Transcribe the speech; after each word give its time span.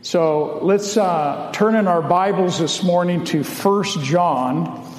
So 0.00 0.60
let's 0.62 0.96
uh, 0.96 1.50
turn 1.52 1.74
in 1.74 1.88
our 1.88 2.00
Bibles 2.00 2.60
this 2.60 2.84
morning 2.84 3.24
to 3.24 3.42
1 3.42 3.84
John. 4.04 4.96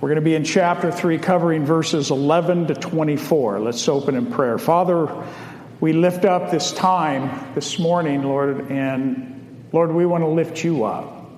We're 0.00 0.08
going 0.08 0.20
to 0.20 0.24
be 0.24 0.36
in 0.36 0.44
chapter 0.44 0.92
3, 0.92 1.18
covering 1.18 1.66
verses 1.66 2.12
11 2.12 2.68
to 2.68 2.74
24. 2.76 3.58
Let's 3.58 3.88
open 3.88 4.14
in 4.14 4.30
prayer. 4.30 4.56
Father, 4.56 5.26
we 5.80 5.94
lift 5.94 6.24
up 6.24 6.52
this 6.52 6.70
time 6.70 7.54
this 7.56 7.80
morning, 7.80 8.22
Lord, 8.22 8.70
and 8.70 9.66
Lord, 9.72 9.92
we 9.92 10.06
want 10.06 10.22
to 10.22 10.28
lift 10.28 10.62
you 10.62 10.84
up. 10.84 11.28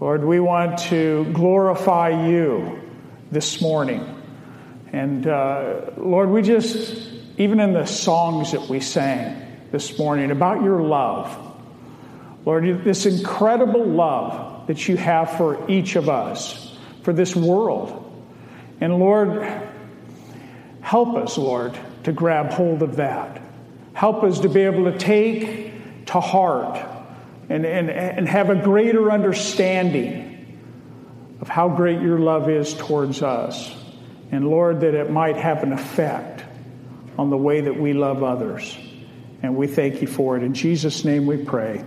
Lord, 0.00 0.24
we 0.24 0.40
want 0.40 0.80
to 0.80 1.30
glorify 1.32 2.26
you 2.26 2.80
this 3.30 3.60
morning. 3.60 4.04
And 4.92 5.28
uh, 5.28 5.92
Lord, 5.96 6.30
we 6.30 6.42
just, 6.42 7.12
even 7.38 7.60
in 7.60 7.72
the 7.72 7.86
songs 7.86 8.50
that 8.50 8.68
we 8.68 8.80
sang 8.80 9.40
this 9.70 9.96
morning 10.00 10.32
about 10.32 10.64
your 10.64 10.82
love, 10.82 11.50
Lord, 12.44 12.84
this 12.84 13.06
incredible 13.06 13.84
love 13.84 14.66
that 14.66 14.88
you 14.88 14.96
have 14.96 15.36
for 15.36 15.70
each 15.70 15.96
of 15.96 16.08
us, 16.08 16.76
for 17.02 17.12
this 17.12 17.36
world. 17.36 17.98
And 18.80 18.98
Lord, 18.98 19.46
help 20.80 21.16
us, 21.16 21.38
Lord, 21.38 21.78
to 22.04 22.12
grab 22.12 22.50
hold 22.50 22.82
of 22.82 22.96
that. 22.96 23.40
Help 23.92 24.24
us 24.24 24.40
to 24.40 24.48
be 24.48 24.62
able 24.62 24.90
to 24.90 24.98
take 24.98 26.06
to 26.06 26.20
heart 26.20 26.84
and, 27.48 27.64
and, 27.64 27.90
and 27.90 28.28
have 28.28 28.50
a 28.50 28.56
greater 28.56 29.10
understanding 29.12 30.32
of 31.40 31.48
how 31.48 31.68
great 31.68 32.00
your 32.00 32.18
love 32.18 32.48
is 32.48 32.74
towards 32.74 33.22
us. 33.22 33.74
And 34.30 34.48
Lord, 34.48 34.80
that 34.80 34.94
it 34.94 35.10
might 35.10 35.36
have 35.36 35.62
an 35.62 35.72
effect 35.72 36.42
on 37.18 37.30
the 37.30 37.36
way 37.36 37.60
that 37.62 37.78
we 37.78 37.92
love 37.92 38.22
others. 38.22 38.76
And 39.42 39.56
we 39.56 39.66
thank 39.66 40.00
you 40.00 40.08
for 40.08 40.36
it. 40.36 40.42
In 40.42 40.54
Jesus' 40.54 41.04
name 41.04 41.26
we 41.26 41.36
pray. 41.36 41.84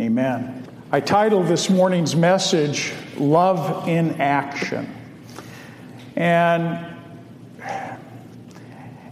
Amen. 0.00 0.64
I 0.92 1.00
titled 1.00 1.48
this 1.48 1.68
morning's 1.68 2.14
message, 2.14 2.92
Love 3.16 3.88
in 3.88 4.20
Action. 4.20 4.94
And 6.14 6.94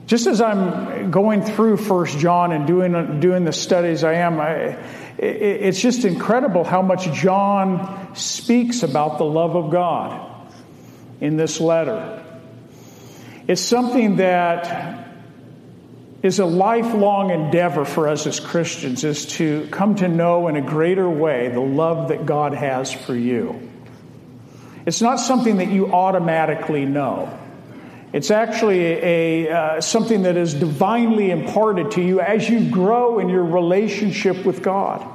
just 0.07 0.29
as 0.29 0.41
I'm 0.41 1.11
going 1.11 1.43
through 1.43 1.79
First 1.79 2.19
John 2.19 2.53
and 2.53 2.69
doing, 2.69 3.19
doing 3.19 3.45
the 3.45 3.53
studies 3.53 4.05
I 4.05 4.15
am, 4.15 4.39
I, 4.39 4.53
it, 4.55 4.77
it's 5.19 5.81
just 5.81 6.05
incredible 6.05 6.63
how 6.63 6.83
much 6.83 7.11
John 7.13 8.15
speaks 8.15 8.85
about 8.85 9.19
the 9.19 9.25
love 9.25 9.57
of 9.57 9.73
God 9.73 10.53
in 11.21 11.37
this 11.37 11.61
letter. 11.61 12.25
It's 13.49 13.61
something 13.61 14.17
that 14.19 15.06
is 16.27 16.41
a 16.41 16.45
lifelong 16.45 17.31
endeavor 17.31 17.85
for 17.85 18.09
us 18.09 18.27
as 18.27 18.41
Christians 18.41 19.05
is 19.05 19.27
to 19.27 19.67
come 19.71 19.95
to 19.97 20.09
know 20.09 20.49
in 20.49 20.57
a 20.57 20.61
greater 20.61 21.09
way 21.09 21.49
the 21.49 21.61
love 21.61 22.09
that 22.09 22.27
God 22.27 22.53
has 22.53 22.93
for 22.93 23.15
you. 23.15 23.71
It's 24.85 25.01
not 25.01 25.17
something 25.17 25.59
that 25.59 25.69
you 25.69 25.93
automatically 25.93 26.85
know. 26.85 27.37
It's 28.13 28.31
actually 28.31 28.81
a, 28.81 29.51
uh, 29.51 29.81
something 29.81 30.23
that 30.23 30.37
is 30.37 30.55
divinely 30.55 31.31
imparted 31.31 31.93
to 31.93 32.03
you 32.03 32.21
as 32.21 32.49
you 32.49 32.71
grow 32.71 33.19
in 33.19 33.29
your 33.29 33.45
relationship 33.45 34.45
with 34.45 34.63
God. 34.63 35.07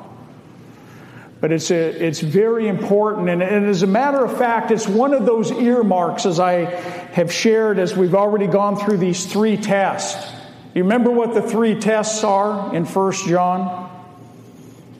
But 1.40 1.52
it's, 1.52 1.72
a, 1.72 1.76
it's 1.76 2.20
very 2.20 2.68
important. 2.68 3.30
And, 3.30 3.42
and 3.42 3.66
as 3.66 3.82
a 3.82 3.88
matter 3.88 4.24
of 4.24 4.38
fact, 4.38 4.72
it's 4.72 4.88
one 4.88 5.14
of 5.14 5.26
those 5.26 5.52
earmarks, 5.52 6.26
as 6.26 6.40
I 6.40 6.66
have 7.14 7.34
shared, 7.34 7.80
as 7.80 7.96
we've 7.96 8.16
already 8.16 8.48
gone 8.48 8.78
through 8.78 8.98
these 8.98 9.26
three 9.26 9.58
tests 9.58 10.41
you 10.74 10.84
remember 10.84 11.12
what 11.12 11.34
the 11.34 11.42
three 11.42 11.80
tests 11.80 12.24
are 12.24 12.74
in 12.74 12.86
1 12.86 13.14
John? 13.28 13.90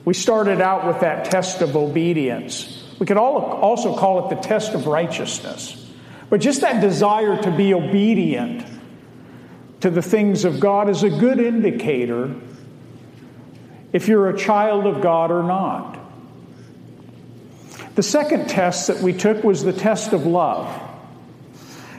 We 0.04 0.14
started 0.14 0.60
out 0.60 0.86
with 0.86 1.00
that 1.00 1.26
test 1.26 1.62
of 1.62 1.76
obedience. 1.76 2.84
We 2.98 3.06
could 3.06 3.16
also 3.16 3.96
call 3.96 4.26
it 4.26 4.34
the 4.34 4.40
test 4.40 4.74
of 4.74 4.86
righteousness. 4.86 5.78
But 6.28 6.40
just 6.40 6.60
that 6.60 6.80
desire 6.80 7.40
to 7.42 7.50
be 7.50 7.72
obedient 7.72 8.66
to 9.80 9.90
the 9.90 10.02
things 10.02 10.44
of 10.44 10.60
God 10.60 10.88
is 10.88 11.02
a 11.02 11.10
good 11.10 11.40
indicator 11.40 12.34
if 13.92 14.08
you're 14.08 14.28
a 14.28 14.38
child 14.38 14.86
of 14.86 15.02
God 15.02 15.30
or 15.30 15.42
not. 15.42 15.98
The 17.94 18.02
second 18.02 18.48
test 18.48 18.88
that 18.88 19.00
we 19.00 19.12
took 19.12 19.44
was 19.44 19.64
the 19.64 19.72
test 19.72 20.12
of 20.12 20.26
love. 20.26 20.80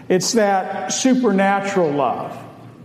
It's 0.09 0.33
that 0.33 0.91
supernatural 0.91 1.91
love 1.91 2.42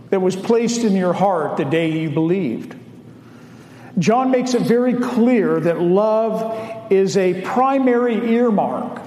that 0.09 0.19
was 0.19 0.35
placed 0.35 0.81
in 0.83 0.95
your 0.95 1.13
heart 1.13 1.57
the 1.57 1.65
day 1.65 1.91
you 1.91 2.09
believed. 2.09 2.75
John 3.97 4.31
makes 4.31 4.53
it 4.53 4.61
very 4.61 4.93
clear 4.93 5.59
that 5.59 5.81
love 5.81 6.91
is 6.91 7.17
a 7.17 7.41
primary 7.41 8.35
earmark 8.35 9.01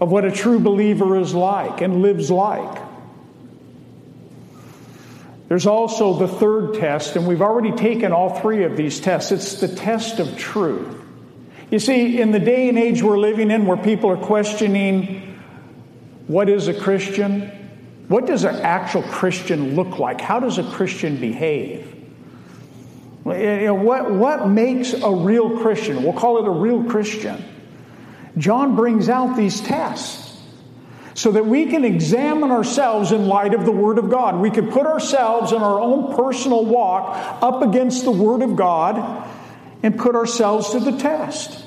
of 0.00 0.10
what 0.10 0.24
a 0.24 0.32
true 0.32 0.58
believer 0.58 1.16
is 1.16 1.34
like 1.34 1.80
and 1.80 2.02
lives 2.02 2.30
like. 2.30 2.82
There's 5.48 5.66
also 5.66 6.14
the 6.14 6.28
third 6.28 6.74
test, 6.80 7.14
and 7.14 7.26
we've 7.26 7.42
already 7.42 7.72
taken 7.72 8.10
all 8.10 8.40
three 8.40 8.64
of 8.64 8.76
these 8.76 9.00
tests. 9.00 9.30
It's 9.32 9.60
the 9.60 9.68
test 9.68 10.18
of 10.18 10.38
truth. 10.38 10.96
You 11.70 11.78
see, 11.78 12.20
in 12.20 12.32
the 12.32 12.38
day 12.38 12.68
and 12.68 12.78
age 12.78 13.02
we're 13.02 13.18
living 13.18 13.50
in 13.50 13.66
where 13.66 13.76
people 13.76 14.10
are 14.10 14.16
questioning 14.16 15.38
what 16.26 16.48
is 16.48 16.68
a 16.68 16.74
Christian, 16.74 17.50
what 18.12 18.26
does 18.26 18.44
an 18.44 18.56
actual 18.56 19.02
Christian 19.04 19.74
look 19.74 19.98
like? 19.98 20.20
How 20.20 20.38
does 20.38 20.58
a 20.58 20.70
Christian 20.70 21.16
behave? 21.16 21.86
What, 23.22 24.10
what 24.10 24.48
makes 24.48 24.92
a 24.92 25.10
real 25.10 25.58
Christian? 25.60 26.02
We'll 26.02 26.12
call 26.12 26.36
it 26.36 26.46
a 26.46 26.50
real 26.50 26.84
Christian. 26.84 27.42
John 28.36 28.76
brings 28.76 29.08
out 29.08 29.34
these 29.34 29.62
tests 29.62 30.38
so 31.14 31.32
that 31.32 31.46
we 31.46 31.64
can 31.70 31.86
examine 31.86 32.50
ourselves 32.50 33.12
in 33.12 33.28
light 33.28 33.54
of 33.54 33.64
the 33.64 33.72
Word 33.72 33.96
of 33.96 34.10
God. 34.10 34.38
We 34.42 34.50
can 34.50 34.70
put 34.70 34.84
ourselves 34.84 35.52
in 35.52 35.62
our 35.62 35.80
own 35.80 36.14
personal 36.14 36.66
walk 36.66 37.16
up 37.42 37.62
against 37.62 38.04
the 38.04 38.10
Word 38.10 38.42
of 38.42 38.56
God 38.56 39.26
and 39.82 39.98
put 39.98 40.16
ourselves 40.16 40.72
to 40.72 40.80
the 40.80 40.98
test. 40.98 41.64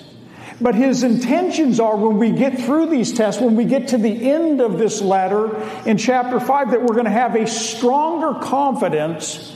But 0.61 0.75
his 0.75 1.03
intentions 1.03 1.79
are 1.79 1.97
when 1.97 2.17
we 2.17 2.31
get 2.31 2.59
through 2.59 2.87
these 2.87 3.11
tests, 3.13 3.41
when 3.41 3.55
we 3.55 3.65
get 3.65 3.89
to 3.89 3.97
the 3.97 4.31
end 4.31 4.61
of 4.61 4.77
this 4.77 5.01
letter 5.01 5.61
in 5.85 5.97
chapter 5.97 6.39
5, 6.39 6.71
that 6.71 6.81
we're 6.81 6.93
going 6.93 7.05
to 7.05 7.11
have 7.11 7.35
a 7.35 7.45
stronger 7.45 8.39
confidence 8.39 9.53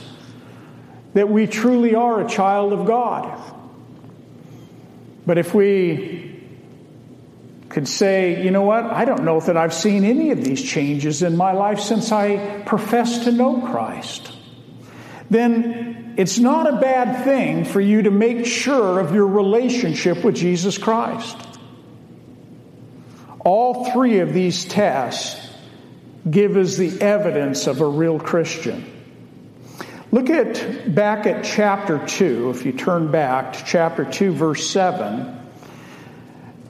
that 1.14 1.28
we 1.28 1.46
truly 1.46 1.94
are 1.94 2.20
a 2.20 2.28
child 2.28 2.72
of 2.72 2.86
God. 2.86 3.40
But 5.26 5.38
if 5.38 5.54
we 5.54 6.38
could 7.70 7.88
say, 7.88 8.42
you 8.42 8.50
know 8.50 8.62
what, 8.62 8.84
I 8.84 9.04
don't 9.04 9.24
know 9.24 9.40
that 9.40 9.56
I've 9.56 9.74
seen 9.74 10.04
any 10.04 10.32
of 10.32 10.44
these 10.44 10.62
changes 10.62 11.22
in 11.22 11.36
my 11.36 11.52
life 11.52 11.80
since 11.80 12.12
I 12.12 12.62
professed 12.66 13.24
to 13.24 13.32
know 13.32 13.60
Christ, 13.60 14.32
then 15.30 15.89
it's 16.16 16.38
not 16.38 16.66
a 16.68 16.76
bad 16.80 17.24
thing 17.24 17.64
for 17.64 17.80
you 17.80 18.02
to 18.02 18.10
make 18.10 18.46
sure 18.46 19.00
of 19.00 19.14
your 19.14 19.26
relationship 19.26 20.24
with 20.24 20.36
Jesus 20.36 20.78
Christ. 20.78 21.36
All 23.40 23.90
three 23.92 24.18
of 24.18 24.34
these 24.34 24.64
tests 24.64 25.48
give 26.28 26.56
us 26.56 26.76
the 26.76 27.00
evidence 27.00 27.66
of 27.66 27.80
a 27.80 27.86
real 27.86 28.18
Christian. 28.18 28.84
Look 30.12 30.28
at 30.28 30.92
back 30.92 31.26
at 31.26 31.44
chapter 31.44 32.04
2, 32.04 32.50
if 32.50 32.66
you 32.66 32.72
turn 32.72 33.10
back 33.10 33.52
to 33.54 33.64
chapter 33.64 34.04
2, 34.04 34.32
verse 34.32 34.68
7. 34.68 35.38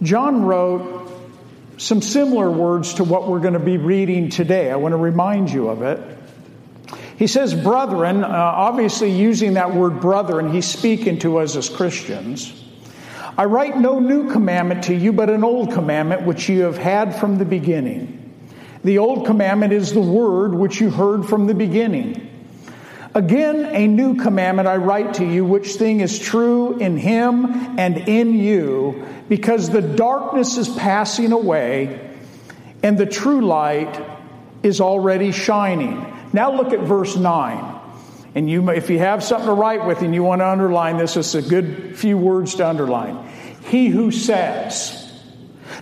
John 0.03 0.45
wrote 0.45 1.11
some 1.79 2.03
similar 2.03 2.51
words 2.51 2.95
to 2.95 3.05
what 3.05 3.29
we're 3.29 3.41
going 3.41 3.55
to 3.55 3.59
be 3.59 3.79
reading 3.79 4.29
today. 4.29 4.71
I 4.71 4.77
want 4.77 4.93
to 4.93 4.99
remind 4.99 5.51
you 5.51 5.69
of 5.69 5.83
it. 5.83 6.19
He 7.21 7.27
says, 7.27 7.53
brethren, 7.53 8.25
uh, 8.25 8.29
obviously 8.29 9.11
using 9.11 9.53
that 9.53 9.75
word 9.75 10.01
brethren, 10.01 10.51
he's 10.51 10.65
speaking 10.65 11.19
to 11.19 11.37
us 11.37 11.55
as 11.55 11.69
Christians. 11.69 12.51
I 13.37 13.45
write 13.45 13.77
no 13.77 13.99
new 13.99 14.33
commandment 14.33 14.85
to 14.85 14.95
you, 14.95 15.13
but 15.13 15.29
an 15.29 15.45
old 15.45 15.71
commandment 15.71 16.23
which 16.23 16.49
you 16.49 16.63
have 16.63 16.79
had 16.79 17.15
from 17.15 17.37
the 17.37 17.45
beginning. 17.45 18.17
The 18.85 18.97
old 18.97 19.27
commandment 19.27 19.75
is 19.75 19.93
the 19.93 20.01
word 20.01 20.55
which 20.55 20.81
you 20.81 20.89
heard 20.89 21.27
from 21.27 21.47
the 21.47 21.53
beginning. 21.53 22.27
Again, 23.15 23.67
a 23.67 23.87
new 23.87 24.15
commandment 24.15 24.67
I 24.67 24.77
write 24.77 25.13
to 25.15 25.27
you, 25.27 25.45
which 25.45 25.75
thing 25.75 26.01
is 26.01 26.19
true 26.19 26.79
in 26.79 26.97
him 26.97 27.45
and 27.79 27.99
in 27.99 28.33
you, 28.33 29.07
because 29.29 29.69
the 29.69 29.83
darkness 29.83 30.57
is 30.57 30.71
passing 30.71 31.33
away 31.33 32.17
and 32.83 32.97
the 32.97 33.05
true 33.05 33.43
light 33.43 34.03
is 34.63 34.81
already 34.81 35.33
shining. 35.33 36.17
Now 36.33 36.53
look 36.53 36.73
at 36.73 36.81
verse 36.81 37.17
9. 37.17 37.81
And 38.35 38.49
you, 38.49 38.71
if 38.71 38.91
you 38.91 38.99
have 38.99 39.25
something 39.25 39.49
to 39.49 39.53
write 39.55 39.85
with 39.85 40.03
and 40.03 40.15
you 40.15 40.23
want 40.23 40.41
to 40.41 40.47
underline 40.47 40.99
this, 40.99 41.17
it's 41.17 41.35
a 41.35 41.43
good 41.43 41.99
few 41.99 42.17
words 42.17 42.55
to 42.57 42.69
underline. 42.69 43.29
He 43.65 43.89
who 43.89 44.13
says, 44.13 44.97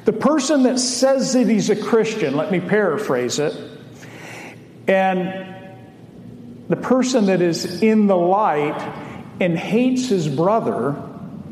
the 0.05 0.13
person 0.13 0.63
that 0.63 0.79
says 0.79 1.35
that 1.35 1.47
he's 1.47 1.69
a 1.69 1.77
Christian, 1.77 2.37
let 2.37 2.51
me 2.51 2.61
paraphrase 2.61 3.39
it, 3.39 3.55
and 4.87 5.55
the 6.69 6.77
person 6.77 7.27
that 7.27 7.43
is 7.43 7.83
in 7.83 8.07
the 8.07 8.17
light 8.17 8.81
and 9.41 9.59
hates 9.59 10.09
his 10.09 10.27
brother 10.27 10.97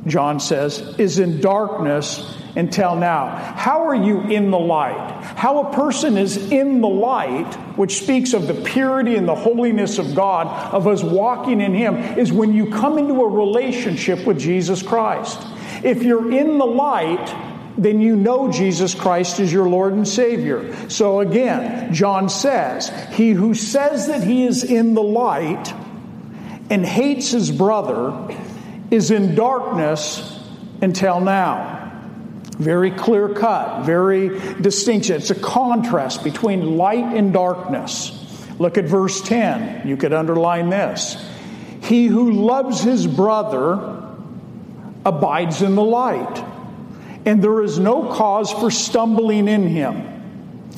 John 0.06 0.38
says, 0.38 0.94
is 0.98 1.18
in 1.18 1.40
darkness 1.40 2.36
until 2.56 2.96
now. 2.96 3.28
How 3.56 3.86
are 3.86 3.94
you 3.94 4.22
in 4.22 4.50
the 4.50 4.58
light? 4.58 5.24
How 5.36 5.66
a 5.66 5.72
person 5.74 6.16
is 6.16 6.50
in 6.50 6.80
the 6.80 6.88
light, 6.88 7.54
which 7.76 7.98
speaks 7.98 8.32
of 8.32 8.46
the 8.46 8.54
purity 8.54 9.14
and 9.14 9.28
the 9.28 9.34
holiness 9.34 9.98
of 9.98 10.14
God, 10.14 10.46
of 10.72 10.86
us 10.86 11.02
walking 11.02 11.60
in 11.60 11.74
Him, 11.74 11.96
is 12.18 12.32
when 12.32 12.54
you 12.54 12.70
come 12.70 12.98
into 12.98 13.22
a 13.22 13.28
relationship 13.28 14.26
with 14.26 14.38
Jesus 14.40 14.82
Christ. 14.82 15.38
If 15.84 16.02
you're 16.02 16.32
in 16.32 16.58
the 16.58 16.66
light, 16.66 17.34
then 17.78 18.00
you 18.00 18.16
know 18.16 18.50
Jesus 18.50 18.94
Christ 18.94 19.38
is 19.38 19.52
your 19.52 19.68
Lord 19.68 19.92
and 19.92 20.08
Savior. 20.08 20.74
So 20.88 21.20
again, 21.20 21.92
John 21.92 22.28
says, 22.30 22.90
He 23.12 23.30
who 23.30 23.54
says 23.54 24.06
that 24.06 24.24
he 24.24 24.44
is 24.46 24.64
in 24.64 24.94
the 24.94 25.02
light 25.02 25.74
and 26.70 26.84
hates 26.84 27.30
his 27.30 27.50
brother 27.50 28.34
is 28.90 29.10
in 29.10 29.34
darkness 29.34 30.40
until 30.80 31.20
now. 31.20 31.85
Very 32.58 32.90
clear 32.90 33.28
cut, 33.28 33.84
very 33.84 34.38
distinct. 34.60 35.10
It's 35.10 35.30
a 35.30 35.34
contrast 35.34 36.24
between 36.24 36.76
light 36.76 37.04
and 37.04 37.32
darkness. 37.32 38.12
Look 38.58 38.78
at 38.78 38.84
verse 38.84 39.20
10. 39.20 39.86
You 39.86 39.96
could 39.96 40.12
underline 40.12 40.70
this. 40.70 41.16
He 41.82 42.06
who 42.06 42.32
loves 42.32 42.80
his 42.80 43.06
brother 43.06 44.02
abides 45.04 45.62
in 45.62 45.74
the 45.74 45.84
light 45.84 46.44
and 47.26 47.42
there 47.42 47.60
is 47.60 47.78
no 47.78 48.14
cause 48.14 48.52
for 48.52 48.70
stumbling 48.70 49.48
in 49.48 49.66
him. 49.66 50.72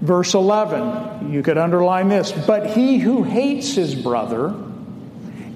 Verse 0.00 0.34
11, 0.34 1.32
you 1.32 1.42
could 1.42 1.58
underline 1.58 2.08
this. 2.08 2.32
But 2.32 2.70
he 2.70 2.98
who 2.98 3.24
hates 3.24 3.74
his 3.74 3.94
brother 3.94 4.54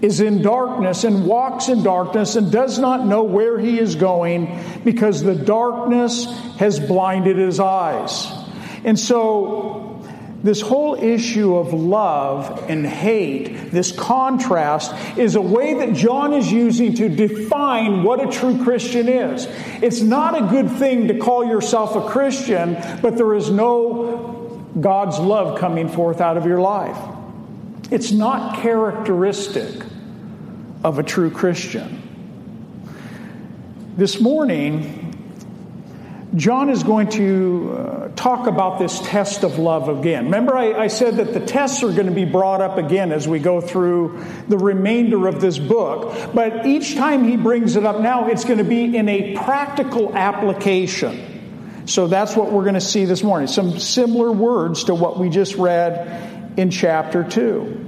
is 0.03 0.21
in 0.21 0.43
darkness 0.43 1.05
and 1.05 1.27
walks 1.27 1.69
in 1.69 1.83
darkness 1.83 2.37
and 2.37 2.53
does 2.53 2.79
not 2.79 3.07
know 3.07 3.23
where 3.23 3.59
he 3.59 3.79
is 3.79 3.95
going 3.95 4.61
because 4.85 5.23
the 5.23 5.35
darkness 5.35 6.27
has 6.59 6.79
blinded 6.81 7.37
his 7.37 7.61
eyes. 7.61 8.27
And 8.85 8.99
so 8.99 10.03
this 10.45 10.61
whole 10.61 10.95
issue 10.95 11.57
of 11.57 11.73
love 11.73 12.69
and 12.69 12.87
hate, 12.87 13.71
this 13.71 13.93
contrast, 13.93 14.95
is 15.17 15.37
a 15.37 15.41
way 15.41 15.73
that 15.75 15.95
John 15.95 16.35
is 16.35 16.53
using 16.53 16.93
to 16.97 17.09
define 17.09 18.03
what 18.03 18.23
a 18.23 18.31
true 18.31 18.63
Christian 18.63 19.09
is. 19.09 19.49
It's 19.83 20.03
not 20.03 20.37
a 20.37 20.47
good 20.49 20.71
thing 20.73 21.09
to 21.09 21.19
call 21.19 21.47
yourself 21.47 21.97
a 21.97 22.07
Christian, 22.11 22.75
but 23.01 23.17
there 23.17 23.33
is 23.33 23.49
no 23.49 24.69
God's 24.79 25.19
love 25.19 25.59
coming 25.59 25.89
forth 25.89 26.21
out 26.21 26.37
of 26.37 26.45
your 26.45 26.61
life. 26.61 27.14
It's 27.95 28.11
not 28.11 28.57
characteristic 28.61 29.73
of 30.83 30.99
a 30.99 31.05
true 31.05 31.31
Christian. 31.31 32.03
This 33.97 34.21
morning, 34.21 35.15
John 36.35 36.71
is 36.71 36.83
going 36.83 37.11
to 37.11 37.77
uh, 37.79 38.09
talk 38.17 38.49
about 38.49 38.81
this 38.81 38.99
test 38.99 39.45
of 39.45 39.61
love 39.61 39.89
again. 39.89 40.25
Remember, 40.25 40.57
I, 40.57 40.73
I, 40.73 40.87
said 40.89 41.19
that 41.19 41.35
the 41.35 41.39
tests 41.39 41.85
are 41.85 41.93
going 41.93 42.09
to 42.09 42.13
be 42.13 42.25
brought 42.25 42.61
up 42.61 42.79
again 42.79 43.13
as 43.13 43.29
we 43.29 43.39
go 43.39 43.61
through 43.61 44.25
the 44.49 44.59
remainder 44.59 45.29
of 45.29 45.41
this 45.41 45.61
book. 45.61 46.35
But 46.35 46.67
each 46.67 46.97
time 46.97 47.23
he 47.23 47.37
brings 47.37 47.77
it 47.77 47.87
up 47.87 48.01
now, 48.01 48.27
it's 48.27 48.45
going 48.45 48.59
to 48.59 48.65
be 48.65 48.97
in 48.97 49.09
a 49.09 49.37
practical 49.37 50.13
application. 50.17 51.87
So 51.87 52.09
that's 52.09 52.35
what 52.35 52.51
we're 52.51 52.65
going 52.65 52.75
to 52.75 52.81
see 52.81 53.05
this 53.05 53.23
morning. 53.23 53.47
Some 53.47 53.79
similar 53.79 54.33
words 54.33 54.83
to 54.85 54.97
what 54.97 55.17
we 55.17 55.29
just 55.29 55.55
read 55.55 56.59
in 56.59 56.71
chapter 56.71 57.23
2. 57.23 57.83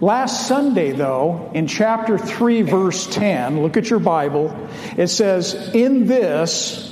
Last 0.00 0.46
Sunday, 0.46 0.92
though, 0.92 1.50
in 1.54 1.66
chapter 1.66 2.18
3, 2.18 2.62
verse 2.62 3.06
10, 3.08 3.62
look 3.62 3.76
at 3.76 3.90
your 3.90 3.98
Bible, 3.98 4.56
it 4.96 5.08
says, 5.08 5.72
In 5.74 6.06
this, 6.06 6.84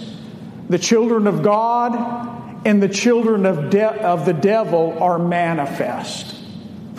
the 0.69 0.79
children 0.79 1.29
of 1.29 1.43
God 1.43 2.67
and 2.67 2.83
the 2.83 2.89
children 2.89 3.47
of, 3.47 3.71
de- 3.71 4.03
of 4.05 4.27
the 4.27 4.33
devil 4.33 5.01
are 5.01 5.21
manifest. 5.21 6.35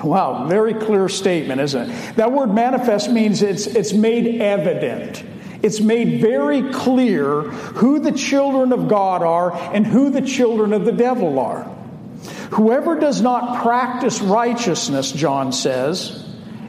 Wow, 0.01 0.47
very 0.47 0.75
clear 0.75 1.09
statement, 1.09 1.59
isn't 1.59 1.89
it? 1.89 2.15
That 2.15 2.31
word 2.31 2.53
manifest 2.53 3.09
means 3.09 3.41
it's, 3.41 3.67
it's 3.67 3.91
made 3.91 4.39
evident. 4.39 5.23
It's 5.61 5.81
made 5.81 6.21
very 6.21 6.71
clear 6.71 7.41
who 7.41 7.99
the 7.99 8.11
children 8.11 8.71
of 8.71 8.87
God 8.87 9.23
are 9.23 9.51
and 9.73 9.85
who 9.85 10.09
the 10.09 10.21
children 10.21 10.71
of 10.71 10.85
the 10.85 10.91
devil 10.91 11.39
are. 11.39 11.76
Whoever 12.51 12.99
does 12.99 13.21
not 13.21 13.61
practice 13.61 14.21
righteousness, 14.21 15.11
John 15.11 15.51
says, 15.51 16.23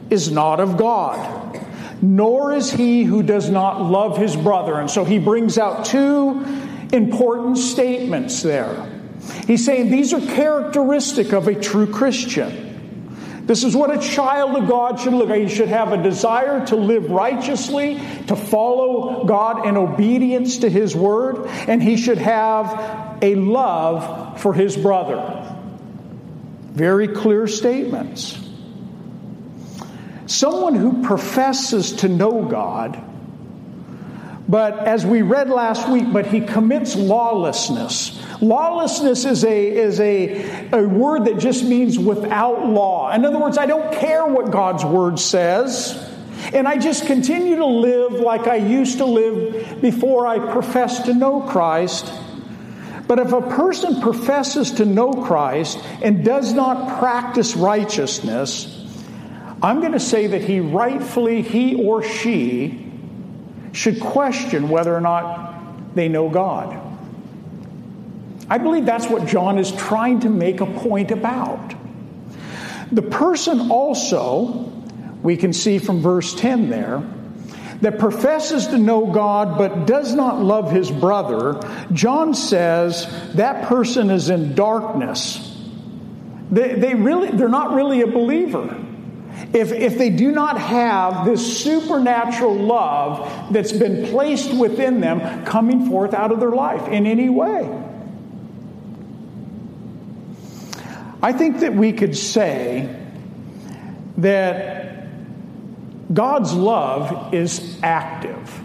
is 0.09 0.31
not 0.31 0.59
of 0.59 0.77
God, 0.77 1.65
nor 2.01 2.53
is 2.53 2.71
he 2.71 3.03
who 3.03 3.23
does 3.23 3.49
not 3.49 3.81
love 3.81 4.17
his 4.17 4.35
brother. 4.35 4.79
And 4.79 4.89
so 4.89 5.03
he 5.05 5.19
brings 5.19 5.57
out 5.57 5.85
two 5.85 6.45
important 6.91 7.57
statements 7.57 8.41
there. 8.41 8.87
He's 9.47 9.65
saying 9.65 9.89
these 9.91 10.13
are 10.13 10.21
characteristic 10.21 11.33
of 11.33 11.47
a 11.47 11.55
true 11.55 11.87
Christian. 11.87 12.67
This 13.45 13.63
is 13.63 13.75
what 13.75 13.95
a 13.95 13.99
child 13.99 14.55
of 14.61 14.69
God 14.69 14.99
should 14.99 15.13
look 15.13 15.29
like. 15.29 15.41
He 15.41 15.49
should 15.49 15.69
have 15.69 15.91
a 15.91 16.03
desire 16.03 16.65
to 16.67 16.75
live 16.75 17.09
righteously, 17.09 17.95
to 18.27 18.35
follow 18.35 19.25
God 19.25 19.65
in 19.65 19.75
obedience 19.75 20.59
to 20.59 20.69
His 20.69 20.95
word, 20.95 21.47
and 21.67 21.81
he 21.81 21.97
should 21.97 22.19
have 22.19 23.17
a 23.23 23.35
love 23.35 24.39
for 24.39 24.53
his 24.53 24.77
brother. 24.77 25.55
Very 26.79 27.09
clear 27.09 27.45
statements. 27.45 28.39
Someone 30.27 30.75
who 30.75 31.03
professes 31.03 31.91
to 31.97 32.07
know 32.07 32.45
God, 32.45 32.97
but 34.47 34.87
as 34.87 35.05
we 35.05 35.21
read 35.21 35.49
last 35.49 35.89
week, 35.89 36.05
but 36.13 36.27
he 36.27 36.39
commits 36.39 36.95
lawlessness. 36.95 38.17
Lawlessness 38.39 39.25
is 39.25 39.43
a, 39.43 39.67
is 39.75 39.99
a, 39.99 40.69
a 40.71 40.87
word 40.87 41.25
that 41.25 41.37
just 41.37 41.65
means 41.65 41.99
without 41.99 42.65
law. 42.65 43.11
In 43.11 43.25
other 43.25 43.39
words, 43.39 43.57
I 43.57 43.65
don't 43.65 43.93
care 43.95 44.25
what 44.25 44.49
God's 44.49 44.85
word 44.85 45.19
says. 45.19 46.01
And 46.53 46.65
I 46.65 46.77
just 46.77 47.05
continue 47.07 47.57
to 47.57 47.65
live 47.65 48.13
like 48.13 48.47
I 48.47 48.55
used 48.55 48.99
to 48.99 49.05
live 49.05 49.81
before 49.81 50.25
I 50.25 50.39
professed 50.53 51.07
to 51.07 51.13
know 51.13 51.41
Christ. 51.41 52.09
But 53.09 53.17
if 53.17 53.33
a 53.33 53.41
person 53.41 54.01
professes 54.01 54.69
to 54.73 54.85
know 54.85 55.11
Christ 55.11 55.79
and 56.03 56.23
does 56.23 56.53
not 56.53 56.99
practice 56.99 57.55
righteousness, 57.55 58.85
I'm 59.63 59.79
going 59.79 59.93
to 59.93 59.99
say 59.99 60.27
that 60.27 60.43
he 60.43 60.59
rightfully, 60.59 61.41
he 61.41 61.83
or 61.83 62.03
she, 62.03 62.85
should 63.71 63.99
question 63.99 64.69
whether 64.69 64.95
or 64.95 65.01
not 65.01 65.95
they 65.95 66.07
know 66.07 66.29
God. 66.29 66.79
I 68.47 68.59
believe 68.59 68.85
that's 68.85 69.07
what 69.07 69.25
John 69.25 69.57
is 69.57 69.71
trying 69.71 70.19
to 70.19 70.29
make 70.29 70.61
a 70.61 70.67
point 70.67 71.09
about. 71.09 71.73
The 72.91 73.01
person 73.01 73.71
also, 73.71 74.71
we 75.23 75.35
can 75.35 75.51
see 75.51 75.79
from 75.79 76.01
verse 76.01 76.35
10 76.35 76.69
there, 76.69 77.01
that 77.81 77.99
professes 77.99 78.67
to 78.67 78.77
know 78.77 79.07
God 79.07 79.57
but 79.57 79.85
does 79.85 80.13
not 80.13 80.41
love 80.41 80.71
his 80.71 80.91
brother, 80.91 81.59
John 81.93 82.33
says 82.33 83.07
that 83.35 83.67
person 83.67 84.09
is 84.09 84.29
in 84.29 84.55
darkness. 84.55 85.45
They, 86.51 86.73
they 86.73 86.95
really, 86.95 87.31
they're 87.31 87.47
not 87.47 87.73
really 87.73 88.01
a 88.01 88.07
believer. 88.07 88.75
If, 89.53 89.71
if 89.71 89.97
they 89.97 90.09
do 90.09 90.31
not 90.31 90.59
have 90.59 91.25
this 91.25 91.63
supernatural 91.63 92.55
love 92.55 93.53
that's 93.53 93.71
been 93.71 94.07
placed 94.07 94.53
within 94.53 94.99
them 94.99 95.45
coming 95.45 95.87
forth 95.87 96.13
out 96.13 96.31
of 96.31 96.39
their 96.39 96.51
life 96.51 96.87
in 96.89 97.07
any 97.07 97.29
way. 97.29 97.67
I 101.21 101.33
think 101.33 101.59
that 101.59 101.73
we 101.73 101.93
could 101.93 102.15
say 102.17 102.95
that 104.17 104.88
God's 106.11 106.53
love 106.53 107.33
is 107.33 107.79
active. 107.83 108.63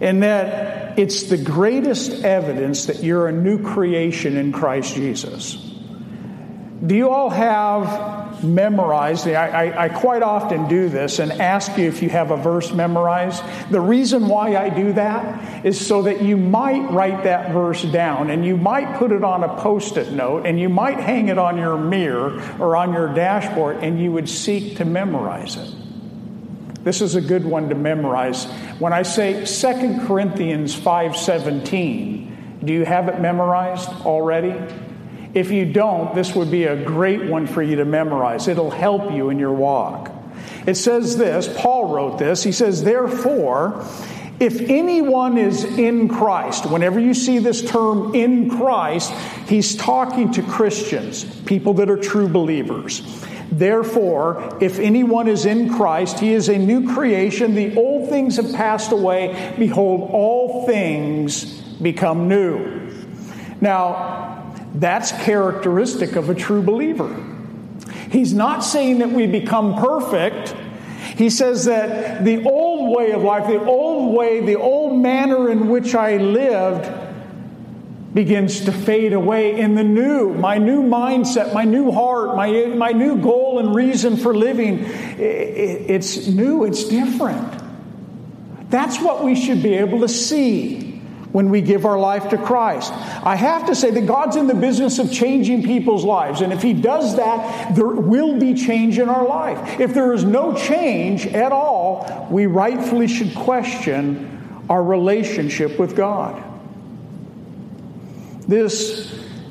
And 0.00 0.22
that 0.22 0.98
it's 0.98 1.24
the 1.24 1.36
greatest 1.36 2.24
evidence 2.24 2.86
that 2.86 3.02
you're 3.02 3.28
a 3.28 3.32
new 3.32 3.62
creation 3.62 4.36
in 4.36 4.52
Christ 4.52 4.94
Jesus. 4.94 5.66
Do 6.84 6.94
you 6.94 7.10
all 7.10 7.28
have 7.28 8.42
memorized? 8.42 9.28
I, 9.28 9.32
I, 9.34 9.84
I, 9.84 9.88
quite 9.90 10.22
often 10.22 10.66
do 10.66 10.88
this 10.88 11.18
and 11.18 11.30
ask 11.32 11.76
you 11.76 11.88
if 11.88 12.02
you 12.02 12.08
have 12.08 12.30
a 12.30 12.38
verse 12.38 12.72
memorized. 12.72 13.42
The 13.70 13.80
reason 13.80 14.28
why 14.28 14.56
I 14.56 14.70
do 14.70 14.94
that 14.94 15.66
is 15.66 15.84
so 15.86 16.02
that 16.02 16.22
you 16.22 16.38
might 16.38 16.90
write 16.90 17.24
that 17.24 17.52
verse 17.52 17.82
down 17.82 18.30
and 18.30 18.46
you 18.46 18.56
might 18.56 18.98
put 18.98 19.12
it 19.12 19.22
on 19.22 19.44
a 19.44 19.60
post 19.60 19.98
it 19.98 20.12
note 20.12 20.46
and 20.46 20.58
you 20.58 20.70
might 20.70 21.00
hang 21.00 21.28
it 21.28 21.36
on 21.36 21.58
your 21.58 21.76
mirror 21.76 22.42
or 22.58 22.76
on 22.76 22.94
your 22.94 23.12
dashboard 23.12 23.76
and 23.82 24.00
you 24.00 24.10
would 24.12 24.28
seek 24.28 24.78
to 24.78 24.86
memorize 24.86 25.56
it. 25.56 25.70
This 26.82 27.02
is 27.02 27.14
a 27.14 27.20
good 27.20 27.44
one 27.44 27.68
to 27.68 27.74
memorize. 27.74 28.46
When 28.78 28.92
I 28.92 29.02
say 29.02 29.44
2 29.44 30.06
Corinthians 30.06 30.74
5:17, 30.74 32.30
do 32.64 32.72
you 32.72 32.84
have 32.84 33.08
it 33.08 33.20
memorized 33.20 33.88
already? 34.04 34.54
If 35.34 35.50
you 35.50 35.66
don't, 35.72 36.14
this 36.14 36.34
would 36.34 36.50
be 36.50 36.64
a 36.64 36.76
great 36.76 37.24
one 37.24 37.46
for 37.46 37.62
you 37.62 37.76
to 37.76 37.84
memorize. 37.84 38.48
It'll 38.48 38.70
help 38.70 39.12
you 39.12 39.30
in 39.30 39.38
your 39.38 39.52
walk. 39.52 40.10
It 40.66 40.74
says 40.74 41.16
this, 41.16 41.48
Paul 41.56 41.94
wrote 41.94 42.18
this. 42.18 42.42
He 42.42 42.52
says, 42.52 42.82
Therefore, 42.82 43.84
if 44.40 44.60
anyone 44.60 45.36
is 45.36 45.64
in 45.64 46.08
Christ, 46.08 46.64
whenever 46.64 46.98
you 46.98 47.14
see 47.14 47.38
this 47.38 47.62
term 47.62 48.14
in 48.14 48.50
Christ, 48.50 49.12
he's 49.46 49.76
talking 49.76 50.32
to 50.32 50.42
Christians, 50.42 51.24
people 51.42 51.74
that 51.74 51.90
are 51.90 51.98
true 51.98 52.26
believers. 52.26 53.02
Therefore, 53.50 54.58
if 54.60 54.78
anyone 54.78 55.26
is 55.26 55.44
in 55.44 55.74
Christ, 55.74 56.20
he 56.20 56.32
is 56.32 56.48
a 56.48 56.56
new 56.56 56.92
creation. 56.94 57.54
The 57.54 57.76
old 57.76 58.08
things 58.08 58.36
have 58.36 58.52
passed 58.54 58.92
away. 58.92 59.54
Behold, 59.58 60.10
all 60.12 60.66
things 60.66 61.44
become 61.82 62.28
new. 62.28 62.90
Now, 63.60 64.54
that's 64.74 65.10
characteristic 65.12 66.16
of 66.16 66.30
a 66.30 66.34
true 66.34 66.62
believer. 66.62 67.14
He's 68.10 68.32
not 68.32 68.60
saying 68.60 68.98
that 68.98 69.10
we 69.10 69.26
become 69.26 69.76
perfect. 69.76 70.54
He 71.16 71.28
says 71.28 71.64
that 71.64 72.24
the 72.24 72.44
old 72.44 72.96
way 72.96 73.12
of 73.12 73.22
life, 73.22 73.46
the 73.46 73.64
old 73.64 74.16
way, 74.16 74.40
the 74.40 74.56
old 74.56 75.00
manner 75.00 75.50
in 75.50 75.68
which 75.68 75.94
I 75.94 76.16
lived 76.16 76.86
begins 78.12 78.64
to 78.64 78.72
fade 78.72 79.12
away 79.12 79.58
in 79.58 79.74
the 79.74 79.84
new, 79.84 80.34
my 80.34 80.58
new 80.58 80.82
mindset, 80.82 81.54
my 81.54 81.64
new 81.64 81.92
heart, 81.92 82.36
my, 82.36 82.66
my 82.66 82.90
new 82.90 83.18
goal 83.18 83.60
and 83.60 83.74
reason 83.74 84.16
for 84.16 84.34
living. 84.34 84.84
It's 85.18 86.26
new, 86.26 86.64
it's 86.64 86.84
different. 86.84 87.62
That's 88.68 89.00
what 89.00 89.24
we 89.24 89.36
should 89.36 89.62
be 89.62 89.74
able 89.74 90.00
to 90.00 90.08
see 90.08 90.90
when 91.32 91.50
we 91.50 91.60
give 91.60 91.86
our 91.86 91.98
life 91.98 92.30
to 92.30 92.36
Christ. 92.36 92.92
I 92.92 93.36
have 93.36 93.66
to 93.66 93.76
say 93.76 93.92
that 93.92 94.06
God's 94.06 94.34
in 94.34 94.48
the 94.48 94.54
business 94.54 94.98
of 94.98 95.12
changing 95.12 95.62
people's 95.62 96.04
lives. 96.04 96.40
And 96.40 96.52
if 96.52 96.62
He 96.62 96.72
does 96.72 97.14
that, 97.16 97.76
there 97.76 97.86
will 97.86 98.40
be 98.40 98.54
change 98.54 98.98
in 98.98 99.08
our 99.08 99.24
life. 99.24 99.78
If 99.78 99.94
there 99.94 100.12
is 100.12 100.24
no 100.24 100.56
change 100.56 101.28
at 101.28 101.52
all, 101.52 102.26
we 102.30 102.46
rightfully 102.46 103.06
should 103.06 103.32
question 103.36 104.64
our 104.68 104.82
relationship 104.82 105.78
with 105.78 105.94
God. 105.94 106.49
This 108.50 109.08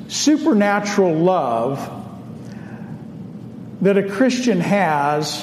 supernatural 0.08 1.14
love 1.14 1.78
that 3.80 3.96
a 3.96 4.06
Christian 4.06 4.60
has 4.60 5.42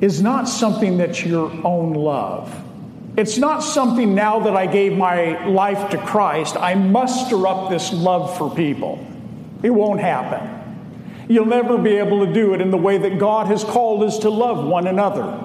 is 0.00 0.22
not 0.22 0.48
something 0.48 0.98
that's 0.98 1.24
your 1.24 1.50
own 1.66 1.94
love. 1.94 2.56
It's 3.16 3.36
not 3.36 3.64
something 3.64 4.14
now 4.14 4.38
that 4.44 4.54
I 4.54 4.66
gave 4.66 4.96
my 4.96 5.44
life 5.48 5.90
to 5.90 5.98
Christ, 5.98 6.56
I 6.56 6.76
muster 6.76 7.48
up 7.48 7.68
this 7.68 7.92
love 7.92 8.38
for 8.38 8.54
people. 8.54 9.04
It 9.64 9.70
won't 9.70 9.98
happen. 9.98 11.26
You'll 11.28 11.46
never 11.46 11.78
be 11.78 11.96
able 11.96 12.26
to 12.26 12.32
do 12.32 12.54
it 12.54 12.60
in 12.60 12.70
the 12.70 12.78
way 12.78 12.96
that 12.96 13.18
God 13.18 13.48
has 13.48 13.64
called 13.64 14.04
us 14.04 14.20
to 14.20 14.30
love 14.30 14.64
one 14.64 14.86
another. 14.86 15.36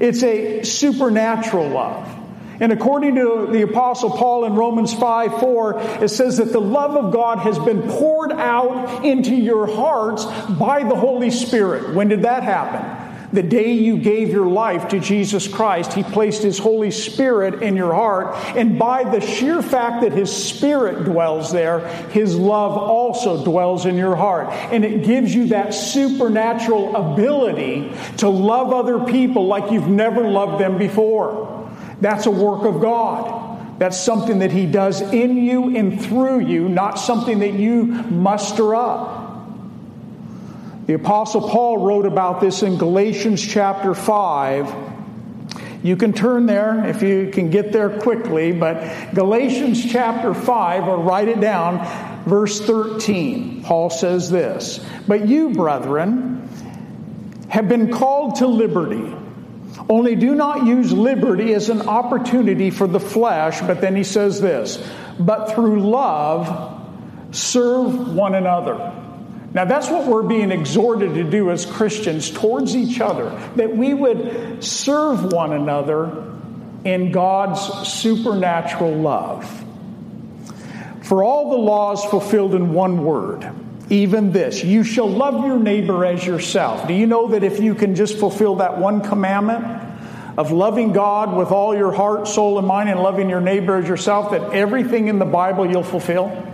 It's 0.00 0.24
a 0.24 0.64
supernatural 0.64 1.68
love. 1.68 2.19
And 2.60 2.72
according 2.72 3.14
to 3.14 3.48
the 3.50 3.62
Apostle 3.62 4.10
Paul 4.10 4.44
in 4.44 4.54
Romans 4.54 4.92
5 4.92 5.40
4, 5.40 5.80
it 6.02 6.08
says 6.10 6.36
that 6.36 6.52
the 6.52 6.60
love 6.60 6.94
of 6.94 7.12
God 7.12 7.38
has 7.38 7.58
been 7.58 7.82
poured 7.82 8.32
out 8.32 9.04
into 9.04 9.34
your 9.34 9.66
hearts 9.66 10.26
by 10.50 10.84
the 10.84 10.94
Holy 10.94 11.30
Spirit. 11.30 11.94
When 11.94 12.08
did 12.08 12.22
that 12.22 12.42
happen? 12.42 13.08
The 13.32 13.42
day 13.44 13.72
you 13.72 13.98
gave 13.98 14.30
your 14.30 14.46
life 14.46 14.88
to 14.88 14.98
Jesus 14.98 15.46
Christ, 15.46 15.92
He 15.92 16.02
placed 16.02 16.42
His 16.42 16.58
Holy 16.58 16.90
Spirit 16.90 17.62
in 17.62 17.76
your 17.76 17.94
heart. 17.94 18.34
And 18.56 18.78
by 18.78 19.04
the 19.04 19.20
sheer 19.20 19.62
fact 19.62 20.02
that 20.02 20.12
His 20.12 20.30
Spirit 20.30 21.04
dwells 21.04 21.52
there, 21.52 21.86
His 22.08 22.36
love 22.36 22.76
also 22.76 23.44
dwells 23.44 23.86
in 23.86 23.96
your 23.96 24.16
heart. 24.16 24.48
And 24.48 24.84
it 24.84 25.04
gives 25.04 25.32
you 25.34 25.46
that 25.48 25.72
supernatural 25.74 26.96
ability 26.96 27.92
to 28.18 28.28
love 28.28 28.72
other 28.72 29.04
people 29.04 29.46
like 29.46 29.70
you've 29.70 29.88
never 29.88 30.28
loved 30.28 30.60
them 30.60 30.76
before. 30.76 31.59
That's 32.00 32.26
a 32.26 32.30
work 32.30 32.64
of 32.64 32.80
God. 32.80 33.78
That's 33.78 33.98
something 33.98 34.40
that 34.40 34.52
He 34.52 34.66
does 34.66 35.00
in 35.00 35.36
you 35.36 35.76
and 35.76 36.00
through 36.00 36.40
you, 36.40 36.68
not 36.68 36.98
something 36.98 37.38
that 37.38 37.54
you 37.54 37.86
muster 37.86 38.74
up. 38.74 39.20
The 40.86 40.94
Apostle 40.94 41.48
Paul 41.48 41.78
wrote 41.78 42.04
about 42.04 42.40
this 42.40 42.62
in 42.62 42.76
Galatians 42.76 43.40
chapter 43.40 43.94
5. 43.94 44.74
You 45.82 45.96
can 45.96 46.12
turn 46.12 46.46
there 46.46 46.84
if 46.84 47.00
you 47.00 47.30
can 47.32 47.48
get 47.48 47.72
there 47.72 48.00
quickly, 48.00 48.52
but 48.52 49.14
Galatians 49.14 49.90
chapter 49.90 50.34
5, 50.34 50.88
or 50.88 50.98
write 50.98 51.28
it 51.28 51.40
down, 51.40 51.78
verse 52.26 52.60
13. 52.60 53.62
Paul 53.62 53.88
says 53.88 54.30
this 54.30 54.84
But 55.08 55.26
you, 55.26 55.50
brethren, 55.50 56.48
have 57.48 57.68
been 57.68 57.90
called 57.92 58.36
to 58.36 58.46
liberty. 58.46 59.14
Only 59.90 60.14
do 60.14 60.36
not 60.36 60.66
use 60.66 60.92
liberty 60.92 61.52
as 61.52 61.68
an 61.68 61.82
opportunity 61.82 62.70
for 62.70 62.86
the 62.86 63.00
flesh, 63.00 63.60
but 63.60 63.80
then 63.80 63.96
he 63.96 64.04
says 64.04 64.40
this, 64.40 64.80
but 65.18 65.52
through 65.52 65.80
love 65.80 66.80
serve 67.32 68.14
one 68.14 68.36
another. 68.36 68.92
Now, 69.52 69.64
that's 69.64 69.90
what 69.90 70.06
we're 70.06 70.22
being 70.22 70.52
exhorted 70.52 71.14
to 71.14 71.24
do 71.24 71.50
as 71.50 71.66
Christians 71.66 72.30
towards 72.30 72.76
each 72.76 73.00
other, 73.00 73.30
that 73.56 73.76
we 73.76 73.92
would 73.92 74.62
serve 74.62 75.32
one 75.32 75.52
another 75.52 76.34
in 76.84 77.10
God's 77.10 77.60
supernatural 77.88 78.94
love. 78.94 79.64
For 81.02 81.24
all 81.24 81.50
the 81.50 81.56
laws 81.56 82.04
fulfilled 82.04 82.54
in 82.54 82.72
one 82.72 83.04
word, 83.04 83.52
even 83.90 84.30
this 84.32 84.64
you 84.64 84.84
shall 84.84 85.10
love 85.10 85.44
your 85.44 85.58
neighbor 85.58 86.06
as 86.06 86.24
yourself. 86.24 86.86
Do 86.88 86.94
you 86.94 87.06
know 87.06 87.28
that 87.28 87.42
if 87.42 87.60
you 87.60 87.74
can 87.74 87.94
just 87.96 88.18
fulfill 88.18 88.56
that 88.56 88.78
one 88.78 89.02
commandment 89.02 89.64
of 90.38 90.52
loving 90.52 90.92
God 90.92 91.36
with 91.36 91.50
all 91.50 91.76
your 91.76 91.92
heart, 91.92 92.28
soul, 92.28 92.58
and 92.58 92.66
mind, 92.66 92.88
and 92.88 93.00
loving 93.00 93.28
your 93.28 93.40
neighbor 93.40 93.76
as 93.76 93.88
yourself, 93.88 94.30
that 94.30 94.54
everything 94.54 95.08
in 95.08 95.18
the 95.18 95.24
Bible 95.26 95.68
you'll 95.68 95.82
fulfill? 95.82 96.46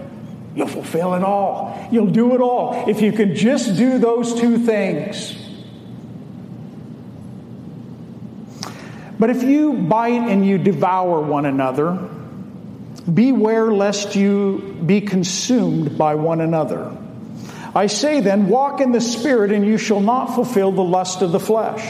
You'll 0.57 0.67
fulfill 0.67 1.15
it 1.15 1.23
all. 1.23 1.87
You'll 1.93 2.07
do 2.07 2.35
it 2.35 2.41
all. 2.41 2.89
If 2.89 3.03
you 3.03 3.13
can 3.13 3.37
just 3.37 3.77
do 3.77 3.99
those 3.99 4.41
two 4.41 4.59
things. 4.59 5.37
But 9.19 9.31
if 9.31 9.43
you 9.43 9.75
bite 9.75 10.29
and 10.29 10.47
you 10.47 10.59
devour 10.59 11.21
one 11.21 11.45
another, 11.45 12.09
beware 13.13 13.71
lest 13.71 14.17
you 14.17 14.79
be 14.85 15.03
consumed 15.03 15.97
by 15.97 16.15
one 16.15 16.41
another. 16.41 16.97
I 17.77 17.89
say 17.89 18.23
then, 18.23 18.49
walk 18.49 18.81
in 18.81 18.93
the 18.93 19.03
Spirit, 19.03 19.53
and 19.53 19.67
you 19.67 19.77
shall 19.77 20.01
not 20.01 20.35
fulfill 20.35 20.73
the 20.73 20.83
lust 20.83 21.21
of 21.21 21.31
the 21.31 21.39
flesh. 21.39 21.87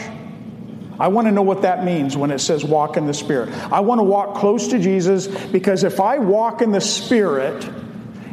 I 0.99 1.07
want 1.07 1.27
to 1.27 1.31
know 1.31 1.43
what 1.43 1.61
that 1.61 1.85
means 1.85 2.17
when 2.17 2.29
it 2.29 2.39
says 2.39 2.65
walk 2.65 2.97
in 2.97 3.07
the 3.07 3.13
Spirit. 3.13 3.49
I 3.71 3.79
want 3.79 3.99
to 3.99 4.03
walk 4.03 4.35
close 4.35 4.67
to 4.69 4.79
Jesus 4.79 5.27
because 5.27 5.85
if 5.85 6.01
I 6.01 6.17
walk 6.17 6.61
in 6.61 6.73
the 6.73 6.81
Spirit, 6.81 7.69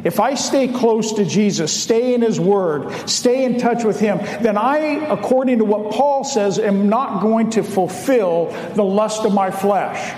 if 0.03 0.19
I 0.19 0.33
stay 0.33 0.67
close 0.67 1.13
to 1.13 1.23
Jesus, 1.23 1.71
stay 1.71 2.13
in 2.13 2.21
His 2.21 2.41
Word, 2.41 2.91
stay 3.07 3.45
in 3.45 3.57
touch 3.57 3.85
with 3.85 4.01
Him, 4.01 4.17
then 4.43 4.57
I, 4.57 4.77
according 5.07 5.59
to 5.59 5.65
what 5.65 5.93
Paul 5.93 6.25
says, 6.25 6.59
am 6.59 6.89
not 6.89 7.21
going 7.21 7.51
to 7.51 7.63
fulfill 7.63 8.47
the 8.73 8.83
lust 8.83 9.23
of 9.23 9.33
my 9.33 9.49
flesh. 9.49 10.13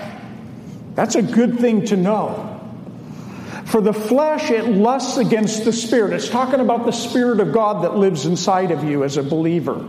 That's 0.96 1.14
a 1.14 1.22
good 1.22 1.60
thing 1.60 1.84
to 1.86 1.96
know. 1.96 2.47
For 3.68 3.80
the 3.82 3.92
flesh, 3.92 4.50
it 4.50 4.66
lusts 4.66 5.18
against 5.18 5.64
the 5.64 5.72
Spirit. 5.72 6.14
It's 6.14 6.28
talking 6.28 6.60
about 6.60 6.86
the 6.86 6.92
Spirit 6.92 7.40
of 7.40 7.52
God 7.52 7.84
that 7.84 7.96
lives 7.96 8.24
inside 8.24 8.70
of 8.70 8.82
you 8.82 9.04
as 9.04 9.16
a 9.18 9.22
believer. 9.22 9.86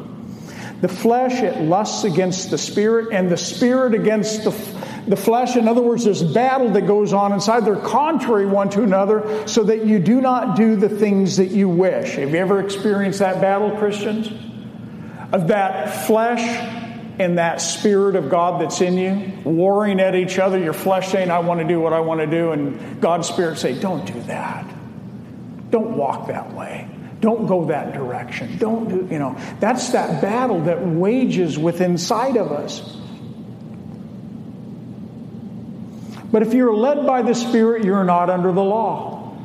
The 0.82 0.88
flesh, 0.88 1.42
it 1.42 1.62
lusts 1.62 2.04
against 2.04 2.52
the 2.52 2.58
Spirit, 2.58 3.14
and 3.14 3.32
the 3.32 3.38
Spirit 3.38 3.94
against 3.94 4.44
the 4.44 4.52
the 5.08 5.16
flesh. 5.16 5.56
In 5.56 5.68
other 5.68 5.82
words, 5.82 6.06
there's 6.06 6.22
battle 6.22 6.70
that 6.72 6.86
goes 6.86 7.14
on 7.14 7.34
inside. 7.34 7.66
They're 7.66 7.76
contrary 7.76 8.46
one 8.46 8.70
to 8.72 8.84
another 8.84 9.48
so 9.48 9.64
that 9.64 9.86
you 9.86 9.98
do 9.98 10.22
not 10.22 10.56
do 10.56 10.76
the 10.76 10.90
things 10.90 11.38
that 11.38 11.50
you 11.50 11.68
wish. 11.68 12.16
Have 12.16 12.30
you 12.30 12.38
ever 12.38 12.60
experienced 12.60 13.20
that 13.20 13.42
battle, 13.42 13.76
Christians? 13.78 14.28
Of 15.32 15.48
that 15.48 16.06
flesh 16.06 16.79
and 17.20 17.38
that 17.38 17.62
spirit 17.62 18.16
of 18.16 18.30
God 18.30 18.62
that's 18.62 18.80
in 18.80 18.98
you, 18.98 19.40
warring 19.44 20.00
at 20.00 20.16
each 20.16 20.40
other, 20.40 20.58
your 20.58 20.74
flesh 20.74 21.12
saying, 21.12 21.30
I 21.30 21.40
want 21.40 21.60
to 21.60 21.68
do 21.68 21.80
what 21.80 21.92
I 21.92 22.00
want 22.00 22.22
to 22.22 22.28
do, 22.28 22.52
and 22.52 23.02
God's 23.02 23.28
spirit 23.28 23.58
say, 23.58 23.78
Don't 23.80 24.06
do 24.06 24.20
that. 24.22 24.66
Don't 25.70 25.98
walk 25.98 26.28
that 26.28 26.54
way. 26.54 26.88
Don't 27.20 27.48
go 27.48 27.66
that 27.66 27.94
direction. 27.94 28.58
Don't 28.58 28.88
do, 28.88 29.14
you 29.14 29.20
know, 29.20 29.38
that's 29.60 29.90
that 29.90 30.22
battle 30.22 30.64
that 30.64 30.82
wages 30.86 31.60
within 31.60 31.92
inside 31.92 32.38
of 32.38 32.52
us. 32.52 32.80
But 36.32 36.44
if 36.44 36.54
you're 36.54 36.74
led 36.74 37.06
by 37.06 37.24
the 37.24 37.34
Spirit, 37.34 37.84
you're 37.84 38.04
not 38.04 38.30
under 38.30 38.52
the 38.52 38.64
law. 38.64 39.36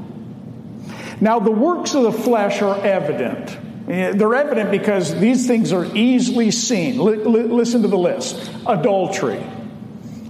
Now, 1.20 1.40
the 1.40 1.50
works 1.50 1.94
of 1.94 2.02
the 2.02 2.12
flesh 2.12 2.60
are 2.62 2.78
evident. 2.84 3.56
They're 3.86 4.34
evident 4.34 4.70
because 4.70 5.14
these 5.18 5.46
things 5.46 5.72
are 5.72 5.84
easily 5.94 6.50
seen. 6.50 6.98
listen 6.98 7.82
to 7.82 7.88
the 7.88 7.98
list 7.98 8.50
adultery, 8.66 9.44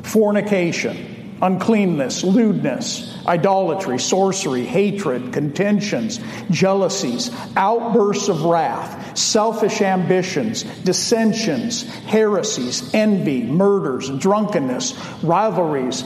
fornication, 0.03 1.39
uncleanness, 1.41 2.25
lewdness, 2.25 3.17
idolatry, 3.27 3.99
sorcery, 3.99 4.65
hatred, 4.65 5.33
contentions, 5.33 6.19
jealousies, 6.51 7.31
outbursts 7.57 8.29
of 8.29 8.45
wrath, 8.45 9.17
selfish 9.17 9.81
ambitions, 9.83 10.65
dissensions, 10.85 11.83
heresies, 12.07 12.93
envy, 12.95 13.43
murders, 13.43 14.11
drunkenness, 14.19 14.95
rivalries, 15.23 16.05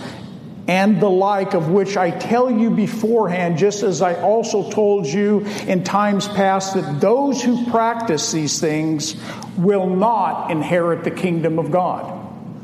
and 0.68 1.00
the 1.00 1.08
like, 1.08 1.54
of 1.54 1.70
which 1.70 1.96
I 1.96 2.10
tell 2.10 2.50
you 2.50 2.70
beforehand, 2.70 3.56
just 3.56 3.82
as 3.82 4.02
I 4.02 4.20
also 4.20 4.70
told 4.70 5.06
you 5.06 5.40
in 5.66 5.82
times 5.82 6.28
past, 6.28 6.74
that 6.74 7.00
those 7.00 7.42
who 7.42 7.70
practice 7.70 8.30
these 8.30 8.60
things 8.60 9.16
will 9.56 9.88
not 9.88 10.50
inherit 10.50 11.04
the 11.04 11.10
kingdom 11.10 11.58
of 11.58 11.70
God. 11.70 12.14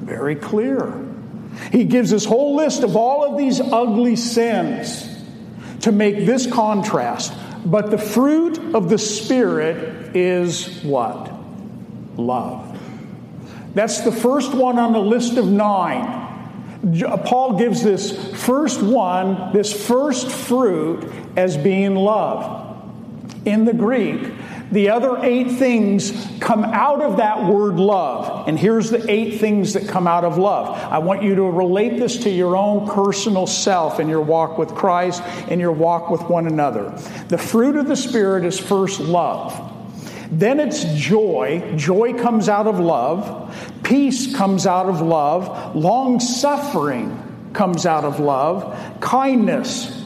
Very 0.01 0.37
clear. 0.37 1.03
He 1.73 1.85
gives 1.85 2.11
this 2.11 2.27
whole 2.27 2.57
list 2.57 2.83
of 2.83 2.95
all 2.95 3.25
of 3.25 3.39
these 3.39 3.59
ugly 3.59 4.17
sins 4.17 5.09
to 5.81 5.91
make 5.91 6.27
this 6.27 6.47
contrast. 6.47 7.33
But 7.65 7.91
the 7.91 7.99
fruit 7.99 8.75
of 8.75 8.91
the 8.91 8.99
Spirit 8.99 10.15
is 10.15 10.83
what? 10.83 11.33
Love. 12.17 12.79
That's 13.75 14.03
the 14.03 14.13
first 14.13 14.53
one 14.53 14.79
on 14.79 14.93
the 14.93 15.01
list 15.01 15.39
of 15.39 15.47
nine. 15.47 16.24
Paul 17.25 17.59
gives 17.59 17.83
this 17.83 18.37
first 18.45 18.83
one, 18.83 19.53
this 19.53 19.73
first 19.73 20.31
fruit, 20.31 21.11
as 21.37 21.57
being 21.57 21.95
love. 21.95 22.62
In 23.45 23.64
the 23.64 23.75
Greek, 23.75 24.33
the 24.73 24.91
other 24.91 25.19
eight 25.23 25.53
things 25.53 26.12
come 26.41 26.64
out 26.64 27.03
of 27.03 27.19
that 27.19 27.45
word 27.45 27.76
love. 27.76 28.49
And 28.49 28.59
here's 28.59 28.91
the 28.91 29.09
eight 29.11 29.38
things 29.38 29.75
that 29.75 29.87
come 29.87 30.07
out 30.07 30.25
of 30.25 30.38
love. 30.38 30.76
I 30.76 30.99
want 30.99 31.23
you 31.23 31.35
to 31.37 31.43
relate 31.43 31.99
this 31.99 32.17
to 32.25 32.31
your 32.31 32.57
own 32.57 32.88
personal 32.88 33.47
self 33.47 34.00
in 34.00 34.09
your 34.09 34.23
walk 34.23 34.59
with 34.59 34.75
Christ 34.75 35.23
and 35.49 35.61
your 35.61 35.73
walk 35.73 36.11
with 36.11 36.23
one 36.23 36.47
another. 36.47 36.91
The 37.29 37.38
fruit 37.38 37.76
of 37.76 37.87
the 37.87 37.97
Spirit 37.97 38.45
is 38.45 38.59
first 38.59 39.00
love. 39.00 39.73
Then 40.31 40.59
it's 40.59 40.85
joy. 40.95 41.75
Joy 41.76 42.14
comes 42.14 42.49
out 42.49 42.67
of 42.67 42.81
love. 42.81 43.73
Peace 43.85 44.35
comes 44.35 44.67
out 44.67 44.87
of 44.87 45.00
love. 45.00 45.76
Long 45.76 46.19
suffering 46.19 47.50
comes 47.53 47.87
out 47.87 48.05
of 48.05 48.19
love. 48.19 49.00
Kindness 49.00 50.03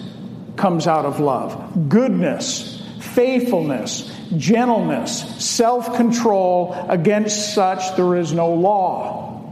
comes 0.57 0.87
out 0.87 1.07
of 1.07 1.21
love. 1.21 1.89
Goodness, 1.89 2.83
faithfulness, 3.01 4.13
gentleness, 4.37 5.23
self 5.45 5.97
control. 5.97 6.75
Against 6.89 7.55
such 7.55 7.97
there 7.97 8.17
is 8.17 8.33
no 8.33 8.53
law. 8.53 9.49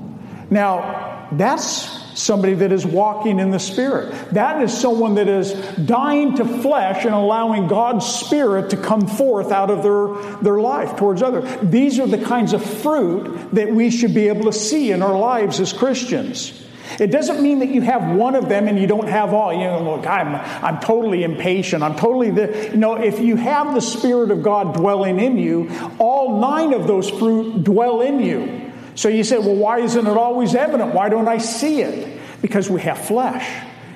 Now, 0.51 1.29
that's 1.33 2.06
somebody 2.17 2.55
that 2.55 2.73
is 2.73 2.87
walking 2.87 3.39
in 3.39 3.51
the 3.51 3.61
Spirit. 3.61 4.33
That 4.33 4.63
is 4.63 4.77
someone 4.77 5.15
that 5.17 5.29
is 5.29 5.53
dying 5.77 6.37
to 6.37 6.45
flesh 6.45 7.05
and 7.05 7.15
allowing 7.15 7.69
God's 7.69 8.07
Spirit 8.07 8.71
to 8.71 8.77
come 8.77 9.07
forth 9.07 9.53
out 9.53 9.71
of 9.71 9.83
their, 9.83 10.37
their 10.43 10.61
life 10.61 10.97
towards 10.97 11.23
others. 11.23 11.49
These 11.63 11.99
are 11.99 12.07
the 12.07 12.25
kinds 12.25 12.53
of 12.53 12.65
fruit 12.65 13.55
that 13.55 13.71
we 13.71 13.91
should 13.91 14.15
be 14.15 14.29
able 14.29 14.45
to 14.45 14.53
see 14.53 14.91
in 14.91 15.03
our 15.03 15.17
lives 15.17 15.61
as 15.61 15.73
Christians. 15.73 16.63
It 16.99 17.09
doesn't 17.09 17.43
mean 17.43 17.59
that 17.59 17.69
you 17.69 17.83
have 17.83 18.17
one 18.17 18.35
of 18.35 18.49
them 18.49 18.69
and 18.69 18.79
you 18.79 18.87
don't 18.87 19.09
have 19.09 19.35
all. 19.35 19.53
You 19.53 19.65
know, 19.65 19.97
look, 19.97 20.07
I'm, 20.07 20.35
I'm 20.65 20.81
totally 20.81 21.25
impatient. 21.25 21.83
I'm 21.83 21.97
totally 21.97 22.31
the, 22.31 22.71
you 22.71 22.77
know, 22.77 22.95
if 22.95 23.19
you 23.21 23.37
have 23.37 23.75
the 23.75 23.81
Spirit 23.81 24.31
of 24.31 24.43
God 24.43 24.75
dwelling 24.75 25.21
in 25.21 25.37
you, 25.37 25.71
all 25.99 26.41
nine 26.41 26.73
of 26.73 26.87
those 26.87 27.11
fruit 27.11 27.65
dwell 27.65 28.01
in 28.01 28.21
you. 28.21 28.66
So 28.97 29.09
you 29.09 29.25
say, 29.25 29.39
well, 29.39 29.55
why 29.55 29.81
isn't 29.81 30.07
it 30.07 30.17
always 30.17 30.55
evident? 30.55 30.95
Why 30.95 31.09
don't 31.11 31.29
I 31.29 31.39
see 31.39 31.83
it? 31.83 32.21
Because 32.43 32.69
we 32.69 32.81
have 32.81 32.99
flesh. 32.99 33.49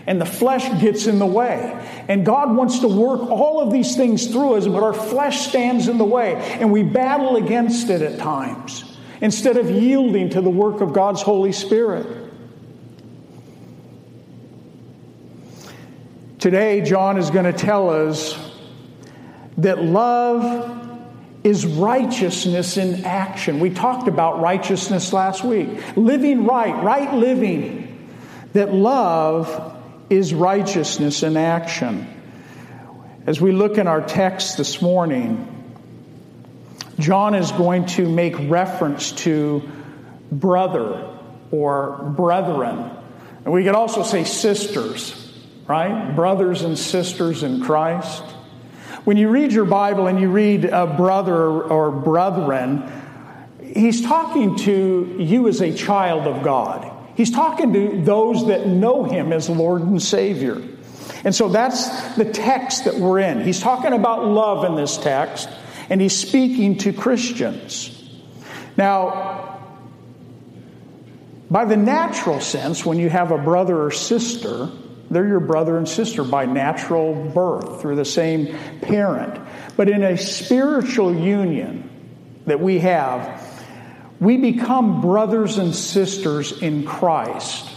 And 0.07 0.21
the 0.21 0.27
flesh 0.27 0.69
gets 0.81 1.07
in 1.07 1.19
the 1.19 1.27
way. 1.27 1.73
And 2.09 2.25
God 2.25 2.55
wants 2.55 2.81
to 2.81 2.89
work 2.89 3.21
all 3.23 3.61
of 3.61 3.73
these 3.73 3.97
things 3.97 4.27
through 4.27 4.55
us, 4.55 4.67
but 4.67 4.83
our 4.83 4.93
flesh 4.93 5.49
stands 5.49 5.89
in 5.89 5.99
the 5.99 6.05
way. 6.05 6.35
And 6.35 6.71
we 6.71 6.83
battle 6.83 7.37
against 7.37 7.89
it 7.89 8.03
at 8.03 8.19
times 8.19 8.85
instead 9.21 9.57
of 9.57 9.71
yielding 9.71 10.31
to 10.31 10.41
the 10.41 10.51
work 10.51 10.81
of 10.81 10.93
God's 10.93 11.23
Holy 11.23 11.53
Spirit. 11.53 12.07
Today, 16.39 16.81
John 16.81 17.19
is 17.19 17.31
going 17.31 17.45
to 17.45 17.53
tell 17.53 17.91
us 17.91 18.39
that 19.59 19.83
love 19.83 20.80
is 21.43 21.65
righteousness 21.67 22.77
in 22.77 23.05
action. 23.05 23.61
We 23.61 23.71
talked 23.71 24.09
about 24.09 24.41
righteousness 24.41 25.13
last 25.13 25.43
week. 25.43 25.69
Living 25.97 26.45
right, 26.45 26.83
right 26.83 27.15
living. 27.15 27.87
That 28.53 28.75
love 28.75 29.77
is 30.11 30.35
righteousness 30.35 31.23
in 31.23 31.37
action. 31.37 32.07
As 33.27 33.41
we 33.41 33.53
look 33.53 33.79
in 33.79 33.87
our 33.87 34.01
text 34.01 34.57
this 34.57 34.83
morning, 34.83 35.47
John 36.99 37.35
is 37.35 37.53
going 37.53 37.87
to 37.87 38.09
make 38.09 38.35
reference 38.51 39.13
to 39.13 39.69
brother 40.31 41.17
or 41.51 42.13
brethren. 42.17 42.91
And 43.45 43.55
we 43.55 43.65
could 43.65 43.75
also 43.75 44.03
say 44.03 44.25
sisters 44.25 45.31
right? 45.71 46.17
Brothers 46.17 46.63
and 46.63 46.77
sisters 46.77 47.45
in 47.45 47.63
Christ. 47.63 48.25
When 49.05 49.17
you 49.17 49.31
read 49.31 49.53
your 49.53 49.65
Bible 49.65 50.07
and 50.07 50.21
you 50.21 50.31
read 50.31 50.65
a 50.65 50.87
brother 50.87 51.37
or 51.37 51.91
brethren, 51.91 52.91
he's 53.63 54.03
talking 54.03 54.57
to 54.57 55.17
you 55.19 55.49
as 55.49 55.61
a 55.61 55.73
child 55.75 56.27
of 56.27 56.43
God. 56.43 56.91
He's 57.17 57.31
talking 57.31 57.73
to 57.73 58.03
those 58.03 58.47
that 58.49 58.67
know 58.67 59.05
him 59.05 59.33
as 59.33 59.49
Lord 59.49 59.83
and 59.83 60.01
Savior. 60.01 60.63
And 61.25 61.35
so 61.35 61.49
that's 61.49 62.15
the 62.17 62.25
text 62.25 62.85
that 62.85 62.95
we're 62.97 63.21
in. 63.21 63.43
He's 63.43 63.61
talking 63.61 63.93
about 63.93 64.25
love 64.25 64.65
in 64.65 64.75
this 64.75 64.97
text, 64.97 65.49
and 65.89 66.01
he's 66.01 66.17
speaking 66.17 66.79
to 66.79 66.93
Christians. 66.93 67.97
Now, 68.77 69.61
by 71.51 71.65
the 71.65 71.77
natural 71.77 72.41
sense, 72.41 72.87
when 72.87 72.99
you 72.99 73.11
have 73.11 73.33
a 73.33 73.39
brother 73.39 73.83
or 73.83 73.91
sister, 73.91 74.71
they're 75.11 75.27
your 75.27 75.41
brother 75.41 75.77
and 75.77 75.89
sister 75.89 76.23
by 76.23 76.47
natural 76.47 77.15
birth 77.15 77.81
through 77.81 77.97
the 77.97 78.05
same 78.05 78.57
parent. 78.81 79.41
But 79.77 79.89
in 79.89 80.03
a 80.03 80.17
spiritual 80.17 81.15
union 81.15 81.89
that 82.47 82.61
we 82.61 82.79
have, 82.79 83.43
we 84.21 84.37
become 84.37 85.01
brothers 85.01 85.59
and 85.59 85.75
sisters 85.75 86.53
in 86.63 86.85
Christ. 86.85 87.69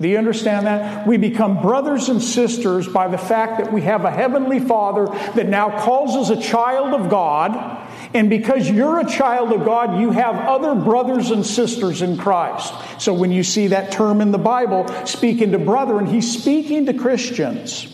Do 0.00 0.08
you 0.08 0.18
understand 0.18 0.66
that? 0.66 1.06
We 1.06 1.18
become 1.18 1.62
brothers 1.62 2.08
and 2.08 2.20
sisters 2.20 2.88
by 2.88 3.06
the 3.06 3.18
fact 3.18 3.62
that 3.62 3.72
we 3.72 3.82
have 3.82 4.04
a 4.04 4.10
heavenly 4.10 4.58
Father 4.58 5.06
that 5.34 5.46
now 5.46 5.78
calls 5.78 6.16
us 6.16 6.36
a 6.36 6.42
child 6.42 7.00
of 7.00 7.08
God 7.08 7.81
and 8.14 8.28
because 8.28 8.68
you're 8.68 9.00
a 9.00 9.06
child 9.06 9.52
of 9.52 9.64
God, 9.64 10.00
you 10.00 10.10
have 10.10 10.36
other 10.36 10.74
brothers 10.74 11.30
and 11.30 11.44
sisters 11.44 12.02
in 12.02 12.18
Christ. 12.18 12.74
So 12.98 13.14
when 13.14 13.32
you 13.32 13.42
see 13.42 13.68
that 13.68 13.92
term 13.92 14.20
in 14.20 14.32
the 14.32 14.38
Bible, 14.38 14.88
speaking 15.06 15.52
to 15.52 15.58
brethren, 15.58 16.06
he's 16.06 16.38
speaking 16.38 16.86
to 16.86 16.94
Christians. 16.94 17.88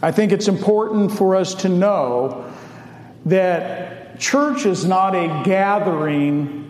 I 0.00 0.12
think 0.12 0.32
it's 0.32 0.48
important 0.48 1.12
for 1.12 1.34
us 1.34 1.54
to 1.62 1.68
know 1.68 2.52
that 3.26 4.20
church 4.20 4.66
is 4.66 4.84
not 4.84 5.14
a 5.14 5.42
gathering 5.44 6.64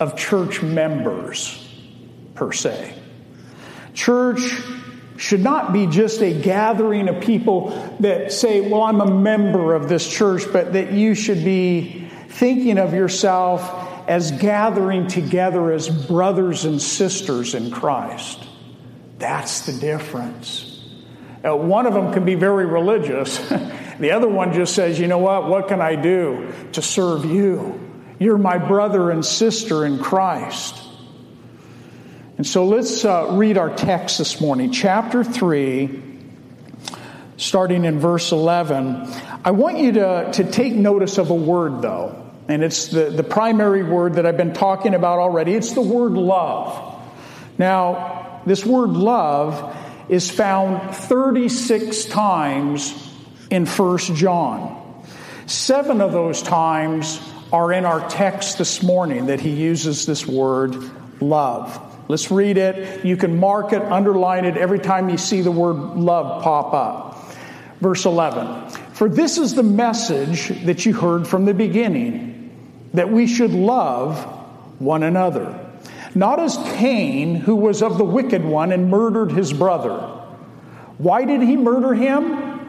of 0.00 0.16
church 0.16 0.62
members 0.62 1.60
per 2.34 2.52
se. 2.52 2.94
Church 3.92 4.40
should 5.16 5.42
not 5.42 5.72
be 5.72 5.86
just 5.86 6.20
a 6.22 6.32
gathering 6.32 7.08
of 7.08 7.22
people 7.22 7.70
that 8.00 8.32
say, 8.32 8.60
Well, 8.60 8.82
I'm 8.82 9.00
a 9.00 9.10
member 9.10 9.74
of 9.74 9.88
this 9.88 10.08
church, 10.08 10.42
but 10.52 10.72
that 10.72 10.92
you 10.92 11.14
should 11.14 11.44
be 11.44 12.08
thinking 12.28 12.78
of 12.78 12.94
yourself 12.94 14.08
as 14.08 14.32
gathering 14.32 15.06
together 15.06 15.72
as 15.72 15.88
brothers 15.88 16.64
and 16.64 16.80
sisters 16.80 17.54
in 17.54 17.70
Christ. 17.70 18.44
That's 19.18 19.62
the 19.62 19.72
difference. 19.72 20.70
Uh, 21.44 21.56
one 21.56 21.86
of 21.86 21.94
them 21.94 22.12
can 22.12 22.24
be 22.24 22.34
very 22.34 22.66
religious. 22.66 23.38
the 23.98 24.10
other 24.10 24.28
one 24.28 24.52
just 24.52 24.74
says, 24.74 24.98
you 24.98 25.06
know 25.06 25.18
what? 25.18 25.48
What 25.48 25.68
can 25.68 25.80
I 25.80 25.94
do 25.94 26.52
to 26.72 26.82
serve 26.82 27.24
you? 27.24 27.80
You're 28.18 28.38
my 28.38 28.58
brother 28.58 29.10
and 29.10 29.24
sister 29.24 29.84
in 29.84 29.98
Christ. 29.98 30.83
And 32.36 32.44
so 32.44 32.66
let's 32.66 33.04
uh, 33.04 33.28
read 33.30 33.58
our 33.58 33.72
text 33.72 34.18
this 34.18 34.40
morning, 34.40 34.72
chapter 34.72 35.22
3, 35.22 36.02
starting 37.36 37.84
in 37.84 38.00
verse 38.00 38.32
11. 38.32 39.06
I 39.44 39.52
want 39.52 39.78
you 39.78 39.92
to, 39.92 40.32
to 40.32 40.50
take 40.50 40.72
notice 40.72 41.18
of 41.18 41.30
a 41.30 41.34
word, 41.34 41.80
though, 41.80 42.28
and 42.48 42.64
it's 42.64 42.88
the, 42.88 43.04
the 43.04 43.22
primary 43.22 43.84
word 43.84 44.14
that 44.14 44.26
I've 44.26 44.36
been 44.36 44.52
talking 44.52 44.94
about 44.94 45.20
already. 45.20 45.54
It's 45.54 45.74
the 45.74 45.80
word 45.80 46.14
love. 46.14 47.00
Now, 47.56 48.42
this 48.44 48.66
word 48.66 48.90
love 48.90 49.76
is 50.08 50.28
found 50.28 50.92
36 50.92 52.06
times 52.06 53.14
in 53.48 53.64
1 53.64 53.98
John. 54.16 55.04
Seven 55.46 56.00
of 56.00 56.10
those 56.10 56.42
times 56.42 57.20
are 57.52 57.72
in 57.72 57.84
our 57.84 58.08
text 58.08 58.58
this 58.58 58.82
morning 58.82 59.26
that 59.26 59.38
he 59.38 59.50
uses 59.50 60.04
this 60.04 60.26
word 60.26 60.74
love. 61.22 61.92
Let's 62.08 62.30
read 62.30 62.58
it. 62.58 63.04
You 63.04 63.16
can 63.16 63.38
mark 63.38 63.72
it, 63.72 63.82
underline 63.82 64.44
it 64.44 64.56
every 64.56 64.78
time 64.78 65.08
you 65.08 65.18
see 65.18 65.40
the 65.40 65.50
word 65.50 65.76
love 65.76 66.42
pop 66.42 66.74
up. 66.74 67.34
Verse 67.80 68.04
11 68.04 68.70
For 68.92 69.08
this 69.08 69.38
is 69.38 69.54
the 69.54 69.62
message 69.62 70.48
that 70.64 70.84
you 70.84 70.94
heard 70.94 71.26
from 71.26 71.44
the 71.44 71.54
beginning, 71.54 72.50
that 72.92 73.10
we 73.10 73.26
should 73.26 73.52
love 73.52 74.22
one 74.78 75.02
another. 75.02 75.60
Not 76.14 76.38
as 76.38 76.56
Cain, 76.76 77.34
who 77.34 77.56
was 77.56 77.82
of 77.82 77.98
the 77.98 78.04
wicked 78.04 78.44
one 78.44 78.70
and 78.70 78.90
murdered 78.90 79.32
his 79.32 79.52
brother. 79.52 79.98
Why 80.98 81.24
did 81.24 81.42
he 81.42 81.56
murder 81.56 81.92
him? 81.92 82.60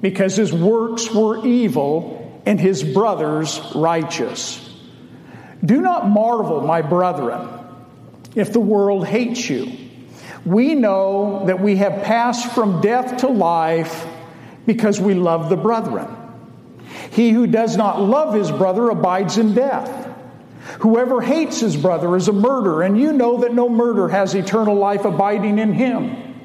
Because 0.00 0.36
his 0.36 0.52
works 0.52 1.12
were 1.12 1.46
evil 1.46 2.42
and 2.46 2.58
his 2.58 2.82
brothers 2.82 3.60
righteous. 3.74 4.66
Do 5.64 5.80
not 5.80 6.08
marvel, 6.08 6.62
my 6.62 6.82
brethren, 6.82 7.59
if 8.34 8.52
the 8.52 8.60
world 8.60 9.06
hates 9.06 9.48
you. 9.48 9.70
We 10.44 10.74
know 10.74 11.44
that 11.46 11.60
we 11.60 11.76
have 11.76 12.02
passed 12.04 12.52
from 12.52 12.80
death 12.80 13.18
to 13.18 13.28
life 13.28 14.06
because 14.66 15.00
we 15.00 15.14
love 15.14 15.50
the 15.50 15.56
brethren. 15.56 16.08
He 17.10 17.30
who 17.30 17.46
does 17.46 17.76
not 17.76 18.00
love 18.00 18.34
his 18.34 18.50
brother 18.50 18.88
abides 18.88 19.38
in 19.38 19.54
death. 19.54 20.08
Whoever 20.80 21.20
hates 21.20 21.60
his 21.60 21.76
brother 21.76 22.16
is 22.16 22.28
a 22.28 22.32
murderer, 22.32 22.82
and 22.82 22.98
you 22.98 23.12
know 23.12 23.38
that 23.38 23.52
no 23.52 23.68
murder 23.68 24.08
has 24.08 24.34
eternal 24.34 24.76
life 24.76 25.04
abiding 25.04 25.58
in 25.58 25.72
him. 25.72 26.40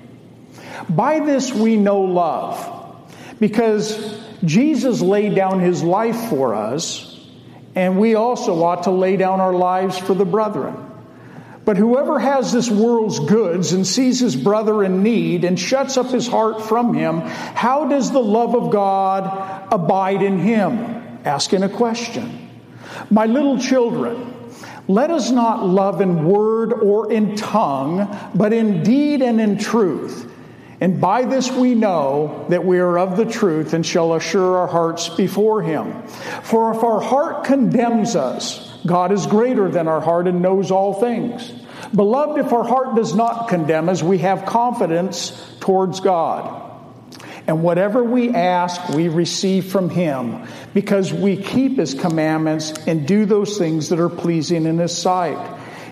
By 0.90 1.20
this 1.20 1.54
we 1.54 1.78
know 1.78 2.02
love, 2.02 3.06
because 3.40 4.20
Jesus 4.44 5.02
laid 5.02 5.36
down 5.36 5.60
his 5.60 5.84
life 5.84 6.30
for 6.30 6.56
us 6.56 7.16
and 7.76 8.00
we 8.00 8.16
also 8.16 8.64
ought 8.64 8.84
to 8.84 8.92
lay 8.92 9.18
down 9.18 9.42
our 9.42 9.54
lives 9.54 9.98
for 9.98 10.14
the 10.14 10.26
brethren. 10.26 10.85
But 11.66 11.78
whoever 11.78 12.20
has 12.20 12.54
this 12.54 12.70
world's 12.70 13.20
goods 13.20 13.74
and 13.74 13.86
sees 13.86 14.20
his 14.20 14.36
brother 14.36 14.84
in 14.84 15.02
need 15.02 15.44
and 15.44 15.60
shuts 15.60 15.98
up 15.98 16.12
his 16.12 16.28
heart 16.28 16.62
from 16.62 16.94
him, 16.94 17.22
how 17.22 17.90
does 17.90 18.12
the 18.12 18.20
love 18.20 18.56
of 18.56 18.72
God 18.72 19.74
abide 19.74 20.22
in 20.22 20.38
him? 20.38 21.20
Asking 21.26 21.64
a 21.64 21.70
question. 21.70 22.50
My 23.10 23.26
little 23.26 23.58
children, 23.58 24.34
let 24.88 25.10
us 25.10 25.32
not 25.32 25.66
love 25.66 26.02
in 26.02 26.26
word 26.26 26.72
or 26.72 27.12
in 27.12 27.36
tongue, 27.36 28.16
but 28.36 28.54
in 28.54 28.84
deed 28.84 29.24
and 29.24 29.42
in 29.42 29.58
truth. 29.58 30.32
And 30.80 31.02
by 31.02 31.24
this 31.24 31.50
we 31.50 31.74
know 31.74 32.46
that 32.50 32.66
we 32.66 32.80
are 32.80 33.00
of 33.00 33.18
the 33.18 33.26
truth 33.26 33.74
and 33.74 33.84
shall 33.84 34.14
assure 34.14 34.58
our 34.58 34.68
hearts 34.68 35.10
before 35.10 35.64
Him. 35.64 36.04
For 36.44 36.76
if 36.76 36.84
our 36.84 37.02
heart 37.02 37.46
condemns 37.46 38.16
us, 38.16 38.75
God 38.86 39.12
is 39.12 39.26
greater 39.26 39.70
than 39.70 39.88
our 39.88 40.02
heart 40.02 40.28
and 40.28 40.42
knows 40.42 40.72
all 40.72 40.94
things. 40.94 41.52
Beloved, 41.94 42.46
if 42.46 42.54
our 42.54 42.64
heart 42.64 42.96
does 42.96 43.16
not 43.16 43.48
condemn 43.48 43.90
us, 43.90 44.04
we 44.04 44.20
have 44.20 44.46
confidence 44.46 45.32
towards 45.60 46.00
God. 46.00 46.64
And 47.48 47.62
whatever 47.62 48.04
we 48.04 48.34
ask, 48.34 48.90
we 48.90 49.08
receive 49.08 49.72
from 49.72 49.90
Him 49.90 50.48
because 50.74 51.14
we 51.14 51.38
keep 51.38 51.78
His 51.78 51.94
commandments 51.94 52.72
and 52.88 53.08
do 53.08 53.26
those 53.26 53.58
things 53.58 53.90
that 53.90 54.00
are 54.00 54.10
pleasing 54.10 54.66
in 54.66 54.80
His 54.80 54.98
sight. 54.98 55.38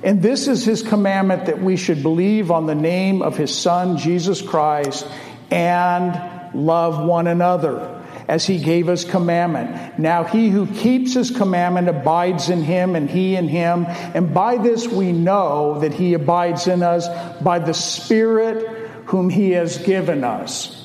And 0.03 0.21
this 0.21 0.49
is 0.49 0.65
his 0.65 0.83
commandment 0.83 1.45
that 1.45 1.61
we 1.61 1.77
should 1.77 2.03
believe 2.03 2.51
on 2.51 2.65
the 2.65 2.75
name 2.75 3.21
of 3.21 3.37
his 3.37 3.55
son, 3.55 3.97
Jesus 3.97 4.41
Christ, 4.41 5.07
and 5.49 6.53
love 6.53 7.05
one 7.05 7.27
another 7.27 7.92
as 8.27 8.45
he 8.45 8.57
gave 8.57 8.89
us 8.89 9.03
commandment. 9.03 9.99
Now 9.99 10.23
he 10.23 10.49
who 10.49 10.67
keeps 10.67 11.13
his 11.13 11.31
commandment 11.31 11.89
abides 11.89 12.49
in 12.49 12.63
him 12.63 12.95
and 12.95 13.09
he 13.09 13.35
in 13.35 13.47
him. 13.47 13.85
And 13.87 14.33
by 14.33 14.57
this 14.57 14.87
we 14.87 15.11
know 15.11 15.79
that 15.79 15.93
he 15.93 16.13
abides 16.13 16.67
in 16.67 16.83
us 16.83 17.07
by 17.41 17.59
the 17.59 17.73
Spirit 17.73 18.89
whom 19.05 19.29
he 19.29 19.51
has 19.51 19.77
given 19.79 20.23
us. 20.23 20.79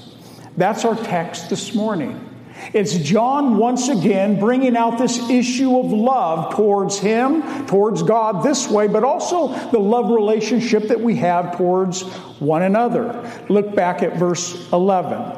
That's 0.57 0.85
our 0.85 0.97
text 0.97 1.51
this 1.51 1.75
morning. 1.75 2.25
It's 2.73 2.97
John 2.99 3.57
once 3.57 3.89
again 3.89 4.41
bringing 4.41 4.77
out 4.77 4.99
this 4.99 5.31
issue 5.31 5.79
of 5.79 5.93
love 5.93 6.55
towards 6.55 6.99
Him, 6.99 7.67
towards 7.67 8.03
God 8.03 8.43
this 8.43 8.69
way, 8.69 8.89
but 8.89 9.05
also 9.05 9.49
the 9.71 9.79
love 9.79 10.11
relationship 10.11 10.89
that 10.89 11.01
we 11.01 11.17
have 11.17 11.57
towards 11.57 12.03
one 12.41 12.63
another. 12.63 13.45
Look 13.49 13.75
back 13.75 14.03
at 14.03 14.17
verse 14.17 14.71
11. 14.73 15.38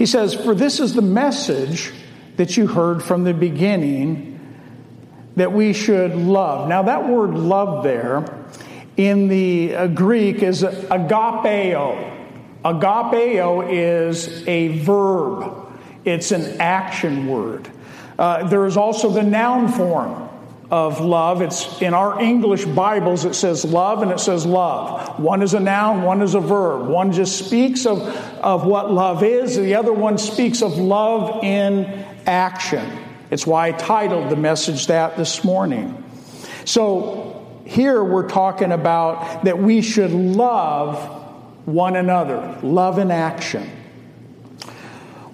He 0.00 0.06
says, 0.06 0.34
For 0.34 0.54
this 0.54 0.80
is 0.80 0.94
the 0.94 1.02
message 1.02 1.92
that 2.36 2.56
you 2.56 2.66
heard 2.66 3.02
from 3.02 3.24
the 3.24 3.34
beginning 3.34 4.40
that 5.36 5.52
we 5.52 5.74
should 5.74 6.16
love. 6.16 6.70
Now, 6.70 6.84
that 6.84 7.06
word 7.06 7.34
love 7.34 7.84
there 7.84 8.24
in 8.96 9.28
the 9.28 9.76
uh, 9.76 9.86
Greek 9.88 10.42
is 10.42 10.62
agapeo. 10.62 12.18
Agapeo 12.64 13.70
is 13.70 14.42
a 14.48 14.78
verb. 14.78 15.70
It's 16.06 16.32
an 16.32 16.58
action 16.62 17.26
word. 17.26 17.70
Uh, 18.18 18.48
there 18.48 18.64
is 18.64 18.78
also 18.78 19.10
the 19.10 19.22
noun 19.22 19.68
form 19.68 20.29
of 20.70 21.00
love. 21.00 21.42
It's 21.42 21.82
in 21.82 21.94
our 21.94 22.20
English 22.20 22.64
Bibles, 22.64 23.24
it 23.24 23.34
says 23.34 23.64
love 23.64 24.02
and 24.02 24.10
it 24.12 24.20
says 24.20 24.46
love. 24.46 25.18
One 25.18 25.42
is 25.42 25.54
a 25.54 25.60
noun, 25.60 26.02
one 26.02 26.22
is 26.22 26.34
a 26.34 26.40
verb. 26.40 26.86
One 26.86 27.12
just 27.12 27.44
speaks 27.44 27.86
of, 27.86 28.00
of 28.38 28.64
what 28.64 28.92
love 28.92 29.22
is, 29.24 29.56
the 29.56 29.74
other 29.74 29.92
one 29.92 30.16
speaks 30.16 30.62
of 30.62 30.78
love 30.78 31.42
in 31.42 31.86
action. 32.26 32.88
It's 33.30 33.46
why 33.46 33.68
I 33.68 33.72
titled 33.72 34.30
the 34.30 34.36
message 34.36 34.86
that 34.88 35.16
this 35.16 35.42
morning. 35.44 36.04
So 36.64 37.62
here 37.64 38.02
we're 38.02 38.28
talking 38.28 38.72
about 38.72 39.44
that 39.44 39.58
we 39.58 39.82
should 39.82 40.12
love 40.12 40.98
one 41.66 41.96
another, 41.96 42.58
love 42.62 42.98
in 42.98 43.10
action. 43.10 43.70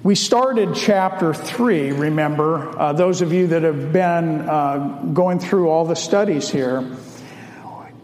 We 0.06 0.14
started 0.14 0.76
chapter 0.76 1.34
3, 1.34 1.90
remember, 1.90 2.78
uh, 2.78 2.92
those 2.92 3.22
of 3.22 3.32
you 3.32 3.48
that 3.48 3.64
have 3.64 3.92
been 3.92 4.40
uh, 4.48 5.02
going 5.12 5.40
through 5.40 5.68
all 5.68 5.84
the 5.84 5.96
studies 5.96 6.48
here. 6.48 6.96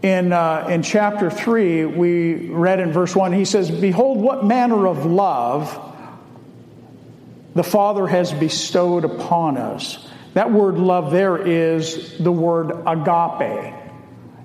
In, 0.02 0.32
uh, 0.32 0.66
in 0.68 0.82
chapter 0.82 1.30
3, 1.30 1.84
we 1.84 2.48
read 2.48 2.80
in 2.80 2.90
verse 2.90 3.14
1, 3.14 3.32
he 3.32 3.44
says, 3.44 3.70
Behold, 3.70 4.18
what 4.18 4.44
manner 4.44 4.88
of 4.88 5.06
love 5.06 5.78
the 7.54 7.62
Father 7.62 8.08
has 8.08 8.32
bestowed 8.32 9.04
upon 9.04 9.56
us. 9.56 10.04
That 10.34 10.50
word 10.50 10.78
love 10.78 11.12
there 11.12 11.36
is 11.38 12.18
the 12.18 12.32
word 12.32 12.72
agape. 12.84 13.74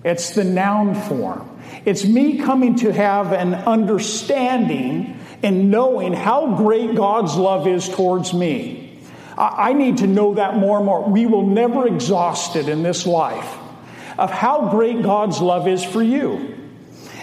It's 0.05 0.35
the 0.35 0.43
noun 0.43 0.93
form. 0.93 1.59
It's 1.85 2.05
me 2.05 2.37
coming 2.37 2.75
to 2.75 2.93
have 2.93 3.33
an 3.33 3.55
understanding 3.55 5.16
and 5.43 5.71
knowing 5.71 6.13
how 6.13 6.55
great 6.55 6.95
God's 6.95 7.35
love 7.35 7.67
is 7.67 7.87
towards 7.87 8.33
me. 8.33 8.99
I 9.37 9.73
need 9.73 9.97
to 9.99 10.07
know 10.07 10.33
that 10.33 10.55
more 10.55 10.77
and 10.77 10.85
more. 10.85 11.03
We 11.03 11.27
will 11.27 11.45
never 11.45 11.87
exhaust 11.87 12.55
it 12.55 12.67
in 12.69 12.81
this 12.81 13.05
life 13.05 13.57
of 14.17 14.31
how 14.31 14.69
great 14.71 15.03
God's 15.03 15.39
love 15.39 15.67
is 15.67 15.83
for 15.83 16.01
you. 16.01 16.55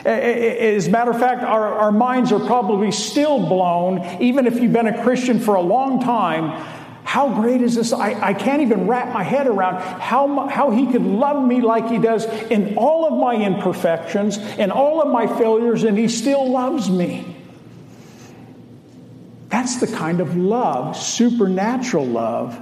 As 0.05 0.87
a 0.87 0.91
matter 0.91 1.11
of 1.11 1.19
fact, 1.19 1.43
our, 1.43 1.75
our 1.75 1.91
minds 1.91 2.31
are 2.31 2.39
probably 2.39 2.93
still 2.93 3.49
blown, 3.49 4.23
even 4.23 4.47
if 4.47 4.61
you've 4.61 4.73
been 4.73 4.87
a 4.87 5.03
Christian 5.03 5.41
for 5.41 5.55
a 5.55 5.63
long 5.63 6.03
time. 6.03 6.51
How 7.05 7.35
great 7.35 7.63
is 7.63 7.75
this? 7.75 7.93
I, 7.93 8.29
I 8.29 8.35
can't 8.35 8.63
even 8.63 8.87
wrap 8.87 9.13
my 9.13 9.23
head 9.23 9.47
around 9.47 9.81
how, 10.01 10.47
how 10.49 10.71
he 10.71 10.87
could 10.91 11.03
love 11.03 11.45
me 11.47 11.63
like 11.63 11.89
he 11.89 11.99
does 11.99 12.27
in 12.27 12.77
all 12.77 13.07
of 13.07 13.19
my 13.19 13.35
imperfections 13.45 14.39
and 14.39 14.71
all 14.71 15.03
of 15.03 15.09
my 15.09 15.27
failures, 15.27 15.85
and 15.85 15.99
he 15.99 16.09
still 16.09 16.51
loves 16.51 16.89
me. 16.91 17.34
That's 19.55 19.77
the 19.77 19.87
kind 19.87 20.21
of 20.21 20.37
love, 20.37 20.97
supernatural 20.97 22.07
love, 22.07 22.61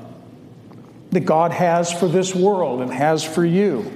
that 1.11 1.21
God 1.21 1.51
has 1.51 1.91
for 1.91 2.07
this 2.07 2.35
world 2.35 2.83
and 2.83 2.93
has 2.93 3.25
for 3.25 3.43
you. 3.43 3.91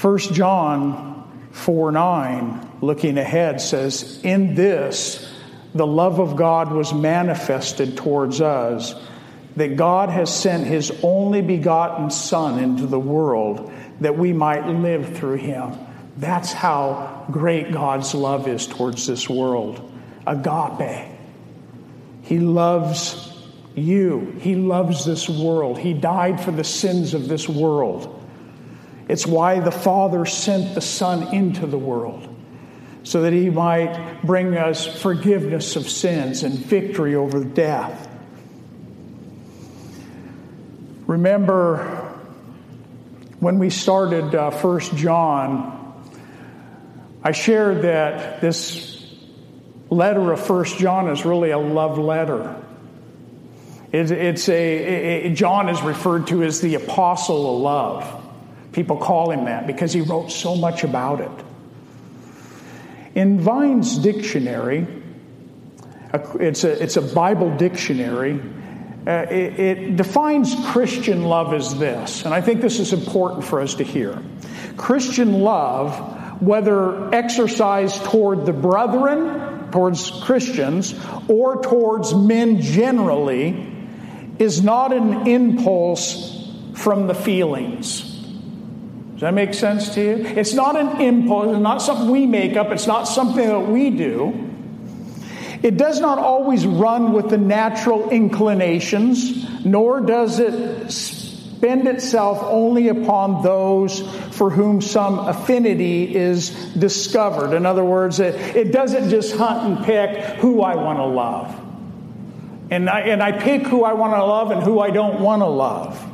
1 0.00 0.18
John 0.18 1.48
4 1.52 1.92
9, 1.92 2.70
looking 2.80 3.18
ahead, 3.18 3.60
says, 3.60 4.20
In 4.24 4.56
this, 4.56 5.32
the 5.76 5.86
love 5.86 6.18
of 6.18 6.34
God 6.34 6.72
was 6.72 6.92
manifested 6.92 7.96
towards 7.96 8.40
us, 8.40 8.96
that 9.54 9.76
God 9.76 10.08
has 10.08 10.34
sent 10.34 10.66
his 10.66 10.90
only 11.04 11.40
begotten 11.40 12.10
Son 12.10 12.58
into 12.58 12.88
the 12.88 12.98
world 12.98 13.72
that 14.00 14.18
we 14.18 14.32
might 14.32 14.66
live 14.66 15.16
through 15.16 15.36
him. 15.36 15.78
That's 16.16 16.52
how 16.52 17.28
great 17.30 17.70
God's 17.70 18.12
love 18.12 18.48
is 18.48 18.66
towards 18.66 19.06
this 19.06 19.30
world 19.30 19.87
agape. 20.28 21.08
He 22.22 22.38
loves 22.38 23.32
you. 23.74 24.36
He 24.40 24.54
loves 24.54 25.04
this 25.04 25.28
world. 25.28 25.78
He 25.78 25.94
died 25.94 26.40
for 26.40 26.50
the 26.50 26.64
sins 26.64 27.14
of 27.14 27.28
this 27.28 27.48
world. 27.48 28.14
It's 29.08 29.26
why 29.26 29.60
the 29.60 29.70
Father 29.70 30.26
sent 30.26 30.74
the 30.74 30.82
Son 30.82 31.34
into 31.34 31.66
the 31.66 31.78
world, 31.78 32.28
so 33.04 33.22
that 33.22 33.32
He 33.32 33.48
might 33.48 34.20
bring 34.22 34.56
us 34.56 34.86
forgiveness 34.86 35.76
of 35.76 35.88
sins 35.88 36.42
and 36.42 36.54
victory 36.54 37.14
over 37.14 37.42
death. 37.42 38.06
Remember 41.06 42.04
When 43.40 43.60
we 43.60 43.70
started 43.70 44.34
uh, 44.34 44.50
First 44.50 44.96
John, 44.96 45.76
I 47.22 47.30
shared 47.30 47.82
that 47.82 48.40
this 48.40 48.97
letter 49.90 50.32
of 50.32 50.40
First 50.44 50.78
John 50.78 51.08
is 51.08 51.24
really 51.24 51.50
a 51.50 51.58
love 51.58 51.98
letter. 51.98 52.62
It's, 53.90 54.48
a, 54.50 55.24
it, 55.26 55.34
John 55.34 55.68
is 55.70 55.80
referred 55.80 56.26
to 56.26 56.42
as 56.42 56.60
the 56.60 56.74
apostle 56.74 57.56
of 57.56 57.62
love. 57.62 58.24
People 58.72 58.98
call 58.98 59.30
him 59.30 59.46
that 59.46 59.66
because 59.66 59.92
he 59.92 60.02
wrote 60.02 60.30
so 60.30 60.54
much 60.54 60.84
about 60.84 61.20
it. 61.20 61.30
In 63.14 63.40
Vine's 63.40 63.98
dictionary, 63.98 64.86
it's 66.12 66.64
a, 66.64 66.82
it's 66.82 66.96
a 66.96 67.02
Bible 67.02 67.56
dictionary, 67.56 68.40
uh, 69.06 69.26
it, 69.30 69.58
it 69.58 69.96
defines 69.96 70.54
Christian 70.66 71.24
love 71.24 71.54
as 71.54 71.78
this, 71.78 72.26
and 72.26 72.34
I 72.34 72.42
think 72.42 72.60
this 72.60 72.78
is 72.78 72.92
important 72.92 73.44
for 73.44 73.60
us 73.60 73.74
to 73.76 73.84
hear. 73.84 74.20
Christian 74.76 75.40
love, 75.40 76.42
whether 76.42 77.12
exercised 77.14 78.04
toward 78.04 78.44
the 78.44 78.52
brethren, 78.52 79.47
towards 79.78 80.10
Christians, 80.10 80.92
or 81.28 81.62
towards 81.62 82.12
men 82.12 82.60
generally, 82.60 83.72
is 84.40 84.60
not 84.60 84.92
an 84.92 85.28
impulse 85.28 86.52
from 86.74 87.06
the 87.06 87.14
feelings. 87.14 88.02
Does 89.12 89.20
that 89.20 89.34
make 89.34 89.54
sense 89.54 89.94
to 89.94 90.00
you? 90.00 90.26
It's 90.26 90.52
not 90.52 90.74
an 90.74 91.00
impulse, 91.00 91.52
it's 91.52 91.60
not 91.60 91.80
something 91.80 92.10
we 92.10 92.26
make 92.26 92.56
up, 92.56 92.72
it's 92.72 92.88
not 92.88 93.04
something 93.04 93.46
that 93.46 93.68
we 93.68 93.90
do. 93.90 94.50
It 95.62 95.76
does 95.76 96.00
not 96.00 96.18
always 96.18 96.66
run 96.66 97.12
with 97.12 97.30
the 97.30 97.38
natural 97.38 98.10
inclinations, 98.10 99.64
nor 99.64 100.00
does 100.00 100.40
it 100.40 100.90
spend 101.58 101.88
itself 101.88 102.38
only 102.42 102.86
upon 102.86 103.42
those 103.42 104.00
for 104.36 104.48
whom 104.48 104.80
some 104.80 105.18
affinity 105.18 106.14
is 106.14 106.50
discovered. 106.74 107.52
In 107.52 107.66
other 107.66 107.84
words, 107.84 108.20
it, 108.20 108.36
it 108.54 108.70
doesn't 108.70 109.10
just 109.10 109.34
hunt 109.34 109.66
and 109.78 109.84
pick 109.84 110.36
who 110.36 110.62
I 110.62 110.76
want 110.76 110.98
to 111.00 111.06
love. 111.06 111.60
And 112.70 112.88
I, 112.88 113.00
and 113.00 113.20
I 113.20 113.32
pick 113.32 113.66
who 113.66 113.82
I 113.82 113.94
want 113.94 114.12
to 114.14 114.24
love 114.24 114.52
and 114.52 114.62
who 114.62 114.78
I 114.78 114.90
don't 114.90 115.20
want 115.20 115.42
to 115.42 115.48
love. 115.48 116.04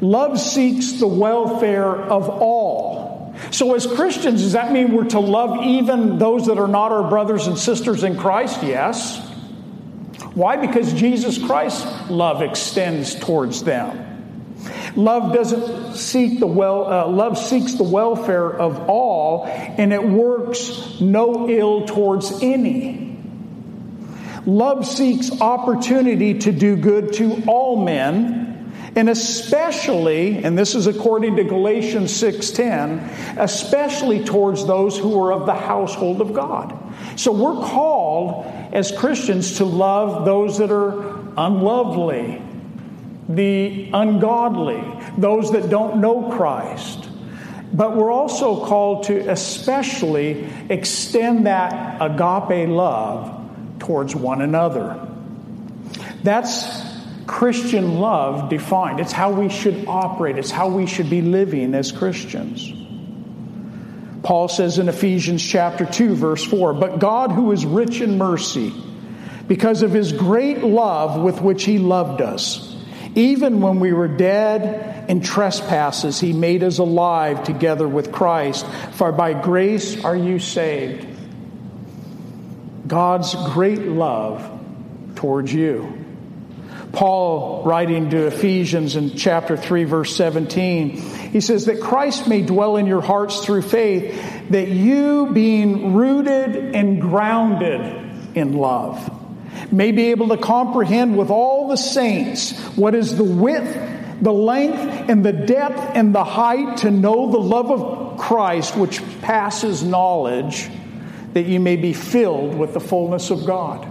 Love 0.00 0.38
seeks 0.38 0.92
the 0.92 1.08
welfare 1.08 1.96
of 1.96 2.28
all. 2.28 3.34
So, 3.50 3.74
as 3.74 3.88
Christians, 3.88 4.42
does 4.42 4.52
that 4.52 4.70
mean 4.72 4.92
we're 4.92 5.04
to 5.06 5.20
love 5.20 5.64
even 5.64 6.18
those 6.18 6.46
that 6.46 6.58
are 6.58 6.68
not 6.68 6.92
our 6.92 7.10
brothers 7.10 7.48
and 7.48 7.58
sisters 7.58 8.04
in 8.04 8.16
Christ? 8.16 8.62
Yes. 8.62 9.29
Why? 10.34 10.56
Because 10.56 10.92
Jesus 10.92 11.38
Christ's 11.44 12.10
love 12.10 12.42
extends 12.42 13.14
towards 13.14 13.64
them. 13.64 14.06
Love 14.96 15.32
doesn't 15.32 15.94
seek 15.94 16.40
the 16.40 16.46
well. 16.46 16.90
Uh, 16.90 17.08
love 17.08 17.38
seeks 17.38 17.74
the 17.74 17.84
welfare 17.84 18.48
of 18.48 18.88
all, 18.88 19.46
and 19.46 19.92
it 19.92 20.02
works 20.02 21.00
no 21.00 21.48
ill 21.48 21.86
towards 21.86 22.42
any. 22.42 23.16
Love 24.46 24.86
seeks 24.86 25.40
opportunity 25.40 26.38
to 26.40 26.52
do 26.52 26.76
good 26.76 27.12
to 27.14 27.42
all 27.46 27.84
men, 27.84 28.72
and 28.96 29.08
especially, 29.08 30.42
and 30.42 30.58
this 30.58 30.74
is 30.74 30.86
according 30.86 31.36
to 31.36 31.44
Galatians 31.44 32.12
6:10, 32.12 33.08
especially 33.36 34.24
towards 34.24 34.66
those 34.66 34.98
who 34.98 35.20
are 35.22 35.32
of 35.32 35.46
the 35.46 35.54
household 35.54 36.20
of 36.20 36.34
God. 36.34 36.76
So 37.20 37.32
we're 37.32 37.62
called 37.66 38.46
as 38.72 38.90
Christians 38.92 39.58
to 39.58 39.66
love 39.66 40.24
those 40.24 40.56
that 40.56 40.70
are 40.70 41.18
unlovely, 41.36 42.40
the 43.28 43.90
ungodly, 43.92 44.82
those 45.18 45.52
that 45.52 45.68
don't 45.68 46.00
know 46.00 46.30
Christ. 46.30 47.10
But 47.74 47.94
we're 47.94 48.10
also 48.10 48.64
called 48.64 49.02
to 49.08 49.30
especially 49.30 50.48
extend 50.70 51.46
that 51.46 52.00
agape 52.00 52.70
love 52.70 53.50
towards 53.80 54.16
one 54.16 54.40
another. 54.40 55.06
That's 56.22 56.64
Christian 57.26 58.00
love 58.00 58.48
defined. 58.48 58.98
It's 58.98 59.12
how 59.12 59.30
we 59.30 59.50
should 59.50 59.84
operate, 59.86 60.38
it's 60.38 60.50
how 60.50 60.68
we 60.68 60.86
should 60.86 61.10
be 61.10 61.20
living 61.20 61.74
as 61.74 61.92
Christians. 61.92 62.79
Paul 64.22 64.48
says 64.48 64.78
in 64.78 64.88
Ephesians 64.88 65.42
chapter 65.42 65.86
2 65.86 66.14
verse 66.14 66.44
4, 66.44 66.74
"But 66.74 66.98
God 66.98 67.32
who 67.32 67.52
is 67.52 67.64
rich 67.64 68.00
in 68.00 68.18
mercy, 68.18 68.72
because 69.48 69.82
of 69.82 69.92
his 69.92 70.12
great 70.12 70.62
love 70.62 71.20
with 71.20 71.40
which 71.42 71.64
he 71.64 71.78
loved 71.78 72.20
us, 72.20 72.76
even 73.14 73.60
when 73.60 73.80
we 73.80 73.92
were 73.92 74.08
dead 74.08 75.06
in 75.08 75.20
trespasses, 75.20 76.20
he 76.20 76.32
made 76.32 76.62
us 76.62 76.78
alive 76.78 77.42
together 77.44 77.88
with 77.88 78.12
Christ, 78.12 78.64
for 78.92 79.10
by 79.10 79.32
grace 79.32 80.04
are 80.04 80.16
you 80.16 80.38
saved." 80.38 81.06
God's 82.86 83.34
great 83.52 83.88
love 83.88 84.48
towards 85.14 85.52
you. 85.52 85.94
Paul, 86.92 87.62
writing 87.64 88.10
to 88.10 88.26
Ephesians 88.26 88.96
in 88.96 89.10
chapter 89.10 89.56
3, 89.56 89.84
verse 89.84 90.14
17, 90.16 91.00
he 91.30 91.40
says 91.40 91.66
that 91.66 91.80
Christ 91.80 92.26
may 92.26 92.42
dwell 92.42 92.76
in 92.76 92.86
your 92.86 93.00
hearts 93.00 93.44
through 93.44 93.62
faith, 93.62 94.20
that 94.50 94.68
you, 94.68 95.30
being 95.32 95.94
rooted 95.94 96.74
and 96.74 97.00
grounded 97.00 98.36
in 98.36 98.54
love, 98.54 99.16
may 99.72 99.92
be 99.92 100.10
able 100.10 100.28
to 100.28 100.36
comprehend 100.36 101.16
with 101.16 101.30
all 101.30 101.68
the 101.68 101.76
saints 101.76 102.58
what 102.76 102.96
is 102.96 103.16
the 103.16 103.24
width, 103.24 104.22
the 104.22 104.32
length, 104.32 105.08
and 105.08 105.24
the 105.24 105.32
depth 105.32 105.94
and 105.94 106.12
the 106.12 106.24
height 106.24 106.78
to 106.78 106.90
know 106.90 107.30
the 107.30 107.38
love 107.38 107.70
of 107.70 108.18
Christ, 108.18 108.76
which 108.76 109.00
passes 109.20 109.84
knowledge 109.84 110.68
that 111.32 111.46
you 111.46 111.60
may 111.60 111.76
be 111.76 111.92
filled 111.92 112.56
with 112.56 112.74
the 112.74 112.80
fullness 112.80 113.30
of 113.30 113.46
God. 113.46 113.86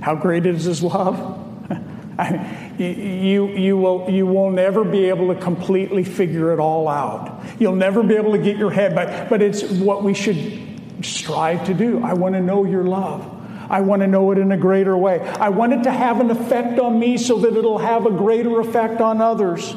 How 0.00 0.14
great 0.14 0.44
is 0.44 0.64
His 0.64 0.82
love? 0.82 1.47
you, 2.78 3.48
you, 3.48 3.76
will, 3.76 4.10
you 4.10 4.26
will 4.26 4.50
never 4.50 4.84
be 4.84 5.06
able 5.06 5.32
to 5.32 5.40
completely 5.40 6.04
figure 6.04 6.52
it 6.52 6.58
all 6.58 6.88
out. 6.88 7.44
You'll 7.58 7.76
never 7.76 8.02
be 8.02 8.14
able 8.16 8.32
to 8.32 8.38
get 8.38 8.56
your 8.56 8.70
head 8.70 8.94
back, 8.94 9.28
but 9.28 9.40
it's 9.40 9.62
what 9.62 10.02
we 10.02 10.14
should 10.14 11.04
strive 11.04 11.66
to 11.66 11.74
do. 11.74 12.02
I 12.02 12.14
want 12.14 12.34
to 12.34 12.40
know 12.40 12.64
your 12.64 12.84
love. 12.84 13.34
I 13.70 13.82
want 13.82 14.00
to 14.00 14.08
know 14.08 14.30
it 14.32 14.38
in 14.38 14.50
a 14.50 14.56
greater 14.56 14.96
way. 14.96 15.20
I 15.20 15.50
want 15.50 15.74
it 15.74 15.82
to 15.84 15.92
have 15.92 16.20
an 16.20 16.30
effect 16.30 16.78
on 16.78 16.98
me 16.98 17.18
so 17.18 17.40
that 17.40 17.54
it'll 17.56 17.78
have 17.78 18.06
a 18.06 18.10
greater 18.10 18.60
effect 18.60 19.00
on 19.00 19.20
others. 19.20 19.74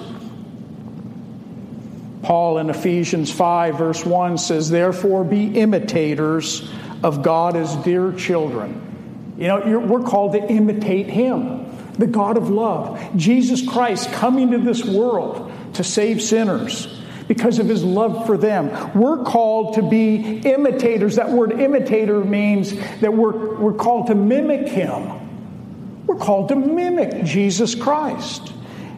Paul 2.23 2.59
in 2.59 2.69
Ephesians 2.69 3.31
5, 3.31 3.77
verse 3.77 4.05
1 4.05 4.37
says, 4.37 4.69
Therefore 4.69 5.23
be 5.23 5.59
imitators 5.59 6.69
of 7.03 7.23
God 7.23 7.55
as 7.55 7.75
dear 7.77 8.13
children. 8.13 9.35
You 9.37 9.47
know, 9.47 9.79
we're 9.79 10.03
called 10.03 10.33
to 10.33 10.39
imitate 10.39 11.07
Him, 11.07 11.60
the 11.93 12.07
God 12.07 12.37
of 12.37 12.49
love. 12.49 13.15
Jesus 13.15 13.67
Christ 13.67 14.11
coming 14.11 14.51
to 14.51 14.57
this 14.57 14.83
world 14.83 15.51
to 15.73 15.83
save 15.83 16.21
sinners 16.21 16.87
because 17.27 17.59
of 17.59 17.67
His 17.67 17.83
love 17.83 18.25
for 18.25 18.37
them. 18.37 18.99
We're 18.99 19.23
called 19.23 19.75
to 19.75 19.81
be 19.81 20.39
imitators. 20.39 21.15
That 21.15 21.31
word 21.31 21.53
imitator 21.53 22.23
means 22.23 22.73
that 22.99 23.13
we're, 23.13 23.55
we're 23.57 23.73
called 23.73 24.07
to 24.07 24.15
mimic 24.15 24.67
Him. 24.67 26.05
We're 26.07 26.17
called 26.17 26.49
to 26.49 26.55
mimic 26.55 27.23
Jesus 27.23 27.75
Christ 27.75 28.53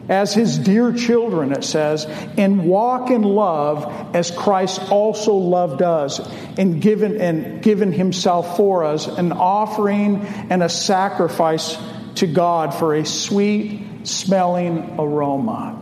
as 0.08 0.34
his 0.34 0.58
dear 0.58 0.92
children, 0.92 1.52
it 1.52 1.64
says, 1.64 2.04
and 2.36 2.66
walk 2.66 3.10
in 3.10 3.22
love 3.22 4.14
as 4.14 4.30
Christ 4.30 4.90
also 4.90 5.34
loved 5.34 5.82
us 5.82 6.20
and 6.58 6.80
given, 6.80 7.20
and 7.20 7.62
given 7.62 7.92
himself 7.92 8.56
for 8.56 8.84
us, 8.84 9.06
an 9.06 9.32
offering 9.32 10.20
and 10.50 10.62
a 10.62 10.68
sacrifice 10.68 11.76
to 12.16 12.26
God 12.26 12.74
for 12.74 12.94
a 12.94 13.04
sweet 13.04 14.06
smelling 14.06 14.96
aroma. 14.98 15.80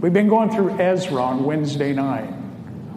We've 0.00 0.12
been 0.12 0.28
going 0.28 0.50
through 0.50 0.78
Ezra 0.78 1.22
on 1.22 1.44
Wednesday 1.44 1.92
night. 1.92 2.34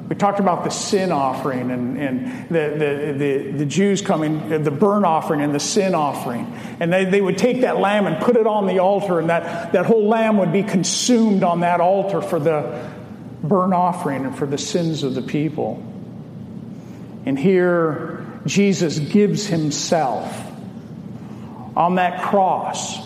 We 0.07 0.15
talked 0.15 0.39
about 0.39 0.63
the 0.63 0.69
sin 0.69 1.11
offering 1.11 1.71
and, 1.71 1.97
and 1.97 2.49
the, 2.49 2.75
the, 2.77 3.13
the, 3.17 3.51
the, 3.59 3.65
Jews 3.65 4.01
coming, 4.01 4.63
the 4.63 4.71
burnt 4.71 5.05
offering 5.05 5.41
and 5.41 5.55
the 5.55 5.59
sin 5.59 5.95
offering. 5.95 6.45
And 6.79 6.91
they, 6.91 7.05
they 7.05 7.21
would 7.21 7.37
take 7.37 7.61
that 7.61 7.79
lamb 7.79 8.05
and 8.05 8.23
put 8.23 8.35
it 8.35 8.45
on 8.45 8.67
the 8.67 8.79
altar, 8.79 9.19
and 9.19 9.29
that, 9.29 9.73
that 9.73 9.85
whole 9.85 10.07
lamb 10.07 10.37
would 10.37 10.51
be 10.51 10.63
consumed 10.63 11.43
on 11.43 11.61
that 11.61 11.79
altar 11.79 12.21
for 12.21 12.37
the 12.37 12.91
burnt 13.41 13.73
offering 13.73 14.25
and 14.25 14.37
for 14.37 14.45
the 14.45 14.57
sins 14.57 15.03
of 15.03 15.15
the 15.15 15.21
people. 15.21 15.81
And 17.25 17.39
here, 17.39 18.25
Jesus 18.45 18.99
gives 18.99 19.47
himself 19.47 20.52
on 21.75 21.95
that 21.95 22.21
cross 22.21 22.99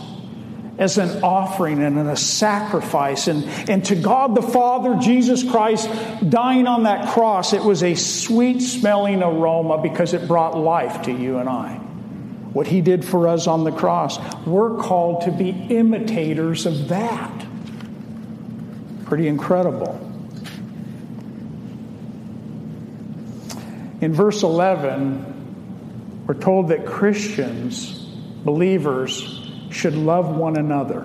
as 0.77 0.97
an 0.97 1.23
offering 1.23 1.81
and 1.81 1.97
a 1.97 2.15
sacrifice. 2.15 3.27
And, 3.27 3.45
and 3.69 3.83
to 3.85 3.95
God 3.95 4.35
the 4.35 4.41
Father, 4.41 4.97
Jesus 5.01 5.43
Christ 5.43 5.89
dying 6.29 6.67
on 6.67 6.83
that 6.83 7.09
cross, 7.13 7.53
it 7.53 7.63
was 7.63 7.81
a 7.83 7.95
sweet 7.95 8.59
smelling 8.61 9.23
aroma 9.23 9.79
because 9.81 10.13
it 10.13 10.27
brought 10.27 10.57
life 10.57 11.03
to 11.03 11.11
you 11.11 11.37
and 11.37 11.49
I. 11.49 11.75
What 12.53 12.67
he 12.67 12.81
did 12.81 13.03
for 13.03 13.27
us 13.27 13.47
on 13.47 13.63
the 13.63 13.71
cross. 13.71 14.19
We're 14.45 14.77
called 14.77 15.23
to 15.23 15.31
be 15.31 15.49
imitators 15.49 16.65
of 16.65 16.89
that. 16.89 17.45
Pretty 19.05 19.27
incredible. 19.27 20.03
In 23.99 24.13
verse 24.13 24.43
11, 24.43 26.25
we're 26.27 26.35
told 26.35 26.69
that 26.69 26.85
Christians, 26.85 28.06
believers, 28.47 29.51
should 29.71 29.93
love 29.93 30.35
one 30.35 30.55
another. 30.55 31.01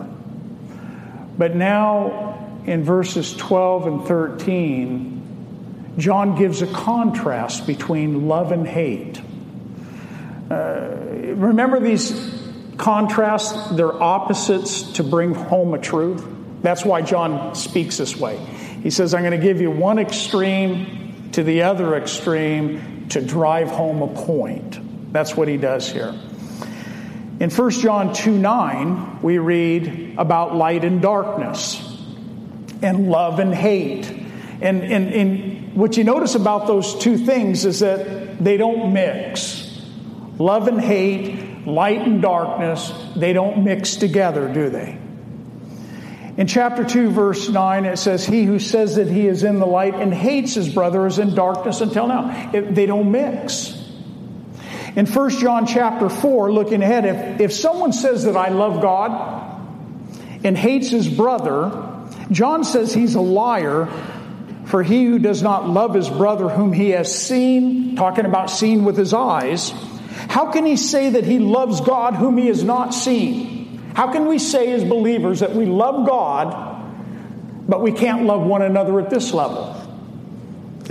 But 1.37 1.57
now 1.57 2.63
in 2.67 2.85
verses 2.85 3.35
12 3.35 3.87
and 3.89 4.07
13, 4.07 5.95
John 5.99 6.39
gives 6.39 6.63
a 6.63 6.69
contrast 6.69 7.67
between 7.67 8.29
love 8.29 8.53
and 8.53 8.67
hate. 8.67 9.21
Uh, 10.49 10.97
remember 11.35 11.81
these 11.81 12.13
contrasts? 12.77 13.71
They're 13.73 14.01
opposites 14.01 14.93
to 14.93 15.03
bring 15.03 15.35
home 15.35 15.75
a 15.75 15.79
truth. 15.79 16.25
That's 16.63 16.85
why 16.85 17.03
John 17.03 17.57
speaks 17.57 17.99
this 17.99 18.17
way. 18.17 18.37
He 18.85 18.91
says, 18.91 19.15
I'm 19.15 19.23
going 19.23 19.39
to 19.39 19.45
give 19.45 19.61
you 19.61 19.73
one 19.73 19.99
extreme 19.99 21.31
to 21.33 21.43
the 21.43 21.63
other 21.63 21.97
extreme 21.97 23.09
to 23.09 23.21
drive 23.21 23.69
home 23.69 24.01
a 24.01 24.09
point. 24.09 25.13
That's 25.13 25.37
what 25.37 25.49
he 25.49 25.57
does 25.57 25.91
here. 25.91 26.15
In 27.43 27.51
1 27.51 27.71
John 27.73 28.15
2 28.15 28.39
9, 28.39 29.19
we 29.21 29.39
read 29.39 30.15
about 30.17 30.55
light 30.55 30.85
and 30.85 31.03
darkness, 31.03 31.77
and 32.81 33.09
love 33.11 33.41
and 33.41 33.53
hate. 33.53 34.09
And, 34.61 34.81
and, 34.85 35.13
and 35.13 35.75
what 35.75 35.97
you 35.97 36.05
notice 36.05 36.37
about 36.37 36.69
those 36.69 36.97
two 37.01 37.19
things 37.19 37.65
is 37.65 37.81
that 37.81 38.39
they 38.39 38.57
don't 38.57 38.93
mix. 38.93 39.77
Love 40.39 40.69
and 40.69 40.81
hate, 40.81 41.67
light 41.67 42.03
and 42.03 42.23
darkness, 42.23 42.93
they 43.17 43.33
don't 43.33 43.65
mix 43.65 43.97
together, 43.97 44.47
do 44.47 44.71
they? 44.71 44.97
In 46.37 46.47
chapter 46.47 46.85
2, 46.85 47.11
verse 47.11 47.49
9, 47.49 47.87
it 47.87 47.97
says, 47.97 48.25
He 48.25 48.45
who 48.45 48.61
says 48.61 48.95
that 48.95 49.09
he 49.09 49.27
is 49.27 49.43
in 49.43 49.59
the 49.59 49.67
light 49.67 49.97
and 49.97 50.15
hates 50.15 50.55
his 50.55 50.73
brother 50.73 51.09
is 51.09 51.19
in 51.19 51.35
darkness 51.35 51.81
until 51.81 52.07
now. 52.07 52.53
It, 52.55 52.73
they 52.73 52.87
don't 52.87 53.11
mix. 53.11 53.82
In 54.95 55.07
1 55.07 55.31
John 55.31 55.67
chapter 55.67 56.11
4, 56.11 56.53
looking 56.53 56.83
ahead, 56.83 57.07
if, 57.07 57.41
if 57.41 57.53
someone 57.53 57.93
says 57.93 58.25
that 58.25 58.37
I 58.37 58.49
love 58.49 58.83
God 58.83 59.59
and 60.45 60.57
hates 60.57 60.91
his 60.91 61.09
brother, 61.09 61.89
John 62.31 62.63
says 62.65 62.93
he's 62.93 63.15
a 63.15 63.21
liar, 63.21 63.89
for 64.67 64.83
he 64.83 65.07
who 65.07 65.19
does 65.19 65.43
not 65.43 65.69
love 65.69 65.95
his 65.95 66.11
brother 66.11 66.49
whom 66.49 66.75
he 66.75 66.91
has 66.91 67.15
seen, 67.15 67.97
talking 67.97 68.27
about 68.27 68.51
seen 68.51 68.85
with 68.85 68.99
his 68.99 69.15
eyes, 69.15 69.73
how 70.29 70.53
can 70.53 70.67
he 70.67 70.77
say 70.77 71.11
that 71.11 71.25
he 71.25 71.39
loves 71.39 71.81
God 71.81 72.15
whom 72.15 72.37
he 72.37 72.49
has 72.49 72.63
not 72.63 72.93
seen? 72.93 73.93
How 73.95 74.13
can 74.13 74.27
we 74.27 74.39
say 74.39 74.73
as 74.73 74.85
believers 74.85 75.41
that 75.41 75.55
we 75.55 75.65
love 75.65 76.07
God, 76.07 77.67
but 77.67 77.83
we 77.83 77.93
can't 77.93 78.25
love 78.25 78.43
one 78.43 78.63
another 78.63 79.01
at 79.01 79.09
this 79.09 79.33
level? 79.33 79.82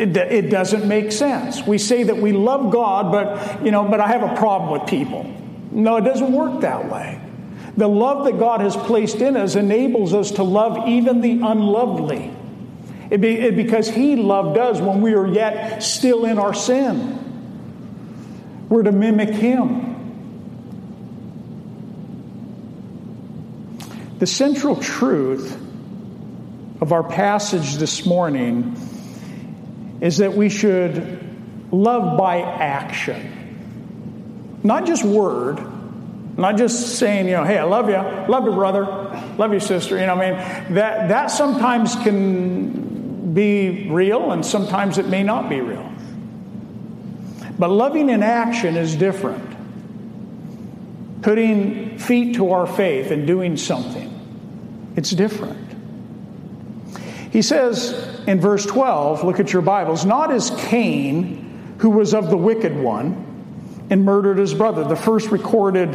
It, 0.01 0.17
it 0.17 0.49
doesn't 0.49 0.87
make 0.87 1.11
sense. 1.11 1.61
We 1.61 1.77
say 1.77 2.01
that 2.01 2.17
we 2.17 2.31
love 2.31 2.71
God, 2.71 3.11
but, 3.11 3.63
you 3.63 3.69
know, 3.69 3.87
but 3.87 3.99
I 3.99 4.07
have 4.07 4.23
a 4.23 4.35
problem 4.35 4.71
with 4.71 4.89
people. 4.89 5.31
No, 5.69 5.97
it 5.97 6.01
doesn't 6.01 6.33
work 6.33 6.61
that 6.61 6.91
way. 6.91 7.21
The 7.77 7.87
love 7.87 8.25
that 8.25 8.39
God 8.39 8.61
has 8.61 8.75
placed 8.75 9.17
in 9.17 9.37
us 9.37 9.53
enables 9.55 10.15
us 10.15 10.31
to 10.31 10.43
love 10.43 10.87
even 10.87 11.21
the 11.21 11.41
unlovely. 11.43 12.35
It 13.11 13.21
be, 13.21 13.37
it, 13.37 13.55
because 13.55 13.91
He 13.91 14.15
loved 14.15 14.57
us 14.57 14.79
when 14.79 15.01
we 15.01 15.13
were 15.13 15.27
yet 15.27 15.83
still 15.83 16.25
in 16.25 16.39
our 16.39 16.55
sin. 16.55 17.19
We're 18.69 18.81
to 18.81 18.91
mimic 18.91 19.29
Him. 19.29 19.87
The 24.17 24.25
central 24.25 24.77
truth 24.77 25.55
of 26.81 26.91
our 26.91 27.03
passage 27.03 27.75
this 27.75 28.03
morning 28.03 28.75
is 30.01 30.17
that 30.17 30.33
we 30.33 30.49
should 30.49 31.19
love 31.71 32.17
by 32.17 32.41
action. 32.41 34.59
Not 34.63 34.85
just 34.85 35.03
word, 35.03 35.61
not 36.37 36.57
just 36.57 36.97
saying, 36.97 37.27
you 37.27 37.33
know, 37.33 37.43
hey, 37.43 37.57
I 37.57 37.63
love 37.63 37.87
you, 37.87 37.95
love 37.95 38.45
your 38.45 38.55
brother, 38.55 38.85
love 39.37 39.51
your 39.51 39.59
sister. 39.59 39.97
You 39.97 40.07
know, 40.07 40.15
I 40.15 40.31
mean, 40.31 40.73
that, 40.75 41.09
that 41.09 41.27
sometimes 41.27 41.95
can 41.95 43.33
be 43.33 43.89
real 43.89 44.31
and 44.31 44.45
sometimes 44.45 44.97
it 44.97 45.07
may 45.07 45.23
not 45.23 45.49
be 45.49 45.61
real. 45.61 45.87
But 47.57 47.69
loving 47.69 48.09
in 48.09 48.23
action 48.23 48.75
is 48.75 48.95
different. 48.95 49.47
Putting 51.21 51.99
feet 51.99 52.35
to 52.35 52.51
our 52.51 52.65
faith 52.65 53.11
and 53.11 53.27
doing 53.27 53.55
something, 53.55 54.09
it's 54.95 55.11
different. 55.11 55.59
He 57.31 57.43
says 57.43 58.10
in 58.27 58.39
verse 58.39 58.65
12, 58.65 59.23
look 59.23 59.39
at 59.39 59.53
your 59.53 59.61
Bibles, 59.61 60.05
not 60.05 60.31
as 60.31 60.51
Cain, 60.67 61.75
who 61.79 61.89
was 61.89 62.13
of 62.13 62.29
the 62.29 62.37
wicked 62.37 62.75
one 62.75 63.85
and 63.89 64.05
murdered 64.05 64.37
his 64.37 64.53
brother. 64.53 64.83
The 64.83 64.95
first 64.95 65.31
recorded 65.31 65.89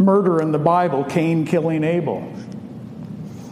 murder 0.00 0.40
in 0.40 0.52
the 0.52 0.58
Bible, 0.58 1.04
Cain 1.04 1.46
killing 1.46 1.84
Abel. 1.84 2.18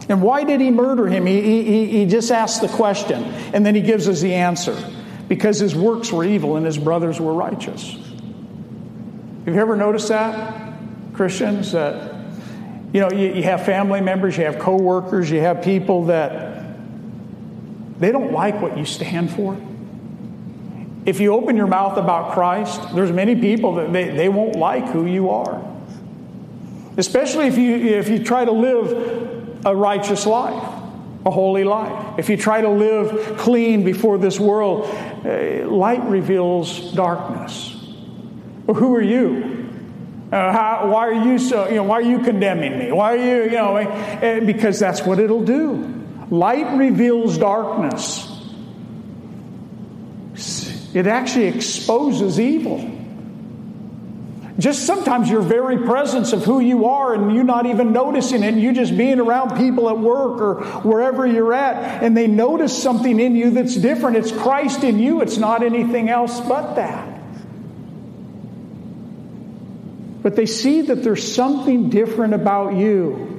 And 0.09 0.21
why 0.21 0.43
did 0.43 0.61
he 0.61 0.71
murder 0.71 1.07
him? 1.07 1.25
He, 1.25 1.41
he, 1.41 1.85
he 1.85 2.05
just 2.05 2.31
asked 2.31 2.61
the 2.61 2.69
question, 2.69 3.23
and 3.53 3.65
then 3.65 3.75
he 3.75 3.81
gives 3.81 4.07
us 4.07 4.21
the 4.21 4.33
answer. 4.33 4.77
Because 5.27 5.59
his 5.59 5.75
works 5.75 6.11
were 6.11 6.23
evil 6.23 6.55
and 6.55 6.65
his 6.65 6.77
brothers 6.77 7.19
were 7.19 7.33
righteous. 7.33 7.91
Have 9.45 9.55
you 9.55 9.61
ever 9.61 9.75
noticed 9.75 10.07
that, 10.07 10.73
Christians? 11.13 11.73
That, 11.73 12.15
you 12.93 13.01
know, 13.01 13.11
you, 13.11 13.33
you 13.33 13.43
have 13.43 13.65
family 13.65 13.99
members, 13.99 14.37
you 14.37 14.45
have 14.45 14.57
coworkers, 14.57 15.29
you 15.29 15.41
have 15.41 15.61
people 15.61 16.05
that 16.05 16.46
they 17.99 18.11
don't 18.11 18.31
like 18.31 18.61
what 18.61 18.77
you 18.77 18.85
stand 18.85 19.31
for. 19.31 19.57
If 21.05 21.21
you 21.21 21.33
open 21.33 21.55
your 21.55 21.67
mouth 21.67 21.97
about 21.97 22.33
Christ, 22.33 22.93
there's 22.93 23.11
many 23.11 23.35
people 23.35 23.75
that 23.75 23.93
they, 23.93 24.09
they 24.09 24.29
won't 24.29 24.55
like 24.55 24.89
who 24.89 25.05
you 25.05 25.29
are. 25.29 25.63
Especially 26.97 27.47
if 27.47 27.57
you, 27.57 27.75
if 27.75 28.09
you 28.09 28.23
try 28.23 28.43
to 28.43 28.51
live 28.51 29.65
a 29.65 29.75
righteous 29.75 30.25
life, 30.25 30.63
a 31.25 31.31
holy 31.31 31.63
life. 31.63 32.19
If 32.19 32.29
you 32.29 32.37
try 32.37 32.61
to 32.61 32.69
live 32.69 33.37
clean 33.37 33.83
before 33.83 34.17
this 34.17 34.39
world, 34.39 34.85
uh, 35.25 35.69
light 35.69 36.03
reveals 36.03 36.91
darkness. 36.93 37.75
Well, 38.65 38.75
who 38.75 38.95
are 38.95 39.01
you? 39.01 39.69
Uh, 40.31 40.51
how, 40.51 40.89
why 40.91 41.07
are 41.07 41.25
you 41.25 41.39
so, 41.39 41.69
you 41.69 41.75
know, 41.75 41.83
why 41.83 41.95
are 41.95 42.01
you 42.01 42.19
condemning 42.19 42.77
me? 42.77 42.91
Why 42.91 43.13
are 43.13 43.17
you, 43.17 43.43
you 43.43 43.51
know, 43.51 43.77
uh, 43.77 44.41
because 44.41 44.77
that's 44.77 45.03
what 45.03 45.19
it'll 45.19 45.45
do. 45.45 45.93
Light 46.29 46.77
reveals 46.77 47.37
darkness. 47.37 48.25
It 50.93 51.07
actually 51.07 51.45
exposes 51.45 52.39
evil. 52.39 52.93
Just 54.59 54.87
sometimes 54.87 55.29
your 55.29 55.41
very 55.41 55.85
presence 55.85 56.33
of 56.33 56.43
who 56.43 56.59
you 56.59 56.87
are 56.87 57.13
and 57.13 57.35
you 57.35 57.43
not 57.43 57.67
even 57.67 57.93
noticing 57.93 58.41
it, 58.41 58.53
and 58.53 58.61
you 58.61 58.73
just 58.73 58.97
being 58.97 59.19
around 59.19 59.55
people 59.55 59.87
at 59.87 59.99
work 59.99 60.41
or 60.41 60.63
wherever 60.81 61.27
you're 61.27 61.53
at, 61.53 62.03
and 62.03 62.17
they 62.17 62.25
notice 62.25 62.81
something 62.81 63.19
in 63.19 63.35
you 63.35 63.51
that's 63.51 63.75
different. 63.75 64.17
It's 64.17 64.31
Christ 64.31 64.83
in 64.83 64.97
you, 64.97 65.21
it's 65.21 65.37
not 65.37 65.61
anything 65.61 66.09
else 66.09 66.41
but 66.41 66.73
that. 66.75 67.19
But 70.23 70.35
they 70.35 70.47
see 70.47 70.81
that 70.81 71.03
there's 71.03 71.35
something 71.35 71.91
different 71.91 72.33
about 72.33 72.73
you. 72.73 73.36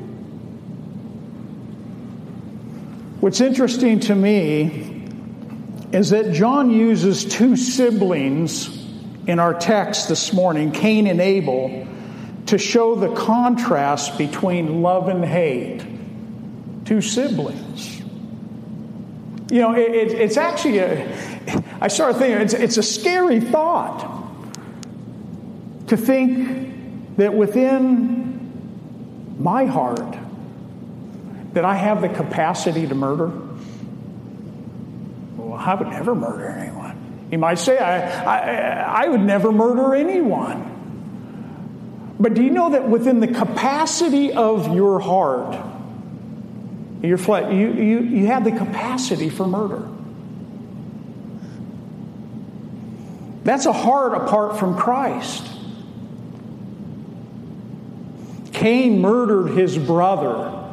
What's 3.21 3.41
interesting 3.41 3.99
to 4.01 4.15
me 4.15 5.03
is 5.91 6.11
that 6.11 6.33
John 6.33 6.71
uses 6.71 7.25
two 7.25 7.57
siblings 7.57 8.69
in 9.27 9.41
our 9.41 9.55
text 9.55 10.09
this 10.09 10.33
morning, 10.33 10.71
Cain 10.71 11.09
and 11.09 11.21
Abel, 11.21 11.89
to 12.47 12.59
show 12.59 12.95
the 12.95 13.13
contrast 13.17 14.19
between 14.19 14.83
love 14.83 15.09
and 15.09 15.25
hate. 15.25 15.85
Two 16.85 17.01
siblings. 17.01 17.99
You 19.51 19.63
know, 19.63 19.75
it, 19.75 19.91
it, 19.91 20.13
it's 20.13 20.37
actually 20.37 20.79
a, 20.79 21.65
I 21.81 21.89
started 21.89 22.19
thinking, 22.19 22.41
it's, 22.41 22.55
it's 22.55 22.77
a 22.77 22.85
scary 22.85 23.41
thought 23.41 24.29
to 25.89 25.97
think 25.97 27.17
that 27.17 27.35
within 27.35 29.37
my 29.41 29.65
heart, 29.65 29.98
that 31.53 31.65
I 31.65 31.75
have 31.75 32.03
the 32.03 32.09
capacity 32.09 32.87
to 32.87 32.95
murder? 32.95 33.33
Well, 35.37 35.55
I 35.55 35.75
would 35.75 35.89
never 35.89 36.15
murder 36.15 36.47
anyone. 36.47 37.29
You 37.31 37.39
might 37.39 37.59
say, 37.59 37.79
I, 37.79 38.25
I, 38.25 39.05
I 39.05 39.09
would 39.09 39.21
never 39.21 39.53
murder 39.53 39.95
anyone. 39.95 40.77
But 42.21 42.35
do 42.35 42.43
you 42.43 42.51
know 42.51 42.71
that 42.71 42.89
within 42.89 43.21
the 43.21 43.29
capacity 43.29 44.33
of 44.33 44.75
your 44.75 44.99
heart, 44.99 45.57
your 47.03 47.19
flesh, 47.19 47.53
you, 47.53 47.73
you, 47.73 48.01
you 48.01 48.27
have 48.27 48.45
the 48.45 48.51
capacity 48.51 49.31
for 49.31 49.47
murder? 49.47 49.89
That's 53.45 53.67
a 53.67 53.73
heart 53.73 54.15
apart 54.15 54.59
from 54.59 54.77
Christ. 54.77 55.47
Cain 58.53 59.01
murdered 59.01 59.57
his 59.57 59.79
brother 59.79 60.68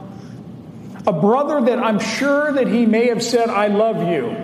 A 1.07 1.13
brother 1.13 1.61
that 1.61 1.79
I'm 1.79 1.99
sure 1.99 2.51
that 2.53 2.67
he 2.67 2.85
may 2.85 3.07
have 3.07 3.21
said, 3.21 3.49
I 3.49 3.67
love 3.67 4.07
you. 4.07 4.35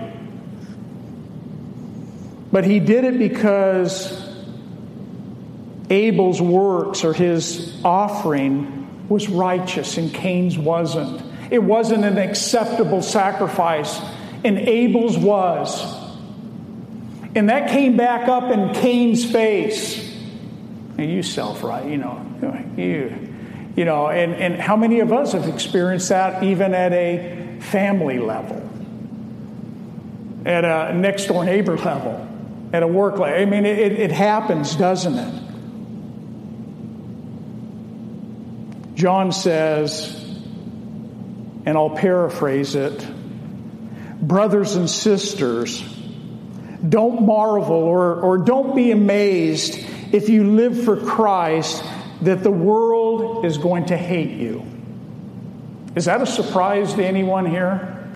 But 2.51 2.65
he 2.65 2.79
did 2.79 3.03
it 3.03 3.17
because 3.17 4.29
Abel's 5.89 6.41
works 6.41 7.03
or 7.03 7.13
his 7.13 7.79
offering 7.83 9.07
was 9.09 9.27
righteous 9.27 9.97
and 9.97 10.13
Cain's 10.13 10.57
wasn't. 10.57 11.21
It 11.51 11.63
wasn't 11.63 12.05
an 12.05 12.17
acceptable 12.17 13.01
sacrifice, 13.01 13.99
and 14.43 14.57
Abel's 14.57 15.17
was. 15.17 15.83
And 17.35 17.49
that 17.49 17.69
came 17.69 17.97
back 17.97 18.29
up 18.29 18.51
in 18.51 18.73
Cain's 18.73 19.29
face. 19.29 20.09
And 20.97 21.11
you 21.11 21.23
self 21.23 21.63
right, 21.63 21.85
you 21.85 21.97
know, 21.97 22.25
you 22.77 23.30
you 23.75 23.85
know, 23.85 24.09
and, 24.09 24.33
and 24.33 24.55
how 24.55 24.75
many 24.75 24.99
of 24.99 25.11
us 25.11 25.33
have 25.33 25.47
experienced 25.47 26.09
that 26.09 26.43
even 26.43 26.73
at 26.73 26.91
a 26.93 27.59
family 27.61 28.19
level, 28.19 28.57
at 30.45 30.65
a 30.65 30.93
next 30.93 31.27
door 31.27 31.45
neighbor 31.45 31.77
level, 31.77 32.27
at 32.73 32.83
a 32.83 32.87
work 32.87 33.17
level? 33.17 33.39
I 33.39 33.45
mean, 33.45 33.65
it, 33.65 33.93
it 33.93 34.11
happens, 34.11 34.75
doesn't 34.75 35.17
it? 35.17 35.41
John 38.95 39.31
says, 39.31 40.13
and 41.65 41.77
I'll 41.77 41.91
paraphrase 41.91 42.75
it 42.75 43.07
brothers 44.21 44.75
and 44.75 44.89
sisters, 44.89 45.81
don't 46.87 47.25
marvel 47.25 47.75
or, 47.75 48.15
or 48.21 48.37
don't 48.37 48.75
be 48.75 48.91
amazed 48.91 49.79
if 50.11 50.29
you 50.29 50.51
live 50.51 50.83
for 50.83 50.97
Christ 50.97 51.83
that 52.21 52.43
the 52.43 52.51
world 52.51 53.45
is 53.45 53.57
going 53.57 53.87
to 53.87 53.97
hate 53.97 54.31
you. 54.31 54.65
Is 55.95 56.05
that 56.05 56.21
a 56.21 56.25
surprise 56.25 56.93
to 56.93 57.05
anyone 57.05 57.45
here 57.45 58.09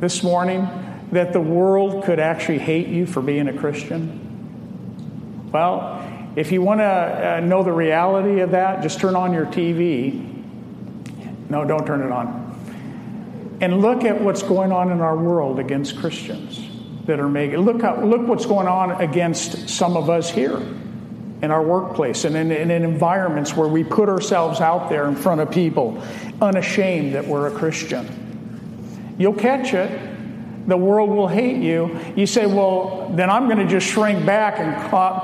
this 0.00 0.22
morning 0.22 0.68
that 1.12 1.32
the 1.32 1.40
world 1.40 2.04
could 2.04 2.20
actually 2.20 2.58
hate 2.58 2.88
you 2.88 3.06
for 3.06 3.22
being 3.22 3.48
a 3.48 3.52
Christian? 3.52 5.50
Well, 5.50 6.32
if 6.36 6.52
you 6.52 6.62
want 6.62 6.80
to 6.80 6.84
uh, 6.84 7.40
know 7.40 7.62
the 7.62 7.72
reality 7.72 8.40
of 8.40 8.50
that, 8.50 8.82
just 8.82 9.00
turn 9.00 9.16
on 9.16 9.32
your 9.32 9.46
TV. 9.46 10.30
No, 11.48 11.64
don't 11.64 11.86
turn 11.86 12.02
it 12.02 12.12
on. 12.12 12.42
And 13.60 13.80
look 13.80 14.04
at 14.04 14.20
what's 14.20 14.42
going 14.42 14.72
on 14.72 14.90
in 14.90 15.00
our 15.00 15.16
world 15.16 15.58
against 15.58 15.96
Christians 15.98 16.60
that 17.06 17.20
are 17.20 17.28
making. 17.28 17.58
Look, 17.58 17.82
look 18.02 18.26
what's 18.26 18.46
going 18.46 18.66
on 18.66 19.00
against 19.00 19.68
some 19.68 19.96
of 19.96 20.10
us 20.10 20.30
here 20.30 20.60
in 21.44 21.50
our 21.50 21.62
workplace 21.62 22.24
and 22.24 22.34
in, 22.36 22.50
in, 22.50 22.70
environments 22.70 23.54
where 23.54 23.68
we 23.68 23.84
put 23.84 24.08
ourselves 24.08 24.62
out 24.62 24.88
there 24.88 25.06
in 25.06 25.14
front 25.14 25.42
of 25.42 25.50
people, 25.50 26.02
unashamed 26.40 27.14
that 27.14 27.26
we're 27.26 27.46
a 27.46 27.50
Christian. 27.50 29.14
You'll 29.18 29.34
catch 29.34 29.74
it. 29.74 30.66
The 30.66 30.76
world 30.78 31.10
will 31.10 31.28
hate 31.28 31.62
you. 31.62 32.00
You 32.16 32.26
say, 32.26 32.46
well, 32.46 33.10
then 33.14 33.28
I'm 33.28 33.44
going 33.44 33.58
to 33.58 33.66
just 33.66 33.86
shrink 33.86 34.24
back 34.24 34.58
and 34.58 34.74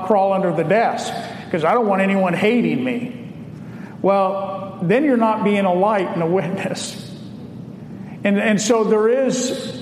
crawl 0.05 0.31
under 0.31 0.53
the 0.53 0.63
desk 0.63 1.11
because 1.45 1.63
I 1.63 1.73
don't 1.73 1.87
want 1.87 2.03
anyone 2.03 2.35
hating 2.35 2.83
me. 2.83 3.17
Well, 4.03 4.77
then 4.83 5.03
you're 5.03 5.17
not 5.17 5.43
being 5.43 5.65
a 5.65 5.73
light 5.73 6.07
and 6.07 6.21
a 6.21 6.27
witness. 6.27 7.09
And, 8.23 8.39
and 8.39 8.61
so 8.61 8.83
there 8.83 9.09
is 9.09 9.81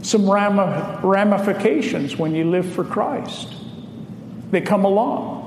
some 0.00 0.30
ramifications 0.30 2.16
when 2.16 2.34
you 2.34 2.48
live 2.50 2.72
for 2.72 2.82
Christ. 2.84 3.54
They 4.50 4.62
come 4.62 4.86
along. 4.86 5.45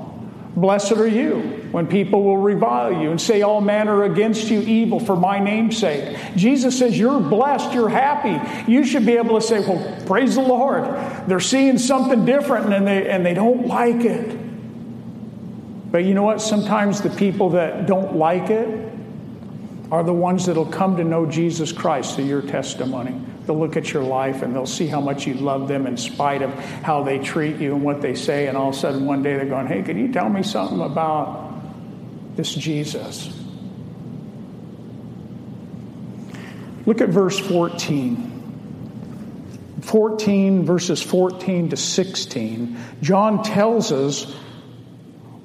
Blessed 0.60 0.92
are 0.92 1.08
you 1.08 1.68
when 1.72 1.86
people 1.86 2.22
will 2.22 2.36
revile 2.36 2.92
you 2.92 3.10
and 3.10 3.18
say 3.18 3.40
all 3.40 3.62
manner 3.62 4.04
against 4.04 4.50
you 4.50 4.60
evil 4.60 5.00
for 5.00 5.16
my 5.16 5.38
name's 5.38 5.78
sake. 5.78 6.18
Jesus 6.36 6.78
says, 6.78 6.98
You're 6.98 7.18
blessed, 7.18 7.72
you're 7.72 7.88
happy. 7.88 8.70
You 8.70 8.84
should 8.84 9.06
be 9.06 9.12
able 9.12 9.40
to 9.40 9.46
say, 9.46 9.60
Well, 9.60 10.04
praise 10.04 10.34
the 10.34 10.42
Lord. 10.42 10.84
They're 11.26 11.40
seeing 11.40 11.78
something 11.78 12.26
different 12.26 12.74
and 12.74 12.86
they, 12.86 13.08
and 13.08 13.24
they 13.24 13.32
don't 13.32 13.68
like 13.68 14.04
it. 14.04 14.38
But 15.90 16.04
you 16.04 16.12
know 16.12 16.24
what? 16.24 16.42
Sometimes 16.42 17.00
the 17.00 17.10
people 17.10 17.50
that 17.50 17.86
don't 17.86 18.16
like 18.16 18.50
it 18.50 18.68
are 19.90 20.04
the 20.04 20.12
ones 20.12 20.44
that'll 20.44 20.66
come 20.66 20.98
to 20.98 21.04
know 21.04 21.24
Jesus 21.24 21.72
Christ 21.72 22.16
through 22.16 22.26
your 22.26 22.42
testimony. 22.42 23.18
They'll 23.50 23.58
look 23.58 23.76
at 23.76 23.92
your 23.92 24.04
life 24.04 24.42
and 24.42 24.54
they'll 24.54 24.64
see 24.64 24.86
how 24.86 25.00
much 25.00 25.26
you 25.26 25.34
love 25.34 25.66
them 25.66 25.88
in 25.88 25.96
spite 25.96 26.42
of 26.42 26.54
how 26.84 27.02
they 27.02 27.18
treat 27.18 27.56
you 27.56 27.74
and 27.74 27.82
what 27.82 28.00
they 28.00 28.14
say. 28.14 28.46
And 28.46 28.56
all 28.56 28.68
of 28.68 28.76
a 28.76 28.78
sudden, 28.78 29.06
one 29.06 29.24
day 29.24 29.34
they're 29.34 29.44
going, 29.44 29.66
Hey, 29.66 29.82
can 29.82 29.98
you 29.98 30.12
tell 30.12 30.28
me 30.28 30.44
something 30.44 30.80
about 30.80 31.52
this 32.36 32.54
Jesus? 32.54 33.36
Look 36.86 37.00
at 37.00 37.08
verse 37.08 37.40
14. 37.40 39.80
14, 39.80 40.64
verses 40.64 41.02
14 41.02 41.70
to 41.70 41.76
16. 41.76 42.78
John 43.02 43.42
tells 43.42 43.90
us 43.90 44.32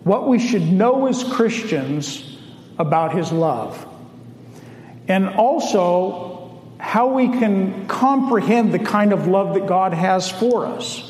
what 0.04 0.28
we 0.28 0.38
should 0.38 0.62
know 0.62 1.08
as 1.08 1.24
Christians 1.24 2.38
about 2.78 3.16
his 3.16 3.32
love. 3.32 3.84
And 5.08 5.28
also 5.28 6.35
how 6.86 7.08
we 7.08 7.28
can 7.28 7.88
comprehend 7.88 8.72
the 8.72 8.78
kind 8.80 9.12
of 9.12 9.26
love 9.26 9.56
that 9.56 9.66
God 9.66 9.92
has 9.92 10.30
for 10.30 10.68
us. 10.68 11.02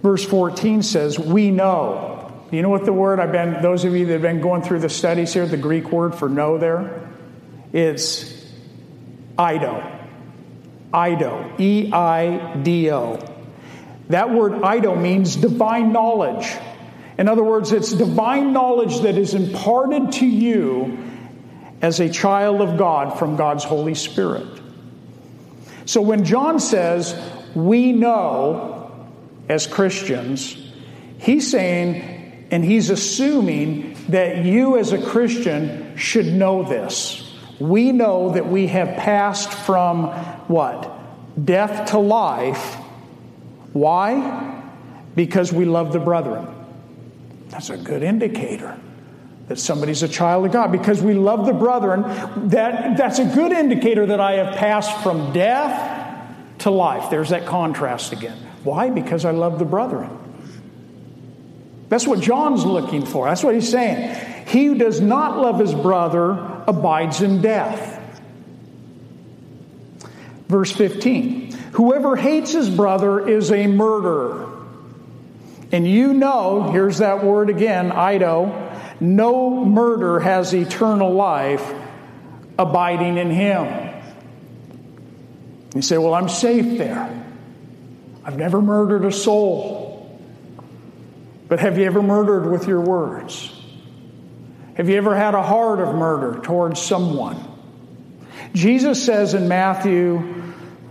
Verse 0.00 0.24
14 0.24 0.84
says, 0.84 1.18
We 1.18 1.50
know. 1.50 2.32
You 2.52 2.62
know 2.62 2.68
what 2.68 2.84
the 2.84 2.92
word 2.92 3.18
I've 3.18 3.32
been, 3.32 3.60
those 3.60 3.84
of 3.84 3.96
you 3.96 4.06
that 4.06 4.12
have 4.12 4.22
been 4.22 4.40
going 4.40 4.62
through 4.62 4.78
the 4.78 4.88
studies 4.88 5.34
here, 5.34 5.44
the 5.44 5.56
Greek 5.56 5.90
word 5.90 6.14
for 6.14 6.28
know 6.28 6.56
there? 6.56 7.08
It's 7.72 8.32
eido. 9.36 9.90
eido. 10.92 11.60
E 11.60 11.92
I 11.92 12.56
D 12.62 12.92
O. 12.92 13.18
That 14.08 14.30
word 14.30 14.52
eido 14.62 14.98
means 14.98 15.34
divine 15.34 15.92
knowledge. 15.92 16.48
In 17.18 17.28
other 17.28 17.42
words, 17.42 17.72
it's 17.72 17.92
divine 17.92 18.52
knowledge 18.52 19.00
that 19.00 19.18
is 19.18 19.34
imparted 19.34 20.12
to 20.12 20.26
you 20.26 21.11
as 21.82 21.98
a 21.98 22.08
child 22.08 22.62
of 22.62 22.78
God 22.78 23.18
from 23.18 23.34
God's 23.36 23.64
Holy 23.64 23.96
Spirit. 23.96 24.46
So 25.84 26.00
when 26.00 26.24
John 26.24 26.60
says, 26.60 27.20
we 27.56 27.92
know 27.92 29.04
as 29.48 29.66
Christians, 29.66 30.56
he's 31.18 31.50
saying, 31.50 32.46
and 32.52 32.64
he's 32.64 32.88
assuming 32.88 33.96
that 34.08 34.44
you 34.44 34.78
as 34.78 34.92
a 34.92 35.02
Christian 35.02 35.96
should 35.96 36.26
know 36.26 36.62
this. 36.62 37.28
We 37.58 37.90
know 37.90 38.30
that 38.30 38.46
we 38.46 38.68
have 38.68 38.96
passed 38.96 39.52
from 39.52 40.06
what? 40.46 40.88
Death 41.44 41.90
to 41.90 41.98
life. 41.98 42.76
Why? 43.72 44.62
Because 45.16 45.52
we 45.52 45.64
love 45.64 45.92
the 45.92 45.98
brethren. 45.98 46.46
That's 47.48 47.70
a 47.70 47.76
good 47.76 48.02
indicator 48.02 48.78
that 49.52 49.58
somebody's 49.58 50.02
a 50.02 50.08
child 50.08 50.46
of 50.46 50.52
God. 50.52 50.72
Because 50.72 51.02
we 51.02 51.12
love 51.12 51.44
the 51.44 51.52
brethren, 51.52 52.02
that, 52.48 52.96
that's 52.96 53.18
a 53.18 53.26
good 53.26 53.52
indicator 53.52 54.06
that 54.06 54.18
I 54.18 54.36
have 54.36 54.56
passed 54.56 55.02
from 55.02 55.34
death 55.34 56.26
to 56.60 56.70
life. 56.70 57.10
There's 57.10 57.28
that 57.28 57.44
contrast 57.44 58.12
again. 58.12 58.38
Why? 58.64 58.88
Because 58.88 59.26
I 59.26 59.32
love 59.32 59.58
the 59.58 59.66
brethren. 59.66 60.08
That's 61.90 62.06
what 62.06 62.20
John's 62.20 62.64
looking 62.64 63.04
for. 63.04 63.26
That's 63.28 63.44
what 63.44 63.54
he's 63.54 63.70
saying. 63.70 64.46
He 64.46 64.64
who 64.64 64.74
does 64.76 65.02
not 65.02 65.36
love 65.36 65.58
his 65.58 65.74
brother 65.74 66.30
abides 66.66 67.20
in 67.20 67.42
death. 67.42 68.00
Verse 70.48 70.72
15 70.72 71.52
Whoever 71.72 72.16
hates 72.16 72.52
his 72.52 72.70
brother 72.70 73.28
is 73.28 73.52
a 73.52 73.66
murderer. 73.66 74.48
And 75.70 75.86
you 75.86 76.14
know, 76.14 76.70
here's 76.70 76.98
that 76.98 77.22
word 77.22 77.50
again, 77.50 77.90
eido, 77.90 78.61
no 79.02 79.64
murder 79.64 80.20
has 80.20 80.54
eternal 80.54 81.12
life 81.12 81.74
abiding 82.58 83.18
in 83.18 83.30
him. 83.30 83.92
You 85.74 85.82
say, 85.82 85.98
Well, 85.98 86.14
I'm 86.14 86.28
safe 86.28 86.78
there. 86.78 87.24
I've 88.24 88.38
never 88.38 88.62
murdered 88.62 89.04
a 89.04 89.12
soul. 89.12 90.20
But 91.48 91.60
have 91.60 91.76
you 91.78 91.84
ever 91.84 92.02
murdered 92.02 92.50
with 92.50 92.68
your 92.68 92.80
words? 92.80 93.52
Have 94.74 94.88
you 94.88 94.96
ever 94.96 95.14
had 95.14 95.34
a 95.34 95.42
heart 95.42 95.80
of 95.80 95.94
murder 95.94 96.40
towards 96.40 96.80
someone? 96.80 97.36
Jesus 98.54 99.04
says 99.04 99.34
in 99.34 99.48
Matthew, 99.48 100.42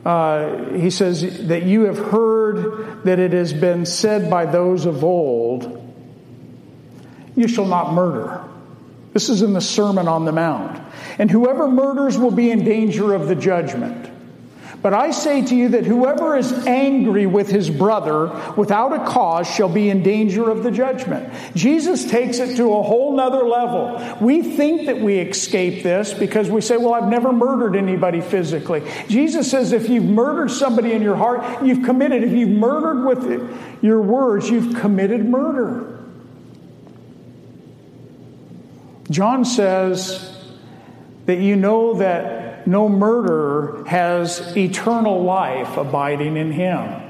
uh, 0.06 0.74
he 0.74 0.90
says 0.90 1.48
that 1.48 1.64
you 1.64 1.86
have 1.86 1.98
heard 1.98 3.06
that 3.06 3.20
it 3.20 3.34
has 3.34 3.54
been 3.54 3.86
said 3.86 4.30
by 4.30 4.46
those 4.46 4.86
of 4.86 5.04
old, 5.04 5.81
you 7.36 7.48
shall 7.48 7.66
not 7.66 7.94
murder. 7.94 8.44
This 9.14 9.30
is 9.30 9.42
in 9.42 9.54
the 9.54 9.62
Sermon 9.62 10.08
on 10.08 10.26
the 10.26 10.32
Mount. 10.32 10.82
And 11.20 11.30
whoever 11.30 11.68
murders 11.68 12.18
will 12.18 12.32
be 12.32 12.50
in 12.50 12.64
danger 12.64 13.14
of 13.14 13.28
the 13.28 13.36
judgment. 13.36 14.10
But 14.82 14.96
I 14.96 15.12
say 15.12 15.46
to 15.46 15.56
you 15.56 15.70
that 15.70 15.86
whoever 15.86 16.36
is 16.36 16.52
angry 16.66 17.28
with 17.28 17.50
his 17.50 17.70
brother 17.70 18.32
without 18.58 18.94
a 18.94 19.06
cause 19.06 19.48
shall 19.48 19.70
be 19.70 19.90
in 19.90 20.02
danger 20.02 20.50
of 20.50 20.64
the 20.64 20.72
judgment. 20.72 21.32
Jesus 21.56 22.10
takes 22.10 22.40
it 22.40 22.56
to 22.58 22.74
a 22.74 22.82
whole 22.82 23.16
nother 23.16 23.44
level. 23.44 24.18
We 24.20 24.42
think 24.42 24.88
that 24.88 25.00
we 25.00 25.20
escape 25.20 25.84
this 25.84 26.16
because 26.16 26.50
we 26.50 26.62
say, 26.62 26.78
well, 26.78 26.96
I've 26.96 27.10
never 27.10 27.32
murdered 27.32 27.76
anybody 27.76 28.22
physically. 28.22 28.82
Jesus 29.08 29.52
says 29.52 29.72
if 29.72 29.88
you've 29.88 30.06
murdered 30.06 30.50
somebody 30.50 30.94
in 30.94 31.04
your 31.04 31.16
heart, 31.16 31.64
you've 31.64 31.84
committed. 31.84 32.24
If 32.24 32.32
you've 32.32 32.50
murdered 32.50 33.06
with 33.06 33.84
your 33.84 34.02
words, 34.02 34.50
you've 34.50 34.80
committed 34.80 35.26
murder. 35.26 36.01
John 39.12 39.46
says 39.46 40.36
that 41.26 41.40
you 41.40 41.56
know 41.56 41.96
that 41.96 42.68
no 42.68 42.88
murderer 42.90 43.84
has 43.88 44.56
eternal 44.56 45.24
life 45.24 45.78
abiding 45.78 46.38
in 46.38 46.52
him. 46.52 47.02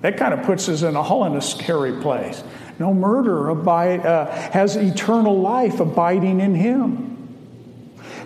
That 0.00 0.16
kind 0.16 0.32
of 0.32 0.44
puts 0.44 0.68
us 0.68 0.82
in 0.82 0.94
a 0.94 1.02
whole 1.02 1.24
in 1.24 1.34
a 1.34 1.40
scary 1.40 2.00
place. 2.00 2.42
No 2.78 2.94
murderer 2.94 3.48
abide, 3.48 4.06
uh, 4.06 4.30
has 4.52 4.76
eternal 4.76 5.40
life 5.40 5.80
abiding 5.80 6.40
in 6.40 6.54
him. 6.54 7.08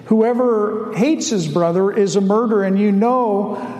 Whoever 0.07 0.93
hates 0.95 1.31
his 1.31 1.49
brother 1.49 1.91
is 1.91 2.17
a 2.17 2.21
murderer, 2.21 2.65
and 2.65 2.79
you 2.79 2.93
know 2.93 3.79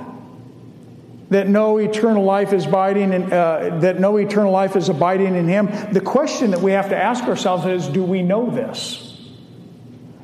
that 1.29 1.49
no 1.49 1.77
eternal 1.79 2.25
life 2.25 2.55
is 2.55 2.65
abiding 2.65 3.13
in, 3.13 3.33
uh, 3.33 3.81
that 3.81 4.01
no 4.01 4.17
eternal 4.17 4.53
life 4.53 4.77
is 4.77 4.89
abiding 4.89 5.35
in 5.35 5.47
him. 5.49 5.69
The 5.93 6.01
question 6.01 6.53
that 6.53 6.61
we 6.61 6.73
have 6.73 6.89
to 6.89 6.97
ask 6.97 7.25
ourselves 7.25 7.67
is: 7.67 7.87
Do 7.89 8.03
we 8.03 8.23
know 8.23 8.49
this? 8.49 9.12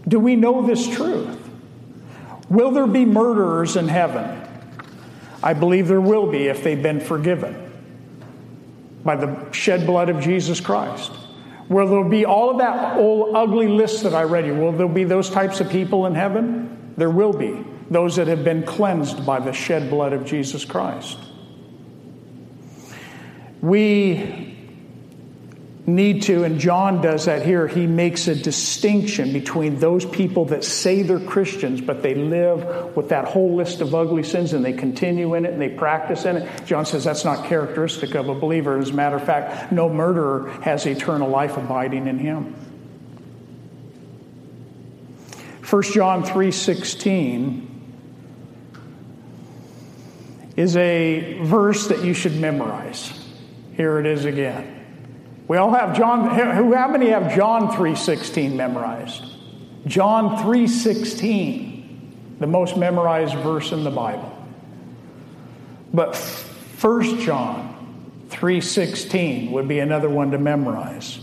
Do 0.09 0.19
we 0.19 0.37
know 0.37 0.67
this 0.67 0.89
truth? 0.89 1.37
Will 2.49 2.71
there 2.71 2.87
be 2.87 3.05
murderers 3.05 3.77
in 3.77 3.89
heaven? 3.89 4.43
I 5.43 5.53
believe 5.53 5.87
there 5.87 6.01
will 6.01 6.31
be 6.31 6.47
if 6.47 6.65
they've 6.65 6.83
been 6.83 7.01
forgiven 7.01 7.65
by 9.05 9.17
the 9.17 9.53
shed 9.53 9.87
blood 9.87 10.09
of 10.09 10.21
Jesus 10.21 10.61
Christ. 10.61 11.13
Will 11.69 11.87
there 11.87 12.05
be 12.05 12.25
all 12.25 12.51
of 12.51 12.59
that 12.59 12.97
old 12.97 13.37
ugly 13.37 13.69
list 13.69 14.03
that 14.05 14.15
I 14.15 14.23
read 14.23 14.47
you? 14.47 14.55
Will 14.55 14.73
there 14.73 14.89
be 14.89 15.05
those 15.05 15.29
types 15.29 15.61
of 15.61 15.69
people 15.69 16.07
in 16.07 16.15
heaven? 16.15 16.95
There 16.97 17.11
will 17.11 17.33
be. 17.33 17.65
Those 17.91 18.17
that 18.17 18.27
have 18.27 18.45
been 18.45 18.65
cleansed 18.65 19.25
by 19.25 19.41
the 19.41 19.53
shed 19.53 19.91
blood 19.91 20.13
of 20.13 20.25
Jesus 20.25 20.65
Christ. 20.65 21.19
We 23.61 24.48
need 25.89 26.23
to, 26.25 26.45
and 26.45 26.61
John 26.61 27.01
does 27.01 27.25
that 27.25 27.45
here, 27.45 27.67
he 27.67 27.87
makes 27.87 28.29
a 28.29 28.35
distinction 28.35 29.33
between 29.33 29.79
those 29.79 30.05
people 30.05 30.45
that 30.47 30.63
say 30.63 31.03
they're 31.03 31.19
Christians, 31.19 31.81
but 31.81 32.03
they 32.03 32.15
live 32.15 32.95
with 32.95 33.09
that 33.09 33.25
whole 33.25 33.57
list 33.57 33.81
of 33.81 33.95
ugly 33.95 34.23
sins 34.23 34.53
and 34.53 34.65
they 34.65 34.73
continue 34.73 35.35
in 35.35 35.47
it 35.47 35.53
and 35.53 35.61
they 35.61 35.69
practice 35.69 36.25
in 36.25 36.37
it. 36.37 36.67
John 36.67 36.85
says 36.87 37.05
that's 37.05 37.25
not 37.25 37.47
characteristic 37.47 38.15
of 38.15 38.29
a 38.29 38.35
believer. 38.35 38.79
As 38.79 38.91
a 38.91 38.95
matter 38.95 39.17
of 39.17 39.25
fact, 39.25 39.73
no 39.73 39.89
murderer 39.89 40.51
has 40.63 40.87
eternal 40.87 41.29
life 41.29 41.57
abiding 41.57 42.07
in 42.07 42.19
him. 42.19 42.55
1 45.69 45.83
John 45.93 46.23
3:16 46.23 47.67
is 50.57 50.77
a 50.77 51.39
verse 51.43 51.89
that 51.89 52.05
you 52.05 52.15
should 52.15 52.37
memorize. 52.41 53.13
Here 53.77 53.99
it 54.01 54.07
is 54.07 54.25
again. 54.25 54.78
We 55.49 55.57
all 55.57 55.73
have 55.73 55.97
John, 55.97 56.29
who, 56.55 56.75
how 56.75 56.89
many 56.89 57.09
have 57.09 57.35
John 57.35 57.69
3.16 57.69 58.55
memorized? 58.55 59.25
John 59.87 60.37
3.16, 60.45 62.39
the 62.39 62.47
most 62.47 62.77
memorized 62.77 63.35
verse 63.37 63.73
in 63.73 63.83
the 63.83 63.91
Bible. 63.91 64.31
But 65.93 66.17
1 66.81 67.21
John 67.21 68.27
3.16 68.29 69.51
would 69.53 69.67
be 69.67 69.79
another 69.79 70.11
one 70.11 70.33
to 70.33 70.39
memorize. 70.39 71.19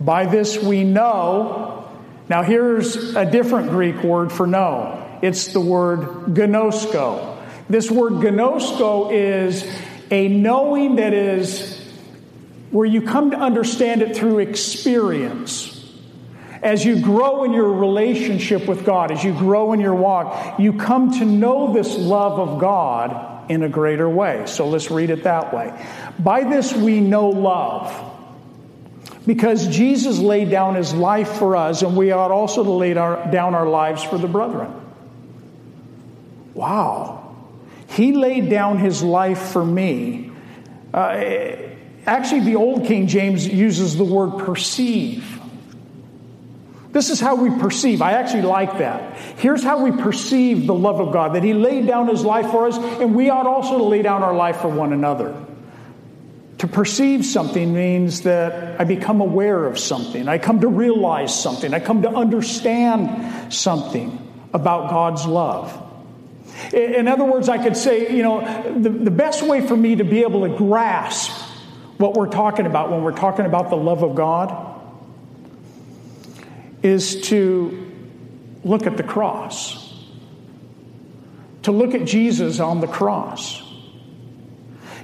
By 0.00 0.26
this 0.26 0.62
we 0.62 0.84
know, 0.84 1.90
now 2.28 2.42
here's 2.42 3.16
a 3.16 3.24
different 3.24 3.70
Greek 3.70 4.02
word 4.02 4.30
for 4.30 4.46
know. 4.46 5.18
It's 5.22 5.54
the 5.54 5.60
word 5.60 6.00
gnosko. 6.34 7.42
This 7.70 7.90
word 7.90 8.12
gnosko 8.12 9.10
is 9.12 9.66
a 10.10 10.28
knowing 10.28 10.96
that 10.96 11.14
is 11.14 11.75
where 12.76 12.86
you 12.86 13.00
come 13.00 13.30
to 13.30 13.38
understand 13.38 14.02
it 14.02 14.14
through 14.14 14.40
experience. 14.40 15.72
As 16.62 16.84
you 16.84 17.00
grow 17.00 17.44
in 17.44 17.54
your 17.54 17.72
relationship 17.72 18.66
with 18.66 18.84
God, 18.84 19.10
as 19.10 19.24
you 19.24 19.32
grow 19.32 19.72
in 19.72 19.80
your 19.80 19.94
walk, 19.94 20.58
you 20.58 20.74
come 20.74 21.10
to 21.18 21.24
know 21.24 21.72
this 21.72 21.96
love 21.96 22.38
of 22.38 22.60
God 22.60 23.50
in 23.50 23.62
a 23.62 23.68
greater 23.70 24.06
way. 24.06 24.44
So 24.44 24.68
let's 24.68 24.90
read 24.90 25.08
it 25.08 25.22
that 25.22 25.54
way. 25.54 25.72
By 26.18 26.44
this 26.44 26.74
we 26.74 27.00
know 27.00 27.30
love. 27.30 28.12
Because 29.26 29.68
Jesus 29.68 30.18
laid 30.18 30.50
down 30.50 30.74
his 30.74 30.92
life 30.92 31.32
for 31.38 31.56
us, 31.56 31.80
and 31.80 31.96
we 31.96 32.12
ought 32.12 32.30
also 32.30 32.62
to 32.62 32.70
lay 32.72 32.92
down 32.92 33.54
our 33.54 33.66
lives 33.66 34.02
for 34.02 34.18
the 34.18 34.28
brethren. 34.28 34.70
Wow. 36.52 37.34
He 37.88 38.12
laid 38.12 38.50
down 38.50 38.76
his 38.76 39.02
life 39.02 39.40
for 39.40 39.64
me. 39.64 40.30
Uh, 40.92 41.65
Actually, 42.06 42.40
the 42.40 42.56
Old 42.56 42.86
King 42.86 43.08
James 43.08 43.46
uses 43.46 43.96
the 43.96 44.04
word 44.04 44.38
perceive. 44.44 45.40
This 46.92 47.10
is 47.10 47.20
how 47.20 47.34
we 47.34 47.50
perceive. 47.60 48.00
I 48.00 48.12
actually 48.12 48.42
like 48.42 48.78
that. 48.78 49.18
Here's 49.36 49.62
how 49.62 49.84
we 49.84 49.90
perceive 49.90 50.66
the 50.66 50.74
love 50.74 51.00
of 51.00 51.12
God 51.12 51.34
that 51.34 51.42
He 51.42 51.52
laid 51.52 51.86
down 51.86 52.08
His 52.08 52.24
life 52.24 52.50
for 52.50 52.68
us, 52.68 52.78
and 52.78 53.14
we 53.14 53.28
ought 53.28 53.46
also 53.46 53.76
to 53.78 53.84
lay 53.84 54.02
down 54.02 54.22
our 54.22 54.34
life 54.34 54.58
for 54.58 54.68
one 54.68 54.92
another. 54.92 55.36
To 56.58 56.66
perceive 56.66 57.26
something 57.26 57.74
means 57.74 58.22
that 58.22 58.80
I 58.80 58.84
become 58.84 59.20
aware 59.20 59.66
of 59.66 59.78
something, 59.78 60.26
I 60.26 60.38
come 60.38 60.60
to 60.60 60.68
realize 60.68 61.38
something, 61.38 61.74
I 61.74 61.80
come 61.80 62.02
to 62.02 62.08
understand 62.08 63.52
something 63.52 64.18
about 64.54 64.88
God's 64.88 65.26
love. 65.26 65.82
In 66.72 67.08
other 67.08 67.24
words, 67.24 67.50
I 67.50 67.62
could 67.62 67.76
say, 67.76 68.16
you 68.16 68.22
know, 68.22 68.40
the, 68.78 68.88
the 68.88 69.10
best 69.10 69.42
way 69.42 69.60
for 69.60 69.76
me 69.76 69.96
to 69.96 70.04
be 70.04 70.22
able 70.22 70.48
to 70.48 70.56
grasp 70.56 71.35
what 71.98 72.14
we're 72.14 72.28
talking 72.28 72.66
about 72.66 72.90
when 72.90 73.02
we're 73.02 73.16
talking 73.16 73.46
about 73.46 73.70
the 73.70 73.76
love 73.76 74.02
of 74.02 74.14
God 74.14 74.74
is 76.82 77.22
to 77.28 77.92
look 78.64 78.86
at 78.86 78.96
the 78.96 79.02
cross, 79.02 79.94
to 81.62 81.72
look 81.72 81.94
at 81.94 82.04
Jesus 82.04 82.60
on 82.60 82.80
the 82.80 82.86
cross. 82.86 83.62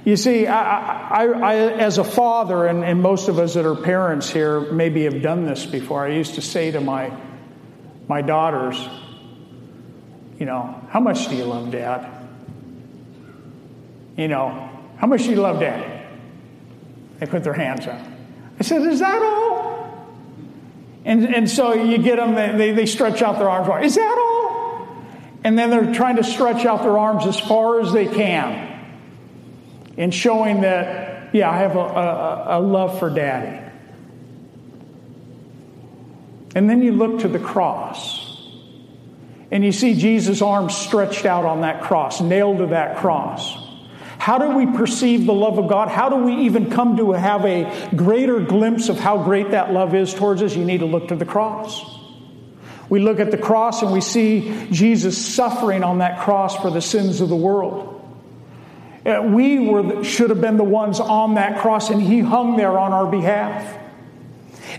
You 0.05 0.17
see, 0.17 0.47
I, 0.47 1.23
I, 1.23 1.25
I, 1.25 1.55
as 1.55 1.97
a 1.97 2.03
father, 2.03 2.67
and, 2.67 2.83
and 2.83 3.01
most 3.01 3.29
of 3.29 3.39
us 3.39 3.53
that 3.53 3.65
are 3.65 3.75
parents 3.75 4.29
here 4.29 4.59
maybe 4.71 5.05
have 5.05 5.21
done 5.21 5.45
this 5.45 5.65
before, 5.65 6.05
I 6.05 6.09
used 6.09 6.35
to 6.35 6.41
say 6.41 6.71
to 6.71 6.81
my, 6.81 7.17
my 8.09 8.21
daughters, 8.21 8.85
you 10.39 10.45
know, 10.45 10.81
how 10.89 10.99
much 10.99 11.29
do 11.29 11.35
you 11.35 11.45
love 11.45 11.71
dad? 11.71 12.09
You 14.17 14.27
know, 14.27 14.69
how 14.97 15.07
much 15.07 15.23
do 15.23 15.29
you 15.29 15.37
love 15.37 15.61
dad? 15.61 15.92
They 17.23 17.29
put 17.31 17.45
their 17.45 17.53
hands 17.53 17.87
up. 17.87 18.01
I 18.59 18.63
said, 18.63 18.81
Is 18.81 18.99
that 18.99 19.21
all? 19.21 20.19
And, 21.05 21.33
and 21.33 21.49
so 21.49 21.73
you 21.73 21.97
get 21.97 22.17
them, 22.17 22.35
they, 22.35 22.73
they 22.73 22.85
stretch 22.85 23.21
out 23.21 23.39
their 23.39 23.49
arms. 23.49 23.85
Is 23.85 23.95
that 23.95 24.17
all? 24.17 24.87
And 25.41 25.57
then 25.57 25.69
they're 25.69 25.93
trying 25.93 26.17
to 26.17 26.23
stretch 26.25 26.65
out 26.65 26.81
their 26.81 26.97
arms 26.97 27.25
as 27.25 27.39
far 27.39 27.79
as 27.79 27.93
they 27.93 28.07
can 28.07 28.69
and 29.97 30.13
showing 30.13 30.61
that, 30.61 31.33
yeah, 31.33 31.49
I 31.49 31.59
have 31.59 31.77
a, 31.77 31.79
a, 31.79 32.45
a 32.47 32.61
love 32.61 32.99
for 32.99 33.09
daddy. 33.09 33.71
And 36.55 36.69
then 36.69 36.81
you 36.81 36.91
look 36.91 37.21
to 37.21 37.29
the 37.29 37.39
cross. 37.39 38.19
And 39.49 39.63
you 39.63 39.71
see 39.71 39.93
Jesus' 39.93 40.41
arms 40.41 40.75
stretched 40.75 41.25
out 41.25 41.45
on 41.45 41.61
that 41.61 41.83
cross, 41.83 42.19
nailed 42.19 42.57
to 42.57 42.65
that 42.67 42.97
cross. 42.97 43.62
How 44.23 44.37
do 44.37 44.55
we 44.55 44.65
perceive 44.65 45.25
the 45.25 45.33
love 45.33 45.59
of 45.59 45.67
God? 45.67 45.89
How 45.89 46.07
do 46.07 46.15
we 46.15 46.45
even 46.45 46.71
come 46.71 46.95
to 46.95 47.11
have 47.11 47.43
a 47.43 47.89
greater 47.93 48.39
glimpse 48.39 48.87
of 48.87 48.97
how 48.97 49.21
great 49.21 49.51
that 49.51 49.73
love 49.73 49.93
is 49.93 50.13
towards 50.13 50.41
us? 50.41 50.55
You 50.55 50.63
need 50.63 50.79
to 50.79 50.85
look 50.85 51.09
to 51.09 51.17
the 51.17 51.25
cross. 51.25 51.83
We 52.87 53.01
look 53.01 53.19
at 53.19 53.31
the 53.31 53.37
cross 53.37 53.81
and 53.81 53.91
we 53.91 53.99
see 53.99 54.69
Jesus 54.71 55.17
suffering 55.17 55.83
on 55.83 55.97
that 55.97 56.21
cross 56.21 56.55
for 56.55 56.71
the 56.71 56.79
sins 56.79 57.19
of 57.19 57.27
the 57.27 57.35
world. 57.35 58.01
Uh, 59.05 59.23
we 59.25 59.59
were, 59.59 60.05
should 60.05 60.29
have 60.29 60.39
been 60.39 60.55
the 60.55 60.63
ones 60.63 61.01
on 61.01 61.33
that 61.33 61.59
cross, 61.59 61.89
and 61.89 62.01
He 62.01 62.21
hung 62.21 62.55
there 62.55 62.79
on 62.79 62.93
our 62.93 63.07
behalf. 63.07 63.77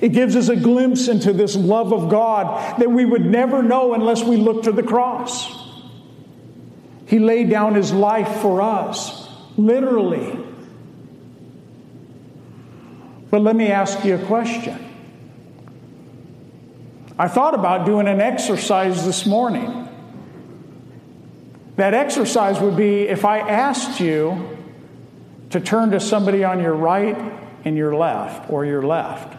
It 0.01 0.15
gives 0.15 0.37
us 0.37 0.49
a 0.49 0.57
glimpse 0.57 1.09
into 1.09 1.35
this 1.35 1.55
love 1.55 1.93
of 1.93 2.09
God 2.09 2.81
that 2.81 2.91
we 2.91 3.05
would 3.05 3.27
never 3.27 3.63
know 3.63 3.93
unless 3.93 4.25
we 4.25 4.39
look 4.39 4.63
to 4.63 4.73
the 4.73 4.83
cross. 4.83 5.53
He 7.05 7.19
laid 7.19 7.51
down 7.51 7.75
His 7.75 7.93
life 7.93 8.41
for 8.41 8.63
us 8.63 9.24
literally. 9.57 10.39
But 13.31 13.43
let 13.43 13.57
me 13.57 13.69
ask 13.69 14.05
you 14.05 14.15
a 14.15 14.25
question. 14.27 14.79
I 17.19 17.29
thought 17.29 17.55
about 17.55 17.87
doing 17.87 18.09
an 18.09 18.21
exercise 18.21 19.05
this 19.05 19.27
morning. 19.27 19.89
That 21.77 21.95
exercise 21.95 22.61
would 22.61 22.77
be 22.77 23.03
if 23.03 23.25
I 23.25 23.39
asked 23.39 24.01
you 24.01 24.57
to 25.51 25.61
turn 25.61 25.91
to 25.91 26.01
somebody 26.01 26.45
on 26.45 26.61
your 26.61 26.75
right 26.75 27.17
and 27.65 27.77
your 27.77 27.95
left, 27.95 28.51
or 28.51 28.65
your 28.65 28.83
left, 28.83 29.37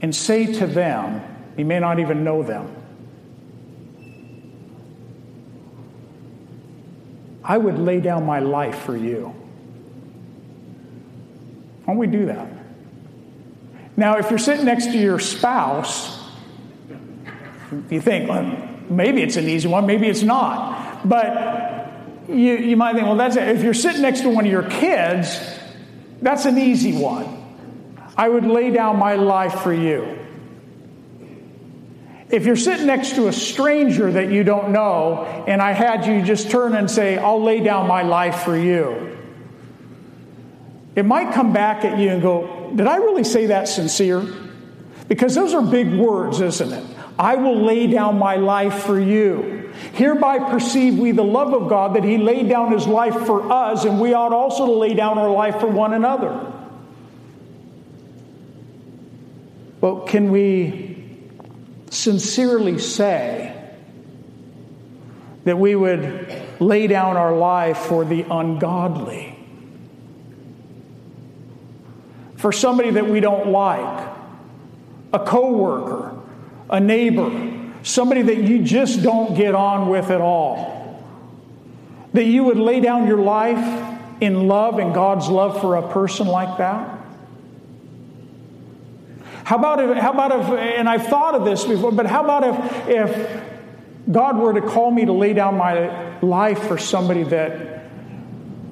and 0.00 0.14
say 0.14 0.52
to 0.54 0.66
them, 0.66 1.22
you 1.56 1.64
may 1.64 1.80
not 1.80 1.98
even 1.98 2.24
know 2.24 2.42
them, 2.42 2.75
I 7.48 7.56
would 7.56 7.78
lay 7.78 8.00
down 8.00 8.26
my 8.26 8.40
life 8.40 8.80
for 8.80 8.96
you. 8.96 9.32
Why 11.84 11.94
don't 11.94 11.98
we 11.98 12.08
do 12.08 12.26
that? 12.26 12.48
Now, 13.96 14.18
if 14.18 14.30
you're 14.30 14.38
sitting 14.40 14.64
next 14.64 14.86
to 14.86 14.98
your 14.98 15.20
spouse, 15.20 16.28
you 17.88 18.00
think, 18.00 18.28
well, 18.28 18.68
maybe 18.90 19.22
it's 19.22 19.36
an 19.36 19.48
easy 19.48 19.68
one, 19.68 19.86
maybe 19.86 20.08
it's 20.08 20.24
not. 20.24 21.08
But 21.08 21.92
you, 22.28 22.56
you 22.56 22.76
might 22.76 22.94
think, 22.94 23.06
well, 23.06 23.16
that's 23.16 23.36
it. 23.36 23.46
If 23.48 23.62
you're 23.62 23.74
sitting 23.74 24.02
next 24.02 24.22
to 24.22 24.28
one 24.28 24.44
of 24.44 24.50
your 24.50 24.68
kids, 24.68 25.40
that's 26.20 26.46
an 26.46 26.58
easy 26.58 26.98
one. 26.98 27.44
I 28.16 28.28
would 28.28 28.44
lay 28.44 28.70
down 28.70 28.98
my 28.98 29.14
life 29.14 29.60
for 29.60 29.72
you. 29.72 30.15
If 32.28 32.44
you're 32.44 32.56
sitting 32.56 32.86
next 32.86 33.14
to 33.14 33.28
a 33.28 33.32
stranger 33.32 34.10
that 34.10 34.30
you 34.30 34.42
don't 34.42 34.70
know, 34.70 35.44
and 35.46 35.62
I 35.62 35.72
had 35.72 36.06
you 36.06 36.22
just 36.22 36.50
turn 36.50 36.74
and 36.74 36.90
say, 36.90 37.18
I'll 37.18 37.42
lay 37.42 37.60
down 37.60 37.86
my 37.86 38.02
life 38.02 38.40
for 38.42 38.56
you, 38.56 39.16
it 40.96 41.04
might 41.04 41.34
come 41.34 41.52
back 41.52 41.84
at 41.84 41.98
you 41.98 42.08
and 42.10 42.22
go, 42.22 42.72
Did 42.74 42.86
I 42.86 42.96
really 42.96 43.22
say 43.22 43.46
that 43.46 43.68
sincere? 43.68 44.26
Because 45.08 45.34
those 45.34 45.54
are 45.54 45.62
big 45.62 45.92
words, 45.92 46.40
isn't 46.40 46.72
it? 46.72 46.84
I 47.18 47.36
will 47.36 47.62
lay 47.62 47.86
down 47.86 48.18
my 48.18 48.36
life 48.36 48.82
for 48.82 48.98
you. 48.98 49.72
Hereby 49.92 50.38
perceive 50.50 50.98
we 50.98 51.12
the 51.12 51.22
love 51.22 51.54
of 51.54 51.68
God 51.68 51.94
that 51.94 52.02
He 52.02 52.18
laid 52.18 52.48
down 52.48 52.72
His 52.72 52.86
life 52.86 53.26
for 53.26 53.52
us, 53.52 53.84
and 53.84 54.00
we 54.00 54.14
ought 54.14 54.32
also 54.32 54.66
to 54.66 54.72
lay 54.72 54.94
down 54.94 55.18
our 55.18 55.30
life 55.30 55.60
for 55.60 55.68
one 55.68 55.92
another. 55.92 56.52
But 59.80 60.06
can 60.06 60.30
we 60.30 60.85
sincerely 61.96 62.78
say 62.78 63.52
that 65.44 65.58
we 65.58 65.74
would 65.74 66.42
lay 66.60 66.86
down 66.86 67.16
our 67.16 67.36
life 67.36 67.78
for 67.78 68.04
the 68.04 68.22
ungodly? 68.30 69.32
For 72.36 72.52
somebody 72.52 72.90
that 72.90 73.08
we 73.08 73.20
don't 73.20 73.48
like, 73.48 74.08
a 75.12 75.18
coworker, 75.18 76.20
a 76.68 76.80
neighbor, 76.80 77.72
somebody 77.82 78.22
that 78.22 78.38
you 78.38 78.62
just 78.62 79.02
don't 79.02 79.34
get 79.34 79.54
on 79.54 79.88
with 79.88 80.10
at 80.10 80.20
all. 80.20 81.02
That 82.12 82.24
you 82.24 82.44
would 82.44 82.58
lay 82.58 82.80
down 82.80 83.06
your 83.06 83.18
life 83.18 83.98
in 84.20 84.48
love 84.48 84.78
and 84.78 84.94
God's 84.94 85.28
love 85.28 85.60
for 85.60 85.76
a 85.76 85.92
person 85.92 86.26
like 86.26 86.58
that? 86.58 86.95
How 89.46 89.58
about 89.58 89.78
if, 89.78 89.96
how 89.98 90.12
about 90.12 90.32
if, 90.32 90.48
and 90.58 90.88
I've 90.88 91.06
thought 91.06 91.36
of 91.36 91.44
this 91.44 91.64
before, 91.64 91.92
but 91.92 92.04
how 92.04 92.24
about 92.24 92.42
if, 92.42 92.88
if 92.88 93.44
God 94.10 94.38
were 94.38 94.52
to 94.52 94.60
call 94.60 94.90
me 94.90 95.04
to 95.04 95.12
lay 95.12 95.34
down 95.34 95.56
my 95.56 96.18
life 96.18 96.64
for 96.66 96.76
somebody 96.76 97.22
that 97.22 97.88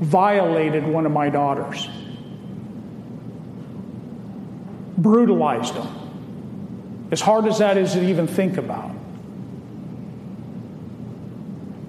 violated 0.01 0.85
one 0.85 1.07
of 1.07 1.13
my 1.13 1.29
daughters, 1.29 1.89
brutalized 4.99 5.77
them? 5.77 7.07
As 7.13 7.21
hard 7.21 7.47
as 7.47 7.59
that 7.59 7.77
is 7.77 7.93
to 7.93 8.05
even 8.05 8.27
think 8.27 8.57
about. 8.57 8.91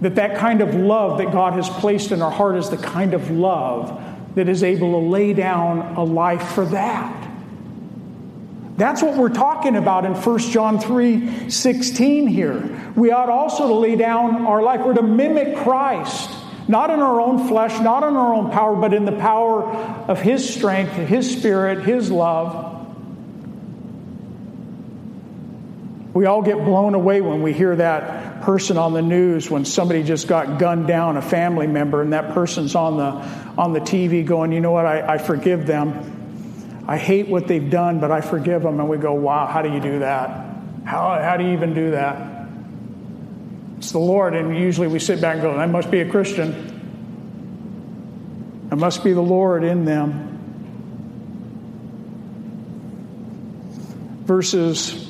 That 0.01 0.13
that 0.13 0.37
kind 0.37 0.61
of 0.61 0.75
love 0.75 1.17
that 1.17 1.31
God 1.31 1.53
has 1.53 1.67
placed 1.69 2.11
in 2.11 2.21
our 2.21 2.29
heart 2.29 2.55
is 2.55 2.69
the 2.69 2.77
kind 2.77 3.15
of 3.15 3.31
love 3.31 3.99
that 4.35 4.47
is 4.47 4.61
able 4.61 4.91
to 4.91 5.07
lay 5.07 5.33
down 5.33 5.95
a 5.95 6.03
life 6.03 6.49
for 6.49 6.65
that. 6.65 7.24
That's 8.77 9.01
what 9.01 9.15
we're 9.15 9.29
talking 9.29 9.77
about 9.77 10.05
in 10.05 10.13
1 10.13 10.39
John 10.39 10.79
3 10.79 11.49
16 11.49 12.27
here. 12.27 12.91
We 12.95 13.11
ought 13.11 13.29
also 13.29 13.67
to 13.69 13.73
lay 13.73 13.95
down 13.95 14.45
our 14.45 14.61
life. 14.61 14.81
We're 14.85 14.95
to 14.95 15.01
mimic 15.01 15.57
Christ, 15.57 16.29
not 16.67 16.89
in 16.89 16.99
our 16.99 17.21
own 17.21 17.47
flesh, 17.47 17.79
not 17.79 18.03
in 18.03 18.17
our 18.17 18.33
own 18.33 18.51
power, 18.51 18.75
but 18.75 18.93
in 18.93 19.05
the 19.05 19.13
power 19.13 19.63
of 19.63 20.19
His 20.19 20.53
strength, 20.53 20.91
His 20.91 21.37
Spirit, 21.37 21.85
His 21.85 22.11
love. 22.11 22.73
We 26.13 26.25
all 26.25 26.41
get 26.41 26.57
blown 26.57 26.95
away 26.95 27.21
when 27.21 27.41
we 27.41 27.53
hear 27.53 27.75
that 27.77 28.41
person 28.43 28.77
on 28.77 28.93
the 28.93 29.01
news 29.01 29.49
when 29.49 29.65
somebody 29.65 30.03
just 30.03 30.27
got 30.27 30.59
gunned 30.59 30.87
down, 30.87 31.17
a 31.17 31.21
family 31.21 31.67
member, 31.67 32.01
and 32.01 32.13
that 32.13 32.33
person's 32.33 32.75
on 32.75 32.97
the, 32.97 33.61
on 33.61 33.73
the 33.73 33.79
TV 33.79 34.25
going, 34.25 34.51
you 34.51 34.61
know 34.61 34.71
what, 34.71 34.85
I, 34.85 35.15
I 35.15 35.17
forgive 35.17 35.65
them. 35.65 36.14
I 36.87 36.97
hate 36.97 37.27
what 37.27 37.47
they've 37.47 37.69
done, 37.69 37.99
but 37.99 38.11
I 38.11 38.21
forgive 38.21 38.63
them. 38.63 38.79
And 38.79 38.89
we 38.89 38.97
go, 38.97 39.13
wow, 39.13 39.47
how 39.47 39.61
do 39.61 39.71
you 39.71 39.79
do 39.79 39.99
that? 39.99 40.29
How, 40.85 41.19
how 41.21 41.37
do 41.37 41.43
you 41.43 41.53
even 41.53 41.73
do 41.73 41.91
that? 41.91 42.47
It's 43.77 43.91
the 43.91 43.99
Lord. 43.99 44.35
And 44.35 44.55
usually 44.55 44.87
we 44.87 44.99
sit 44.99 45.19
back 45.19 45.35
and 45.35 45.41
go, 45.41 45.51
I 45.51 45.65
must 45.65 45.89
be 45.89 46.01
a 46.01 46.09
Christian. 46.09 46.73
It 48.71 48.75
must 48.75 49.03
be 49.03 49.13
the 49.13 49.21
Lord 49.21 49.63
in 49.63 49.85
them. 49.85 50.31
Verses 54.25 55.05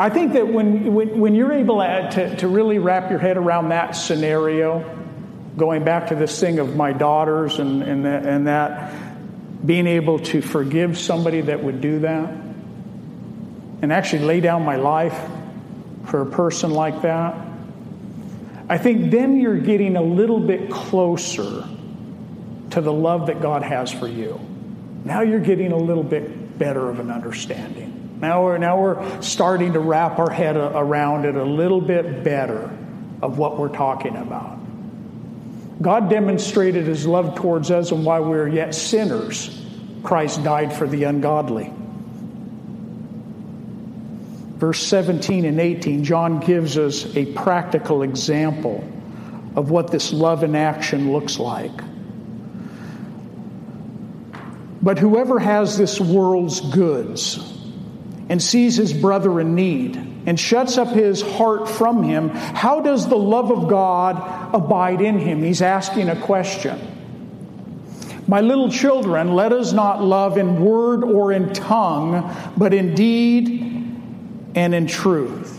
I 0.00 0.08
think 0.08 0.32
that 0.32 0.48
when, 0.48 0.94
when, 0.94 1.20
when 1.20 1.34
you're 1.34 1.52
able 1.52 1.80
to, 1.80 2.36
to 2.36 2.48
really 2.48 2.78
wrap 2.78 3.10
your 3.10 3.18
head 3.18 3.36
around 3.36 3.68
that 3.68 3.92
scenario, 3.92 4.98
going 5.58 5.84
back 5.84 6.06
to 6.06 6.14
this 6.14 6.40
thing 6.40 6.58
of 6.58 6.74
my 6.74 6.94
daughters 6.94 7.58
and, 7.58 7.82
and, 7.82 8.06
and 8.06 8.46
that, 8.46 8.94
being 9.64 9.86
able 9.86 10.18
to 10.18 10.40
forgive 10.40 10.98
somebody 10.98 11.42
that 11.42 11.62
would 11.62 11.80
do 11.80 12.00
that, 12.00 12.30
and 13.82 13.92
actually 13.92 14.24
lay 14.24 14.40
down 14.40 14.64
my 14.64 14.76
life 14.76 15.18
for 16.06 16.22
a 16.22 16.26
person 16.26 16.70
like 16.70 17.02
that, 17.02 17.34
I 18.68 18.78
think 18.78 19.10
then 19.10 19.40
you're 19.40 19.58
getting 19.58 19.96
a 19.96 20.02
little 20.02 20.40
bit 20.40 20.70
closer 20.70 21.64
to 22.70 22.80
the 22.80 22.92
love 22.92 23.26
that 23.26 23.42
God 23.42 23.62
has 23.62 23.90
for 23.90 24.06
you. 24.06 24.38
Now 25.04 25.22
you're 25.22 25.40
getting 25.40 25.72
a 25.72 25.76
little 25.76 26.04
bit 26.04 26.58
better 26.58 26.88
of 26.88 27.00
an 27.00 27.10
understanding. 27.10 28.18
Now 28.20 28.44
we're, 28.44 28.58
now 28.58 28.80
we're 28.80 29.22
starting 29.22 29.72
to 29.72 29.80
wrap 29.80 30.18
our 30.18 30.30
head 30.30 30.56
around 30.56 31.24
it 31.24 31.34
a 31.34 31.42
little 31.42 31.80
bit 31.80 32.22
better 32.22 32.70
of 33.22 33.38
what 33.38 33.58
we're 33.58 33.74
talking 33.74 34.14
about. 34.14 34.59
God 35.80 36.10
demonstrated 36.10 36.86
his 36.86 37.06
love 37.06 37.36
towards 37.36 37.70
us, 37.70 37.90
and 37.90 38.04
while 38.04 38.22
we 38.24 38.30
were 38.30 38.48
yet 38.48 38.74
sinners, 38.74 39.64
Christ 40.02 40.44
died 40.44 40.72
for 40.72 40.86
the 40.86 41.04
ungodly. 41.04 41.72
Verse 44.56 44.82
17 44.86 45.46
and 45.46 45.58
18, 45.58 46.04
John 46.04 46.40
gives 46.40 46.76
us 46.76 47.16
a 47.16 47.32
practical 47.32 48.02
example 48.02 48.84
of 49.56 49.70
what 49.70 49.90
this 49.90 50.12
love 50.12 50.44
in 50.44 50.54
action 50.54 51.12
looks 51.12 51.38
like. 51.38 51.72
But 54.82 54.98
whoever 54.98 55.38
has 55.38 55.78
this 55.78 55.98
world's 55.98 56.60
goods, 56.60 57.38
and 58.28 58.42
sees 58.42 58.76
his 58.76 58.92
brother 58.92 59.40
in 59.40 59.54
need 59.54 60.09
and 60.26 60.38
shuts 60.38 60.78
up 60.78 60.88
his 60.88 61.22
heart 61.22 61.68
from 61.68 62.02
him, 62.02 62.28
how 62.30 62.80
does 62.80 63.08
the 63.08 63.16
love 63.16 63.50
of 63.50 63.68
God 63.68 64.54
abide 64.54 65.00
in 65.00 65.18
him? 65.18 65.42
He's 65.42 65.62
asking 65.62 66.08
a 66.08 66.20
question. 66.20 66.78
My 68.26 68.42
little 68.42 68.70
children, 68.70 69.34
let 69.34 69.52
us 69.52 69.72
not 69.72 70.04
love 70.04 70.38
in 70.38 70.64
word 70.64 71.02
or 71.02 71.32
in 71.32 71.52
tongue, 71.52 72.32
but 72.56 72.72
in 72.72 72.94
deed 72.94 73.96
and 74.54 74.74
in 74.74 74.86
truth. 74.86 75.56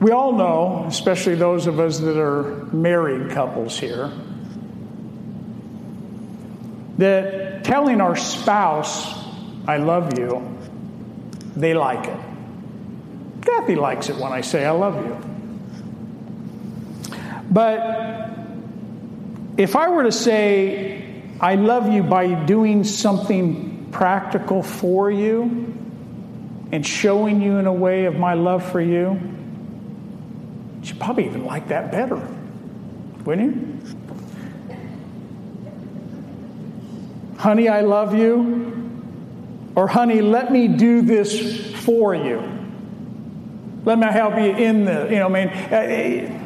We 0.00 0.10
all 0.10 0.32
know, 0.32 0.84
especially 0.86 1.34
those 1.34 1.66
of 1.66 1.80
us 1.80 1.98
that 1.98 2.18
are 2.18 2.64
married 2.72 3.30
couples 3.30 3.78
here, 3.78 4.10
that 6.98 7.64
telling 7.64 8.00
our 8.00 8.16
spouse 8.16 9.22
I 9.66 9.78
love 9.78 10.18
you, 10.18 10.53
they 11.56 11.74
like 11.74 12.06
it. 12.06 12.18
Kathy 13.42 13.76
likes 13.76 14.08
it 14.08 14.16
when 14.16 14.32
I 14.32 14.40
say 14.40 14.64
I 14.64 14.70
love 14.70 14.96
you. 15.04 15.16
But 17.50 18.30
if 19.56 19.76
I 19.76 19.88
were 19.88 20.04
to 20.04 20.12
say 20.12 21.22
I 21.40 21.54
love 21.54 21.92
you 21.92 22.02
by 22.02 22.32
doing 22.46 22.84
something 22.84 23.88
practical 23.92 24.62
for 24.62 25.10
you 25.10 25.72
and 26.72 26.86
showing 26.86 27.40
you 27.40 27.58
in 27.58 27.66
a 27.66 27.72
way 27.72 28.06
of 28.06 28.16
my 28.16 28.34
love 28.34 28.68
for 28.70 28.80
you, 28.80 29.20
you'd 30.82 30.98
probably 30.98 31.26
even 31.26 31.44
like 31.44 31.68
that 31.68 31.92
better, 31.92 32.20
wouldn't 33.24 33.56
you? 33.56 33.74
Honey, 37.38 37.68
I 37.68 37.82
love 37.82 38.14
you. 38.14 38.83
Or, 39.76 39.88
honey, 39.88 40.22
let 40.22 40.52
me 40.52 40.68
do 40.68 41.02
this 41.02 41.74
for 41.84 42.14
you. 42.14 42.42
Let 43.84 43.98
me 43.98 44.06
help 44.06 44.36
you 44.36 44.56
in 44.56 44.84
the, 44.84 45.08
you 45.10 45.16
know, 45.16 45.26
I 45.26 45.44
mean, 45.44 45.48
uh, 45.48 46.40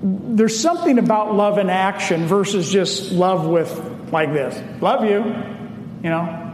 there's 0.00 0.58
something 0.58 0.98
about 0.98 1.34
love 1.34 1.58
in 1.58 1.68
action 1.68 2.26
versus 2.26 2.70
just 2.70 3.12
love 3.12 3.46
with 3.46 3.70
like 4.12 4.32
this. 4.32 4.80
Love 4.80 5.04
you, 5.04 5.18
you 6.02 6.10
know. 6.10 6.44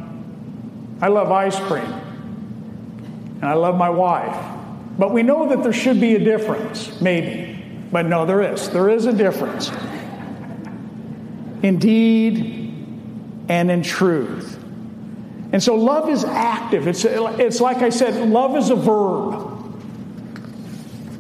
I 1.01 1.09
love 1.09 1.31
ice 1.31 1.59
cream. 1.61 1.85
And 1.85 3.45
I 3.45 3.55
love 3.55 3.77
my 3.77 3.91
wife. 3.91 4.37
But 4.99 5.13
we 5.13 5.23
know 5.23 5.51
that 5.51 5.63
there 5.63 5.73
should 5.73 6.01
be 6.01 6.15
a 6.15 6.19
difference, 6.19 7.01
maybe. 7.01 7.63
But 7.93 8.07
no, 8.07 8.25
there 8.27 8.41
is. 8.55 8.71
There 8.71 8.89
is 8.89 9.07
a 9.07 9.13
difference. 9.13 9.71
Indeed 11.63 12.73
and 13.49 13.71
in 13.71 13.83
truth. 13.83 14.64
And 15.55 15.63
so 15.63 15.77
love 15.77 16.09
is 16.09 16.25
active. 16.25 16.89
It's, 16.89 17.05
it's 17.05 17.61
like 17.61 17.77
I 17.77 17.91
said, 17.91 18.29
love 18.29 18.57
is 18.57 18.71
a 18.71 18.75
verb, 18.75 19.73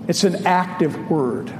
it's 0.08 0.24
an 0.24 0.44
active 0.44 1.08
word. 1.08 1.50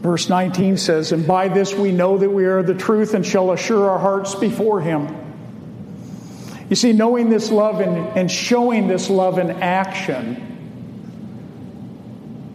Verse 0.00 0.30
19 0.30 0.78
says, 0.78 1.12
And 1.12 1.26
by 1.26 1.48
this 1.48 1.74
we 1.74 1.92
know 1.92 2.16
that 2.16 2.30
we 2.30 2.46
are 2.46 2.62
the 2.62 2.72
truth 2.72 3.12
and 3.12 3.26
shall 3.26 3.52
assure 3.52 3.90
our 3.90 3.98
hearts 3.98 4.34
before 4.36 4.80
Him. 4.80 5.14
You 6.70 6.76
see, 6.76 6.94
knowing 6.94 7.28
this 7.28 7.50
love 7.50 7.80
and, 7.80 8.16
and 8.16 8.30
showing 8.30 8.88
this 8.88 9.10
love 9.10 9.38
in 9.38 9.50
action 9.50 10.44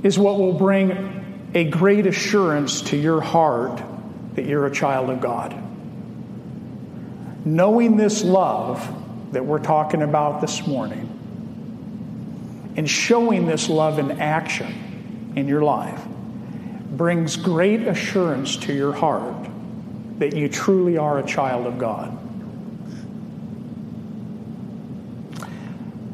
is 0.02 0.18
what 0.18 0.40
will 0.40 0.54
bring 0.54 1.52
a 1.54 1.66
great 1.66 2.08
assurance 2.08 2.82
to 2.82 2.98
your 2.98 3.22
heart 3.22 3.84
that 4.34 4.48
you're 4.48 4.66
a 4.66 4.72
child 4.72 5.12
of 5.12 5.22
God. 5.22 5.71
Knowing 7.44 7.98
this 7.98 8.24
love 8.24 9.34
that 9.34 9.46
we're 9.46 9.60
talking 9.60 10.02
about 10.02 10.42
this 10.42 10.68
morning 10.68 11.08
and 12.76 12.90
showing 12.90 13.46
this 13.46 13.70
love 13.70 14.00
in 14.00 14.22
action 14.22 15.34
in 15.36 15.48
your 15.48 15.64
life 15.64 16.02
brings 16.92 17.38
great 17.38 17.82
assurance 17.82 18.58
to 18.58 18.74
your 18.74 18.94
heart 18.94 19.48
that 20.20 20.36
you 20.36 20.48
truly 20.48 20.98
are 20.98 21.18
a 21.18 21.26
child 21.26 21.66
of 21.66 21.78
God. 21.80 22.18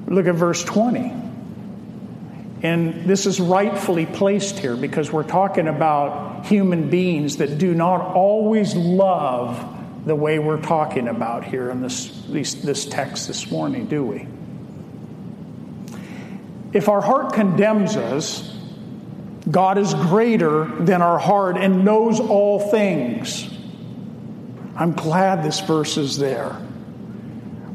Look 0.07 0.27
at 0.27 0.35
verse 0.35 0.63
20. 0.63 1.13
And 2.63 3.05
this 3.05 3.25
is 3.25 3.39
rightfully 3.39 4.05
placed 4.05 4.57
here 4.59 4.75
because 4.75 5.11
we're 5.11 5.23
talking 5.23 5.67
about 5.67 6.45
human 6.45 6.89
beings 6.89 7.37
that 7.37 7.57
do 7.57 7.73
not 7.73 8.01
always 8.15 8.73
love 8.75 9.76
the 10.07 10.15
way 10.15 10.39
we're 10.39 10.61
talking 10.61 11.07
about 11.09 11.43
here 11.43 11.69
in 11.69 11.81
this, 11.81 12.07
this 12.29 12.85
text 12.85 13.27
this 13.27 13.51
morning, 13.51 13.87
do 13.87 14.03
we? 14.03 14.27
If 16.73 16.89
our 16.89 17.01
heart 17.01 17.33
condemns 17.33 17.95
us, 17.95 18.55
God 19.49 19.77
is 19.77 19.93
greater 19.93 20.65
than 20.65 21.01
our 21.01 21.19
heart 21.19 21.57
and 21.57 21.85
knows 21.85 22.19
all 22.19 22.71
things. 22.71 23.49
I'm 24.75 24.93
glad 24.93 25.43
this 25.43 25.59
verse 25.59 25.97
is 25.97 26.17
there. 26.17 26.55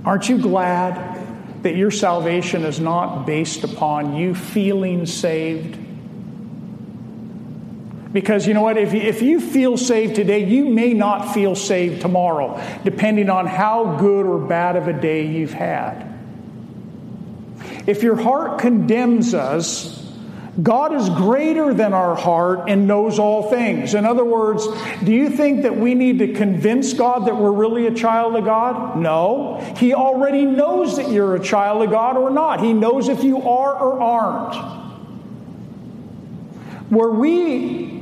Aren't 0.05 0.29
you 0.29 0.39
glad 0.39 1.63
that 1.63 1.77
your 1.77 1.91
salvation 1.91 2.65
is 2.65 2.81
not 2.81 3.27
based 3.27 3.65
upon 3.65 4.15
you 4.17 4.35
feeling 4.35 5.07
saved? 5.07 5.79
Because 8.13 8.47
you 8.47 8.55
know 8.55 8.63
what? 8.63 8.77
If 8.77 8.93
you, 8.93 9.01
if 9.01 9.23
you 9.23 9.41
feel 9.41 9.77
saved 9.77 10.17
today, 10.17 10.45
you 10.45 10.67
may 10.67 10.93
not 10.93 11.33
feel 11.33 11.55
saved 11.55 12.03
tomorrow, 12.03 12.61
depending 12.85 13.31
on 13.31 13.47
how 13.47 13.97
good 13.97 14.27
or 14.27 14.39
bad 14.39 14.77
of 14.77 14.87
a 14.89 14.93
day 14.93 15.27
you've 15.27 15.55
had. 15.55 16.09
If 17.87 18.03
your 18.03 18.17
heart 18.17 18.61
condemns 18.61 19.35
us, 19.35 19.99
God 20.63 20.95
is 20.95 21.09
greater 21.09 21.73
than 21.73 21.95
our 21.95 22.15
heart 22.15 22.69
and 22.69 22.87
knows 22.87 23.19
all 23.19 23.49
things. 23.49 23.95
In 23.95 24.05
other 24.05 24.25
words, 24.25 24.67
do 25.03 25.11
you 25.11 25.31
think 25.31 25.63
that 25.63 25.77
we 25.77 25.95
need 25.95 26.19
to 26.19 26.35
convince 26.35 26.93
God 26.93 27.27
that 27.27 27.37
we're 27.37 27.53
really 27.53 27.87
a 27.87 27.95
child 27.95 28.37
of 28.37 28.45
God? 28.45 28.99
No. 28.99 29.61
He 29.79 29.95
already 29.95 30.45
knows 30.45 30.99
that 30.99 31.11
you're 31.11 31.37
a 31.37 31.43
child 31.43 31.83
of 31.83 31.91
God 31.91 32.19
or 32.19 32.31
not. 32.31 32.61
He 32.61 32.75
knows 32.75 33.09
if 33.09 33.25
you 33.25 33.39
are 33.39 33.75
or 33.75 34.01
aren't. 34.03 34.83
Where 36.91 37.09
we 37.09 38.02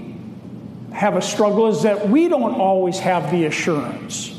have 0.92 1.16
a 1.16 1.22
struggle 1.22 1.68
is 1.68 1.82
that 1.82 2.08
we 2.08 2.28
don't 2.28 2.54
always 2.54 2.98
have 2.98 3.30
the 3.30 3.44
assurance. 3.44 4.36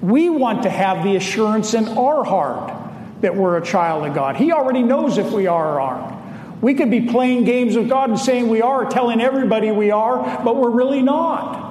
We 0.00 0.30
want 0.30 0.62
to 0.64 0.70
have 0.70 1.04
the 1.04 1.16
assurance 1.16 1.74
in 1.74 1.88
our 1.88 2.24
heart 2.24 2.74
that 3.20 3.34
we're 3.34 3.56
a 3.56 3.64
child 3.64 4.06
of 4.06 4.14
God. 4.14 4.36
He 4.36 4.52
already 4.52 4.82
knows 4.82 5.18
if 5.18 5.32
we 5.32 5.46
are 5.46 5.74
or 5.74 5.80
aren't. 5.80 6.18
We 6.62 6.74
could 6.74 6.90
be 6.90 7.02
playing 7.02 7.44
games 7.44 7.76
with 7.76 7.88
God 7.88 8.10
and 8.10 8.18
saying 8.18 8.48
we 8.48 8.62
are, 8.62 8.86
telling 8.86 9.20
everybody 9.20 9.70
we 9.70 9.90
are, 9.90 10.42
but 10.44 10.56
we're 10.56 10.70
really 10.70 11.02
not. 11.02 11.66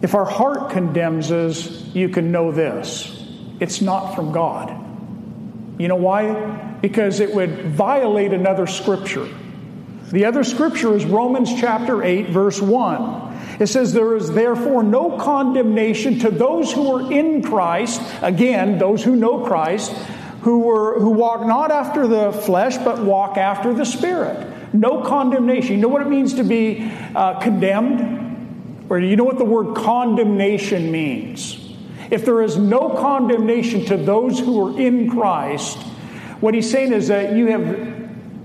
If 0.00 0.14
our 0.14 0.24
heart 0.24 0.70
condemns 0.70 1.30
us, 1.30 1.84
you 1.94 2.08
can 2.08 2.32
know 2.32 2.50
this 2.50 3.18
it's 3.60 3.80
not 3.80 4.14
from 4.14 4.32
God. 4.32 4.70
You 5.78 5.88
know 5.88 5.96
why? 5.96 6.78
Because 6.82 7.20
it 7.20 7.32
would 7.34 7.66
violate 7.66 8.32
another 8.32 8.66
scripture. 8.66 9.28
The 10.12 10.26
other 10.26 10.44
scripture 10.44 10.94
is 10.94 11.06
Romans 11.06 11.58
chapter 11.58 12.02
8, 12.02 12.28
verse 12.28 12.60
1. 12.60 13.56
It 13.60 13.68
says, 13.68 13.94
There 13.94 14.14
is 14.14 14.30
therefore 14.30 14.82
no 14.82 15.16
condemnation 15.16 16.18
to 16.18 16.30
those 16.30 16.70
who 16.70 16.94
are 16.94 17.10
in 17.10 17.42
Christ, 17.42 18.02
again, 18.20 18.76
those 18.76 19.02
who 19.02 19.16
know 19.16 19.42
Christ, 19.42 19.90
who, 20.42 20.58
were, 20.60 21.00
who 21.00 21.10
walk 21.10 21.46
not 21.46 21.70
after 21.70 22.06
the 22.06 22.30
flesh, 22.30 22.76
but 22.76 23.02
walk 23.02 23.38
after 23.38 23.72
the 23.72 23.86
Spirit. 23.86 24.74
No 24.74 25.00
condemnation. 25.00 25.76
You 25.76 25.80
know 25.80 25.88
what 25.88 26.02
it 26.02 26.08
means 26.08 26.34
to 26.34 26.44
be 26.44 26.92
uh, 27.14 27.40
condemned? 27.40 28.84
Or 28.90 29.00
do 29.00 29.06
you 29.06 29.16
know 29.16 29.24
what 29.24 29.38
the 29.38 29.46
word 29.46 29.74
condemnation 29.74 30.92
means? 30.92 31.58
If 32.10 32.26
there 32.26 32.42
is 32.42 32.58
no 32.58 32.90
condemnation 32.90 33.86
to 33.86 33.96
those 33.96 34.38
who 34.38 34.76
are 34.76 34.78
in 34.78 35.08
Christ, 35.10 35.78
what 36.40 36.52
he's 36.52 36.70
saying 36.70 36.92
is 36.92 37.08
that 37.08 37.34
you 37.34 37.46
have 37.46 37.91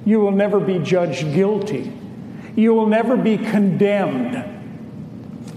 you 0.08 0.22
will 0.22 0.32
never 0.32 0.62
be 0.62 0.80
judged 0.80 1.34
guilty. 1.34 1.92
You 2.56 2.74
will 2.74 2.86
never 2.86 3.18
be 3.18 3.38
condemned. 3.38 4.42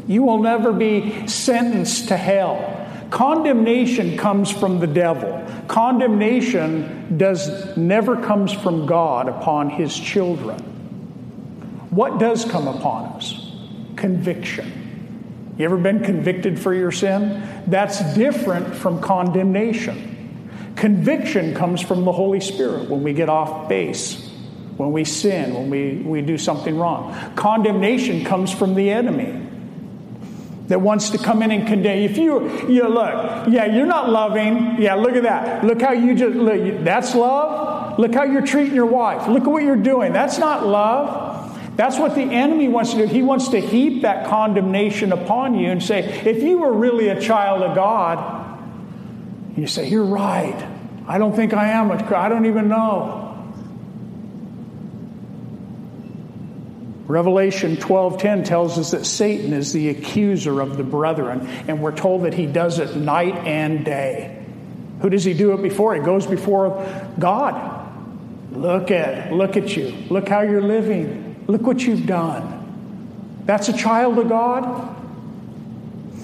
You 0.09 0.25
will 0.25 0.43
never 0.43 0.73
be 0.73 1.29
sentenced 1.29 2.09
to 2.09 2.17
hell. 2.17 2.77
Condemnation 3.11 4.19
comes 4.19 4.51
from 4.51 4.81
the 4.81 4.89
devil. 4.89 5.47
Condemnation 5.69 7.17
does 7.17 7.77
never 7.77 8.21
comes 8.21 8.53
from 8.53 8.87
God 8.87 9.29
upon 9.29 9.71
his 9.71 9.97
children. 9.97 10.59
What 11.91 12.19
does 12.19 12.45
come 12.45 12.67
upon 12.67 13.05
us? 13.13 13.53
Conviction. 13.95 15.55
You 15.59 15.65
ever 15.65 15.77
been 15.77 16.03
convicted 16.03 16.59
for 16.59 16.75
your 16.75 16.91
sin? 16.91 17.41
That's 17.69 18.03
different 18.15 18.75
from 18.75 19.01
condemnation. 19.01 20.73
Conviction 20.75 21.55
comes 21.55 21.81
from 21.81 22.05
the 22.05 22.11
Holy 22.11 22.41
Spirit 22.41 22.91
when 22.91 23.05
we 23.05 23.13
get 23.13 23.29
off 23.29 23.69
base, 23.69 24.30
when 24.81 24.93
we 24.93 25.05
sin, 25.05 25.53
when 25.53 25.69
we, 25.69 25.97
we 25.97 26.23
do 26.23 26.39
something 26.39 26.75
wrong. 26.75 27.15
Condemnation 27.37 28.25
comes 28.25 28.51
from 28.51 28.75
the 28.75 28.89
enemy 28.89 29.47
that 30.69 30.81
wants 30.81 31.11
to 31.11 31.19
come 31.19 31.43
in 31.43 31.51
and 31.51 31.69
condemn. 31.69 31.99
If 31.99 32.17
you, 32.17 32.67
you 32.67 32.89
look, 32.89 33.49
yeah, 33.51 33.67
you're 33.67 33.85
not 33.85 34.09
loving. 34.09 34.81
Yeah, 34.81 34.95
look 34.95 35.17
at 35.17 35.25
that. 35.25 35.65
Look 35.65 35.83
how 35.83 35.93
you 35.93 36.15
just, 36.15 36.35
look, 36.35 36.83
that's 36.83 37.15
love. 37.15 37.99
Look 37.99 38.15
how 38.15 38.23
you're 38.25 38.47
treating 38.47 38.75
your 38.75 38.87
wife. 38.87 39.29
Look 39.29 39.43
at 39.43 39.51
what 39.51 39.65
you're 39.65 39.77
doing. 39.77 40.15
That's 40.15 40.39
not 40.39 40.67
love. 40.67 41.77
That's 41.77 41.99
what 41.99 42.15
the 42.15 42.23
enemy 42.23 42.69
wants 42.69 42.93
to 42.93 43.07
do. 43.07 43.07
He 43.07 43.21
wants 43.21 43.49
to 43.49 43.61
heap 43.61 44.01
that 44.01 44.29
condemnation 44.29 45.13
upon 45.13 45.59
you 45.59 45.69
and 45.69 45.83
say, 45.83 46.23
if 46.25 46.43
you 46.43 46.57
were 46.57 46.73
really 46.73 47.09
a 47.09 47.21
child 47.21 47.63
of 47.63 47.75
God, 47.75 48.59
you 49.59 49.67
say, 49.67 49.91
you're 49.91 50.05
right. 50.07 50.57
I 51.07 51.19
don't 51.19 51.37
think 51.37 51.53
I 51.53 51.73
am. 51.73 51.93
I 51.93 52.31
don't 52.31 52.47
even 52.47 52.69
know. 52.69 53.27
Revelation 57.11 57.77
12:10 57.77 58.45
tells 58.45 58.79
us 58.79 58.93
that 58.93 59.05
Satan 59.05 59.53
is 59.53 59.73
the 59.73 59.89
accuser 59.89 60.61
of 60.61 60.77
the 60.77 60.85
brethren, 60.85 61.49
and 61.67 61.83
we're 61.83 61.91
told 61.91 62.23
that 62.23 62.35
he 62.35 62.47
does 62.47 62.79
it 62.79 62.97
night 62.97 63.35
and 63.47 63.85
day. 63.85 64.39
Who 65.01 65.11
does 65.11 65.25
he 65.25 65.35
do 65.35 65.53
it 65.53 65.61
before? 65.61 65.95
He 65.95 66.01
goes 66.01 66.25
before 66.25 66.87
God. 67.19 67.89
Look 68.53 68.93
at 68.93 69.33
look 69.33 69.57
at 69.57 69.77
you. 69.77 69.93
Look 70.09 70.29
how 70.29 70.43
you're 70.43 70.63
living. 70.63 71.45
Look 71.49 71.63
what 71.63 71.81
you've 71.81 72.07
done. 72.07 73.43
That's 73.45 73.69
a 73.69 73.77
child 73.77 74.17
of 74.19 74.29
God. 74.29 75.00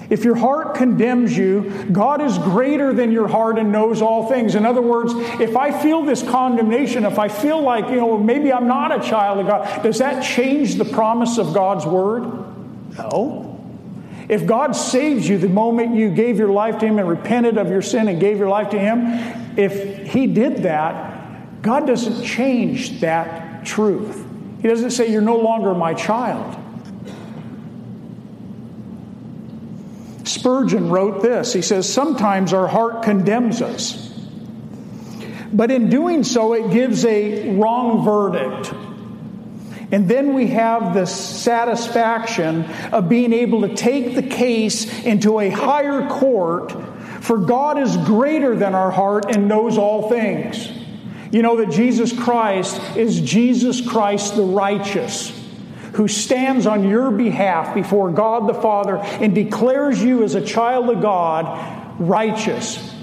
If 0.09 0.23
your 0.23 0.35
heart 0.35 0.75
condemns 0.75 1.37
you, 1.37 1.87
God 1.91 2.21
is 2.21 2.37
greater 2.37 2.93
than 2.93 3.11
your 3.11 3.27
heart 3.27 3.59
and 3.59 3.71
knows 3.71 4.01
all 4.01 4.29
things. 4.29 4.55
In 4.55 4.65
other 4.65 4.81
words, 4.81 5.11
if 5.41 5.57
I 5.57 5.71
feel 5.81 6.03
this 6.03 6.23
condemnation, 6.23 7.03
if 7.05 7.19
I 7.19 7.27
feel 7.27 7.61
like, 7.61 7.89
you 7.89 7.97
know, 7.97 8.17
maybe 8.17 8.53
I'm 8.53 8.67
not 8.67 8.97
a 8.97 9.07
child 9.07 9.39
of 9.39 9.47
God, 9.47 9.83
does 9.83 9.99
that 9.99 10.23
change 10.23 10.75
the 10.75 10.85
promise 10.85 11.37
of 11.37 11.53
God's 11.53 11.85
word? 11.85 12.23
No. 12.97 13.47
If 14.29 14.45
God 14.45 14.75
saves 14.75 15.27
you 15.27 15.37
the 15.37 15.49
moment 15.49 15.95
you 15.95 16.09
gave 16.09 16.37
your 16.37 16.49
life 16.49 16.79
to 16.79 16.85
Him 16.85 16.99
and 16.99 17.07
repented 17.07 17.57
of 17.57 17.69
your 17.69 17.81
sin 17.81 18.07
and 18.07 18.19
gave 18.19 18.37
your 18.37 18.49
life 18.49 18.69
to 18.71 18.79
Him, 18.79 19.57
if 19.57 20.07
He 20.11 20.27
did 20.27 20.63
that, 20.63 21.61
God 21.61 21.87
doesn't 21.87 22.23
change 22.23 22.99
that 23.01 23.65
truth. 23.65 24.25
He 24.61 24.67
doesn't 24.67 24.91
say, 24.91 25.11
You're 25.11 25.21
no 25.21 25.37
longer 25.37 25.73
my 25.73 25.93
child. 25.93 26.55
Spurgeon 30.27 30.89
wrote 30.89 31.21
this. 31.21 31.53
He 31.53 31.61
says, 31.61 31.91
Sometimes 31.91 32.53
our 32.53 32.67
heart 32.67 33.03
condemns 33.03 33.61
us, 33.61 34.13
but 35.51 35.71
in 35.71 35.89
doing 35.89 36.23
so, 36.23 36.53
it 36.53 36.71
gives 36.71 37.05
a 37.05 37.55
wrong 37.57 38.03
verdict. 38.03 38.73
And 39.91 40.09
then 40.09 40.33
we 40.33 40.47
have 40.47 40.93
the 40.93 41.05
satisfaction 41.05 42.65
of 42.91 43.07
being 43.07 43.31
able 43.31 43.61
to 43.61 43.73
take 43.73 44.15
the 44.15 44.23
case 44.23 45.05
into 45.05 45.39
a 45.39 45.49
higher 45.49 46.09
court, 46.09 46.73
for 47.23 47.37
God 47.37 47.79
is 47.79 47.95
greater 47.95 48.55
than 48.55 48.75
our 48.75 48.91
heart 48.91 49.33
and 49.33 49.47
knows 49.47 49.77
all 49.77 50.09
things. 50.09 50.69
You 51.31 51.41
know 51.41 51.57
that 51.57 51.71
Jesus 51.71 52.17
Christ 52.17 52.81
is 52.97 53.19
Jesus 53.21 53.81
Christ 53.81 54.35
the 54.35 54.43
righteous, 54.43 55.31
who 55.97 56.07
stands 56.07 56.67
on 56.67 56.87
your 56.87 57.09
behalf 57.09 57.73
before 57.73 58.11
God 58.11 58.47
the 58.47 58.53
Father 58.53 58.97
and 58.97 59.33
declares 59.33 60.01
you 60.01 60.23
as 60.23 60.35
a 60.35 60.45
child 60.45 60.91
of 60.91 61.01
God 61.01 61.99
righteous 61.99 62.93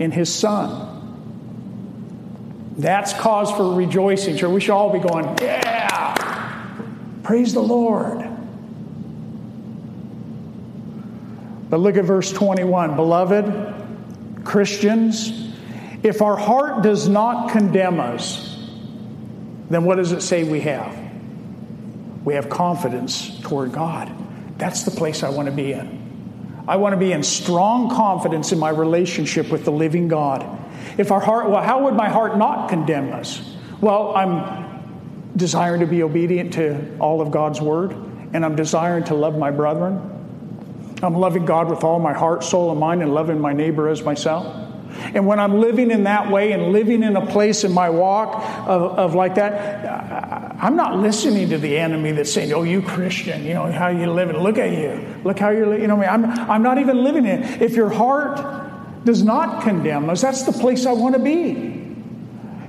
in 0.00 0.10
His 0.10 0.34
Son. 0.34 0.88
That's 2.76 3.12
cause 3.12 3.52
for 3.52 3.72
rejoicing. 3.76 4.36
Sure, 4.36 4.50
we 4.50 4.60
should 4.60 4.72
all 4.72 4.92
be 4.92 4.98
going, 4.98 5.26
yeah, 5.40 7.06
praise 7.22 7.54
the 7.54 7.62
Lord. 7.62 8.18
But 11.70 11.78
look 11.78 11.96
at 11.96 12.04
verse 12.04 12.32
21. 12.32 12.96
Beloved 12.96 14.44
Christians, 14.44 15.54
if 16.02 16.20
our 16.20 16.36
heart 16.36 16.82
does 16.82 17.08
not 17.08 17.52
condemn 17.52 18.00
us, 18.00 18.58
then 19.68 19.84
what 19.84 19.98
does 19.98 20.10
it 20.10 20.22
say 20.22 20.42
we 20.42 20.62
have? 20.62 20.99
We 22.24 22.34
have 22.34 22.48
confidence 22.48 23.40
toward 23.40 23.72
God. 23.72 24.10
That's 24.58 24.82
the 24.82 24.90
place 24.90 25.22
I 25.22 25.30
want 25.30 25.46
to 25.46 25.52
be 25.52 25.72
in. 25.72 26.64
I 26.68 26.76
want 26.76 26.92
to 26.92 26.98
be 26.98 27.12
in 27.12 27.22
strong 27.22 27.90
confidence 27.90 28.52
in 28.52 28.58
my 28.58 28.70
relationship 28.70 29.50
with 29.50 29.64
the 29.64 29.72
living 29.72 30.08
God. 30.08 30.58
If 30.98 31.10
our 31.10 31.20
heart, 31.20 31.50
well, 31.50 31.62
how 31.62 31.84
would 31.84 31.94
my 31.94 32.08
heart 32.08 32.36
not 32.36 32.68
condemn 32.68 33.12
us? 33.12 33.40
Well, 33.80 34.14
I'm 34.14 35.32
desiring 35.36 35.80
to 35.80 35.86
be 35.86 36.02
obedient 36.02 36.52
to 36.54 36.98
all 36.98 37.20
of 37.20 37.30
God's 37.30 37.60
word, 37.60 37.92
and 38.32 38.44
I'm 38.44 38.56
desiring 38.56 39.04
to 39.04 39.14
love 39.14 39.36
my 39.38 39.50
brethren. 39.50 39.98
I'm 41.02 41.14
loving 41.14 41.46
God 41.46 41.70
with 41.70 41.82
all 41.82 41.98
my 41.98 42.12
heart, 42.12 42.44
soul, 42.44 42.70
and 42.70 42.78
mind, 42.78 43.02
and 43.02 43.14
loving 43.14 43.40
my 43.40 43.54
neighbor 43.54 43.88
as 43.88 44.02
myself. 44.02 44.69
And 45.14 45.26
when 45.26 45.38
I'm 45.38 45.60
living 45.60 45.90
in 45.90 46.04
that 46.04 46.30
way 46.30 46.52
and 46.52 46.72
living 46.72 47.02
in 47.02 47.16
a 47.16 47.26
place 47.26 47.64
in 47.64 47.72
my 47.72 47.90
walk 47.90 48.36
of, 48.66 48.98
of 48.98 49.14
like 49.14 49.34
that, 49.36 50.56
I'm 50.62 50.76
not 50.76 50.98
listening 50.98 51.48
to 51.50 51.58
the 51.58 51.78
enemy 51.78 52.12
that's 52.12 52.32
saying, 52.32 52.52
"Oh, 52.52 52.62
you 52.62 52.82
Christian, 52.82 53.44
you 53.44 53.54
know 53.54 53.70
how 53.72 53.88
you 53.88 54.10
living? 54.10 54.36
Look 54.36 54.58
at 54.58 54.70
you, 54.70 55.20
look 55.24 55.38
how 55.38 55.50
you're." 55.50 55.78
You 55.78 55.86
know, 55.86 55.96
me. 55.96 56.06
I'm 56.06 56.24
I'm 56.26 56.62
not 56.62 56.78
even 56.78 57.02
living 57.02 57.26
in. 57.26 57.42
It. 57.42 57.62
If 57.62 57.76
your 57.76 57.88
heart 57.88 59.04
does 59.04 59.22
not 59.22 59.62
condemn 59.62 60.10
us, 60.10 60.20
that's 60.20 60.42
the 60.42 60.52
place 60.52 60.86
I 60.86 60.92
want 60.92 61.14
to 61.14 61.20
be. 61.20 61.78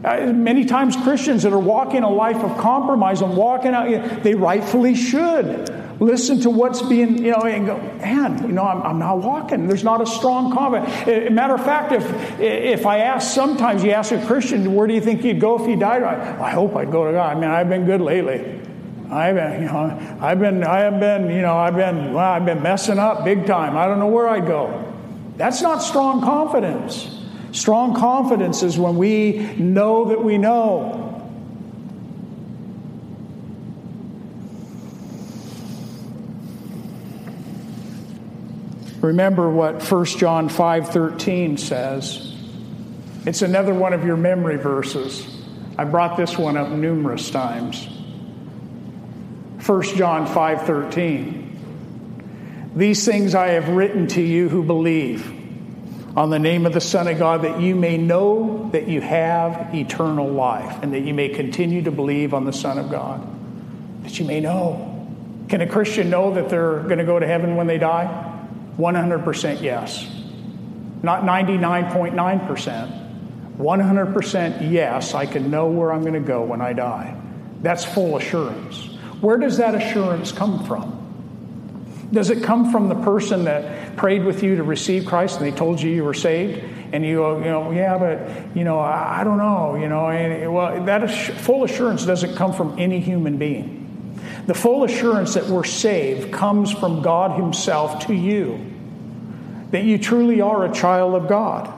Uh, 0.04 0.34
many 0.34 0.66
times 0.66 0.96
Christians 0.96 1.44
that 1.44 1.54
are 1.54 1.60
walking 1.60 2.04
a 2.04 2.10
life 2.10 2.38
of 2.38 2.58
compromise 2.58 3.22
and 3.22 3.38
walking 3.38 3.74
out, 3.74 4.24
they 4.24 4.34
rightfully 4.34 4.96
should 4.96 5.81
listen 6.02 6.42
to 6.42 6.50
what's 6.50 6.82
being, 6.82 7.24
you 7.24 7.32
know, 7.32 7.44
and 7.44 7.68
go, 7.68 7.78
man, 7.78 8.42
you 8.42 8.52
know, 8.52 8.64
I'm, 8.64 8.82
I'm 8.82 9.00
not 9.00 9.20
walking. 9.20 9.68
There's 9.68 9.84
not 9.84 10.02
a 10.02 10.06
strong 10.06 10.52
confidence. 10.52 11.32
Matter 11.32 11.54
of 11.54 11.64
fact, 11.64 11.94
if 11.94 12.40
if 12.40 12.86
I 12.86 12.98
ask, 12.98 13.34
sometimes 13.34 13.84
you 13.84 13.92
ask 13.92 14.12
a 14.12 14.26
Christian, 14.26 14.74
where 14.74 14.88
do 14.88 14.94
you 14.96 15.02
think 15.02 15.24
you'd 15.24 15.40
go 15.40 15.64
if 15.64 15.70
you 15.70 15.78
died? 15.78 16.04
I, 16.04 16.48
I 16.48 16.50
hope 16.50 16.76
I'd 16.76 16.92
go 16.92 17.06
to 17.06 17.14
God. 17.14 17.38
I 17.38 17.40
mean, 17.40 17.50
I've 17.50 17.70
been 17.70 17.86
good 17.86 18.02
lately. 18.02 18.60
I've 19.12 19.36
been, 19.36 19.62
you 19.62 19.68
know, 19.68 20.18
I've 20.22 20.40
been, 20.40 20.64
I 20.64 20.80
have 20.80 21.00
been, 21.00 21.30
you 21.30 21.42
know, 21.42 21.56
I've 21.56 21.76
been, 21.76 22.14
well, 22.14 22.32
I've 22.32 22.46
been 22.46 22.64
messing 22.64 22.98
up 22.98 23.24
big 23.26 23.46
time. 23.46 23.78
I 23.78 23.86
don't 23.86 24.00
know 24.00 24.08
where 24.08 24.28
I'd 24.28 24.48
go. 24.48 24.92
That's 25.36 25.62
not 25.62 25.84
strong 25.84 26.22
confidence. 26.22 27.20
Strong 27.52 27.96
confidence 27.96 28.64
is 28.64 28.80
when 28.80 28.96
we 28.96 29.54
know 29.58 30.06
that 30.06 30.24
we 30.24 30.38
know. 30.38 31.11
Remember 39.02 39.50
what 39.50 39.82
1 39.82 40.06
John 40.20 40.48
5:13 40.48 41.58
says. 41.58 42.36
It's 43.26 43.42
another 43.42 43.74
one 43.74 43.94
of 43.94 44.06
your 44.06 44.18
memory 44.18 44.58
verses. 44.58 45.28
I 45.78 45.86
brought 45.86 46.18
this 46.18 46.38
one 46.38 46.56
up 46.56 46.70
numerous 46.70 47.32
times. 47.32 47.88
1 49.66 49.96
John 49.96 50.28
5:13. 50.28 51.50
These 52.76 53.04
things 53.06 53.34
I 53.36 53.50
have 53.50 53.70
written 53.70 54.08
to 54.08 54.22
you 54.22 54.50
who 54.50 54.64
believe 54.64 55.32
on 56.16 56.30
the 56.30 56.40
name 56.40 56.66
of 56.66 56.74
the 56.74 56.82
Son 56.82 57.08
of 57.08 57.18
God 57.18 57.42
that 57.42 57.60
you 57.60 57.76
may 57.76 57.98
know 57.98 58.70
that 58.72 58.88
you 58.88 59.02
have 59.02 59.74
eternal 59.74 60.28
life 60.28 60.78
and 60.84 60.94
that 60.94 61.02
you 61.02 61.14
may 61.14 61.30
continue 61.30 61.82
to 61.84 61.92
believe 61.92 62.34
on 62.34 62.46
the 62.46 62.54
Son 62.54 62.78
of 62.78 62.92
God. 62.92 63.26
That 64.04 64.20
you 64.20 64.26
may 64.26 64.40
know. 64.42 64.88
Can 65.50 65.62
a 65.62 65.68
Christian 65.68 66.10
know 66.10 66.34
that 66.36 66.50
they're 66.50 66.80
going 66.82 67.00
to 67.00 67.04
go 67.04 67.20
to 67.20 67.26
heaven 67.26 67.56
when 67.56 67.68
they 67.68 67.78
die? 67.78 68.31
100% 68.82 69.62
yes. 69.62 70.10
Not 71.04 71.24
99.9%. 71.24 73.58
100% 73.58 74.72
yes, 74.72 75.14
I 75.14 75.26
can 75.28 75.52
know 75.52 75.68
where 75.68 75.94
I'm 75.94 76.02
going 76.02 76.14
to 76.14 76.20
go 76.20 76.44
when 76.44 76.62
I 76.62 76.74
die. 76.74 77.16
That's 77.62 77.86
full 77.86 78.18
assurance. 78.18 78.88
Where 79.22 79.38
does 79.38 79.58
that 79.58 79.76
assurance 79.76 80.32
come 80.32 80.66
from? 80.66 80.98
Does 82.12 82.32
it 82.32 82.44
come 82.44 82.72
from 82.72 82.90
the 82.90 82.96
person 82.96 83.46
that 83.46 83.96
prayed 83.96 84.26
with 84.26 84.44
you 84.44 84.58
to 84.58 84.64
receive 84.64 85.06
Christ 85.06 85.40
and 85.40 85.46
they 85.46 85.56
told 85.56 85.80
you 85.80 85.92
you 85.92 86.04
were 86.04 86.14
saved? 86.14 86.62
And 86.94 87.06
you 87.06 87.18
go, 87.18 87.38
you 87.38 87.46
know, 87.46 87.72
yeah, 87.72 87.98
but, 87.98 88.56
you 88.56 88.66
know, 88.66 88.80
I, 88.80 89.22
I 89.22 89.24
don't 89.24 89.38
know, 89.38 89.76
you 89.76 89.88
know. 89.88 90.10
And, 90.10 90.54
well, 90.54 90.84
that 90.86 91.10
full 91.10 91.64
assurance 91.64 92.06
doesn't 92.06 92.36
come 92.36 92.52
from 92.52 92.78
any 92.78 93.00
human 93.00 93.38
being. 93.38 93.78
The 94.48 94.54
full 94.54 94.84
assurance 94.84 95.36
that 95.36 95.46
we're 95.46 95.64
saved 95.64 96.34
comes 96.34 96.70
from 96.72 97.02
God 97.02 97.40
Himself 97.40 98.08
to 98.08 98.14
you, 98.14 98.71
that 99.72 99.84
you 99.84 99.98
truly 99.98 100.42
are 100.42 100.66
a 100.66 100.72
child 100.72 101.16
of 101.16 101.28
God. 101.28 101.78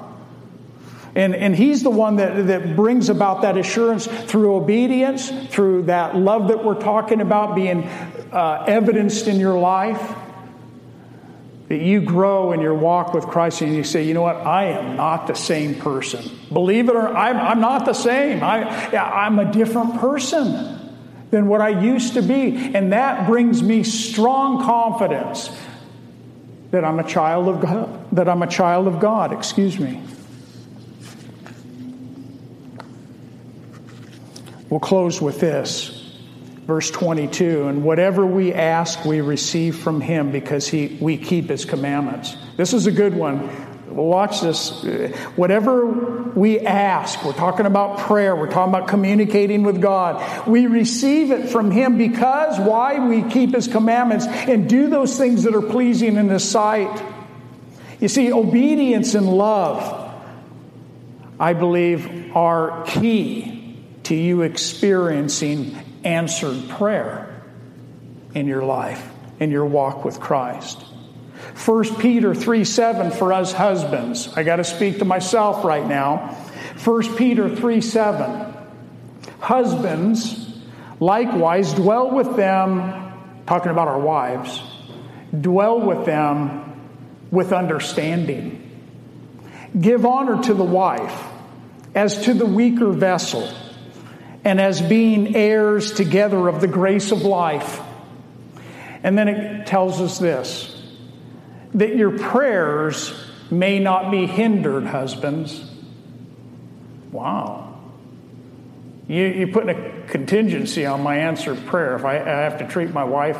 And, 1.15 1.35
and 1.35 1.55
He's 1.55 1.83
the 1.83 1.91
one 1.91 2.15
that, 2.17 2.47
that 2.47 2.75
brings 2.75 3.09
about 3.09 3.43
that 3.43 3.57
assurance 3.57 4.07
through 4.07 4.55
obedience, 4.55 5.29
through 5.49 5.83
that 5.83 6.15
love 6.15 6.47
that 6.47 6.63
we're 6.63 6.79
talking 6.79 7.21
about 7.21 7.55
being 7.55 7.83
uh, 7.83 8.65
evidenced 8.67 9.27
in 9.27 9.39
your 9.39 9.57
life. 9.59 10.15
That 11.69 11.81
you 11.81 12.01
grow 12.01 12.51
in 12.51 12.61
your 12.61 12.73
walk 12.73 13.13
with 13.13 13.25
Christ 13.25 13.61
and 13.61 13.73
you 13.73 13.83
say, 13.83 14.03
you 14.03 14.13
know 14.13 14.21
what, 14.21 14.35
I 14.35 14.65
am 14.65 14.97
not 14.97 15.27
the 15.27 15.33
same 15.33 15.75
person. 15.75 16.29
Believe 16.51 16.89
it 16.89 16.95
or 16.95 17.03
not, 17.03 17.15
I'm, 17.15 17.37
I'm 17.37 17.61
not 17.61 17.85
the 17.85 17.93
same. 17.93 18.43
I, 18.43 18.63
I'm 18.97 19.39
a 19.39 19.51
different 19.51 19.99
person 19.99 20.91
than 21.31 21.47
what 21.47 21.61
I 21.61 21.69
used 21.69 22.13
to 22.13 22.21
be. 22.21 22.75
And 22.75 22.91
that 22.93 23.27
brings 23.27 23.63
me 23.63 23.83
strong 23.83 24.63
confidence 24.63 25.49
that 26.73 26.83
I'm 26.83 26.97
a 26.97 27.07
child 27.07 27.47
of 27.47 27.61
God, 27.61 28.15
that 28.15 28.27
I'm 28.27 28.41
a 28.41 28.47
child 28.47 28.87
of 28.87 28.99
God, 28.99 29.31
excuse 29.31 29.79
me. 29.79 30.01
We'll 34.71 34.79
close 34.79 35.21
with 35.21 35.39
this. 35.39 36.15
Verse 36.65 36.89
22, 36.89 37.67
and 37.67 37.83
whatever 37.83 38.25
we 38.25 38.53
ask, 38.53 39.05
we 39.05 39.21
receive 39.21 39.77
from 39.77 40.01
him 40.01 40.31
because 40.31 40.67
he, 40.67 40.97
we 40.99 41.15
keep 41.15 41.49
his 41.49 41.63
commandments. 41.63 42.35
This 42.57 42.73
is 42.73 42.87
a 42.87 42.91
good 42.91 43.13
one. 43.13 43.72
Watch 43.95 44.41
this. 44.41 44.83
Whatever 45.35 45.85
we 45.85 46.59
ask, 46.59 47.23
we're 47.23 47.33
talking 47.33 47.65
about 47.65 47.99
prayer, 47.99 48.35
we're 48.35 48.49
talking 48.49 48.73
about 48.73 48.87
communicating 48.87 49.63
with 49.63 49.81
God. 49.81 50.47
We 50.47 50.65
receive 50.65 51.31
it 51.31 51.49
from 51.49 51.69
Him 51.69 51.97
because 51.97 52.59
why? 52.59 53.07
We 53.07 53.29
keep 53.29 53.53
His 53.53 53.67
commandments 53.67 54.25
and 54.25 54.67
do 54.67 54.89
those 54.89 55.17
things 55.17 55.43
that 55.43 55.55
are 55.55 55.61
pleasing 55.61 56.17
in 56.17 56.29
His 56.29 56.49
sight. 56.49 57.03
You 57.99 58.07
see, 58.07 58.33
obedience 58.33 59.13
and 59.13 59.27
love, 59.27 60.11
I 61.39 61.53
believe, 61.53 62.35
are 62.35 62.83
key 62.85 63.77
to 64.03 64.15
you 64.15 64.41
experiencing 64.41 65.77
answered 66.03 66.67
prayer 66.69 67.43
in 68.33 68.47
your 68.47 68.63
life, 68.63 69.07
in 69.39 69.51
your 69.51 69.65
walk 69.65 70.03
with 70.03 70.19
Christ. 70.19 70.83
1 71.55 71.95
Peter 71.95 72.33
3 72.33 72.63
7 72.63 73.11
for 73.11 73.33
us 73.33 73.53
husbands. 73.53 74.29
I 74.35 74.43
got 74.43 74.57
to 74.57 74.63
speak 74.63 74.99
to 74.99 75.05
myself 75.05 75.63
right 75.63 75.85
now. 75.85 76.35
1 76.83 77.15
Peter 77.15 77.53
3 77.53 77.81
7. 77.81 78.53
Husbands, 79.39 80.53
likewise, 80.99 81.73
dwell 81.73 82.11
with 82.11 82.35
them, 82.35 83.13
talking 83.45 83.71
about 83.71 83.87
our 83.87 83.99
wives, 83.99 84.61
Dwell 85.39 85.81
with 85.81 86.05
them 86.05 86.79
with 87.31 87.53
understanding. 87.53 88.59
Give 89.79 90.05
honor 90.05 90.43
to 90.43 90.53
the 90.53 90.63
wife 90.63 91.23
as 91.95 92.25
to 92.25 92.33
the 92.35 92.45
weaker 92.45 92.91
vessel, 92.91 93.51
and 94.43 94.61
as 94.61 94.81
being 94.81 95.35
heirs 95.35 95.91
together 95.93 96.47
of 96.47 96.61
the 96.61 96.67
grace 96.67 97.11
of 97.11 97.23
life. 97.23 97.81
And 99.01 99.17
then 99.17 99.27
it 99.27 99.65
tells 99.65 99.99
us 100.01 100.19
this 100.19 100.72
that 101.75 101.95
your 101.95 102.17
prayers 102.17 103.13
may 103.51 103.79
not 103.79 104.11
be 104.11 104.25
hindered, 104.25 104.85
husbands. 104.85 105.69
Wow. 107.11 107.79
You, 109.07 109.25
you 109.25 109.47
put 109.47 109.67
a 109.69 110.03
contingency 110.07 110.85
on 110.85 111.01
my 111.01 111.17
answered 111.17 111.65
prayer. 111.65 111.95
If 111.95 112.05
I, 112.05 112.19
I 112.19 112.41
have 112.41 112.59
to 112.59 112.67
treat 112.67 112.91
my 112.91 113.03
wife 113.03 113.39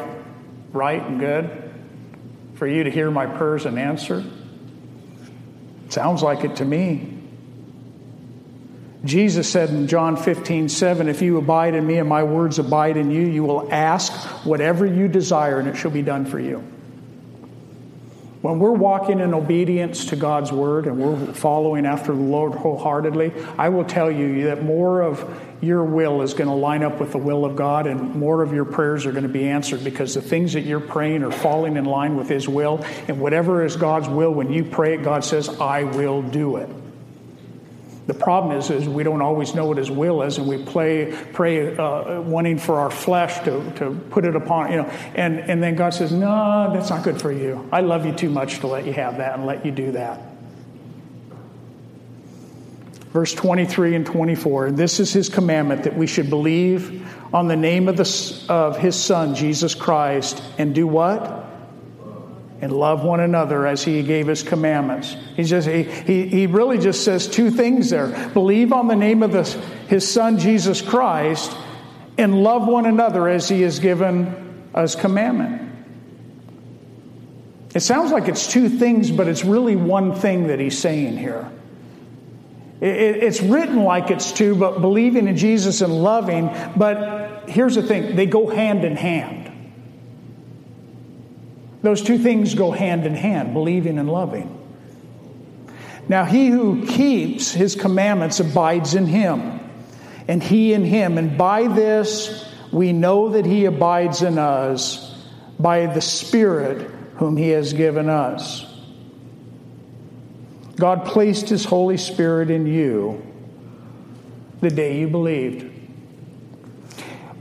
right 0.72 1.02
and 1.02 1.20
good 1.20 1.64
for 2.56 2.68
you 2.68 2.84
to 2.84 2.92
hear 2.92 3.10
my 3.10 3.26
prayers 3.26 3.66
and 3.66 3.80
answer? 3.80 4.24
Sounds 5.90 6.22
like 6.22 6.44
it 6.44 6.58
to 6.58 6.66
me. 6.66 7.10
Jesus 9.06 9.50
said 9.50 9.70
in 9.70 9.88
John 9.88 10.16
15, 10.16 10.70
7, 10.70 11.10
If 11.10 11.22
you 11.22 11.38
abide 11.38 11.76
in 11.76 11.86
me 11.86 11.98
and 11.98 12.08
my 12.08 12.24
words 12.24 12.58
abide 12.58 12.96
in 12.96 13.12
you, 13.12 13.22
you 13.22 13.44
will 13.44 13.72
ask 13.72 14.14
whatever 14.46 14.86
you 14.86 15.08
desire 15.08 15.60
and 15.60 15.68
it 15.68 15.76
shall 15.76 15.92
be 15.92 16.02
done 16.02 16.26
for 16.26 16.40
you. 16.40 16.64
When 18.44 18.60
we're 18.60 18.72
walking 18.72 19.22
in 19.22 19.34
obedience 19.34 20.08
to 20.08 20.18
God's 20.18 20.52
word 20.52 20.86
and 20.86 20.98
we're 20.98 21.34
following 21.34 21.86
after 21.86 22.12
the 22.12 22.22
Lord 22.22 22.54
wholeheartedly, 22.54 23.32
I 23.58 23.70
will 23.70 23.86
tell 23.86 24.12
you 24.12 24.44
that 24.44 24.66
more 24.66 25.00
of 25.00 25.42
your 25.62 25.86
will 25.86 26.22
is 26.22 26.34
going 26.34 26.50
to 26.50 26.54
line 26.54 26.84
up 26.84 27.00
with 27.00 27.14
the 27.14 27.18
will 27.18 27.46
of 27.46 27.56
God 27.56 27.88
and 27.88 28.16
more 28.16 28.44
of 28.44 28.52
your 28.52 28.66
prayers 28.66 29.06
are 29.06 29.14
going 29.14 29.24
to 29.24 29.30
be 29.30 29.48
answered 29.48 29.82
because 29.86 30.14
the 30.14 30.22
things 30.22 30.52
that 30.52 30.66
you're 30.66 30.82
praying 30.82 31.24
are 31.24 31.32
falling 31.32 31.78
in 31.78 31.86
line 31.86 32.18
with 32.18 32.28
His 32.28 32.46
will. 32.46 32.84
And 33.08 33.22
whatever 33.22 33.64
is 33.64 33.78
God's 33.78 34.10
will, 34.10 34.34
when 34.34 34.52
you 34.52 34.66
pray 34.66 34.96
it, 34.96 35.04
God 35.04 35.24
says, 35.24 35.48
I 35.48 35.84
will 35.84 36.22
do 36.22 36.58
it. 36.58 36.68
The 38.06 38.14
problem 38.14 38.58
is, 38.58 38.70
is 38.70 38.88
we 38.88 39.04
don't 39.04 39.22
always 39.22 39.56
know 39.56 39.66
what 39.66 39.78
His 39.78 39.90
will 39.90 40.24
is, 40.24 40.38
and 40.38 40.48
we 40.48 40.62
play, 40.62 41.18
pray 41.32 41.76
uh, 41.78 42.20
wanting 42.22 42.58
for 42.58 42.80
our 42.80 42.92
flesh 42.92 43.40
to, 43.46 43.72
to 43.78 43.96
put 44.10 44.26
it 44.26 44.36
upon, 44.36 44.72
you 44.72 44.78
know, 44.78 44.90
and, 45.16 45.40
and 45.40 45.64
then 45.64 45.76
God 45.76 45.94
says, 45.94 46.12
No, 46.12 46.72
that's 46.74 46.90
not 46.90 47.04
good 47.04 47.22
for 47.22 47.32
you. 47.32 47.68
I 47.72 47.80
love 47.80 48.06
you 48.06 48.12
too 48.12 48.30
much 48.30 48.60
to 48.60 48.68
let 48.68 48.86
you 48.86 48.94
have 48.94 49.18
that 49.18 49.36
and 49.36 49.46
let 49.46 49.66
you 49.66 49.72
do 49.72 49.94
that. 49.94 50.22
Verse 53.14 53.34
23 53.34 53.96
and 53.96 54.06
24 54.06 54.72
This 54.72 55.00
is 55.00 55.14
His 55.14 55.30
commandment 55.30 55.84
that 55.84 55.96
we 55.96 56.08
should 56.08 56.30
believe 56.30 57.08
on 57.34 57.48
the 57.48 57.56
name 57.56 57.88
of, 57.88 57.96
the, 57.96 58.46
of 58.50 58.78
His 58.78 59.02
Son, 59.02 59.34
Jesus 59.34 59.76
Christ, 59.76 60.44
and 60.58 60.76
do 60.76 60.86
what? 60.86 61.53
And 62.64 62.72
love 62.72 63.04
one 63.04 63.20
another 63.20 63.68
as 63.68 63.84
he 63.84 64.02
gave 64.04 64.28
his 64.28 64.42
commandments. 64.42 65.16
He 65.36 65.44
just 65.44 65.68
he, 65.68 65.84
he, 65.84 66.28
he 66.28 66.48
really 66.48 66.78
just 66.78 67.04
says 67.04 67.28
two 67.28 67.52
things 67.52 67.90
there. 67.90 68.30
Believe 68.30 68.72
on 68.72 68.88
the 68.88 68.96
name 68.96 69.22
of 69.22 69.34
the, 69.34 69.44
his 69.88 70.10
son 70.10 70.40
Jesus 70.40 70.82
Christ 70.82 71.56
and 72.18 72.42
love 72.42 72.68
one 72.68 72.86
another 72.86 73.28
as 73.28 73.50
he 73.50 73.62
has 73.62 73.80
given 73.80 74.70
us 74.74 74.96
commandment. 74.96 75.72
It 77.76 77.82
sounds 77.82 78.12
like 78.12 78.28
it's 78.28 78.48
two 78.48 78.70
things, 78.70 79.12
but 79.12 79.28
it's 79.28 79.44
really 79.44 79.76
one 79.76 80.16
thing 80.16 80.48
that 80.48 80.60
he's 80.60 80.78
saying 80.78 81.18
here. 81.18 81.52
It, 82.80 83.24
it's 83.24 83.42
written 83.42 83.84
like 83.84 84.10
it's 84.10 84.32
two, 84.32 84.56
but 84.56 84.80
believing 84.80 85.28
in 85.28 85.36
Jesus 85.36 85.82
and 85.82 86.02
loving, 86.02 86.50
but 86.78 87.50
here's 87.50 87.76
the 87.76 87.84
thing 87.84 88.16
they 88.16 88.26
go 88.26 88.48
hand 88.48 88.86
in 88.86 88.96
hand. 88.96 89.43
Those 91.84 92.02
two 92.02 92.18
things 92.18 92.56
go 92.56 92.72
hand 92.72 93.06
in 93.06 93.14
hand 93.14 93.54
believing 93.54 94.00
and 94.00 94.10
loving. 94.10 94.60
Now, 96.10 96.26
he 96.26 96.48
who 96.48 96.86
keeps 96.86 97.52
his 97.52 97.76
commandments 97.76 98.40
abides 98.40 98.96
in 98.96 99.06
him, 99.06 99.60
and 100.28 100.42
he 100.42 100.74
in 100.74 100.84
him. 100.84 101.18
And 101.18 101.38
by 101.38 101.68
this 101.68 102.50
we 102.72 102.92
know 102.92 103.30
that 103.30 103.46
he 103.46 103.66
abides 103.66 104.22
in 104.22 104.38
us 104.38 105.16
by 105.60 105.86
the 105.86 106.02
Spirit 106.02 106.90
whom 107.18 107.38
he 107.38 107.50
has 107.50 107.74
given 107.74 108.10
us. 108.10 108.66
God 110.78 111.06
placed 111.06 111.50
his 111.50 111.66
Holy 111.66 111.98
Spirit 111.98 112.50
in 112.50 112.66
you 112.66 113.22
the 114.62 114.70
day 114.70 115.00
you 115.00 115.08
believed. 115.08 115.73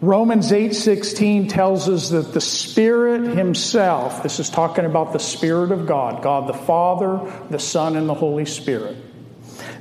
Romans 0.02 0.50
8:16 0.50 1.46
tells 1.46 1.88
us 1.88 2.08
that 2.08 2.32
the 2.34 2.40
Spirit 2.40 3.36
himself, 3.36 4.24
this 4.24 4.40
is 4.40 4.50
talking 4.50 4.84
about 4.84 5.12
the 5.12 5.20
Spirit 5.20 5.70
of 5.70 5.86
God, 5.86 6.24
God 6.24 6.48
the 6.48 6.54
Father, 6.54 7.20
the 7.50 7.60
Son 7.60 7.96
and 7.96 8.08
the 8.08 8.14
Holy 8.14 8.44
Spirit. 8.44 8.96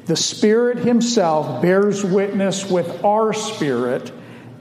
The 0.05 0.15
Spirit 0.15 0.77
himself 0.77 1.63
bears 1.63 2.05
witness 2.05 2.69
with 2.69 3.03
our 3.03 3.33
spirit 3.33 4.11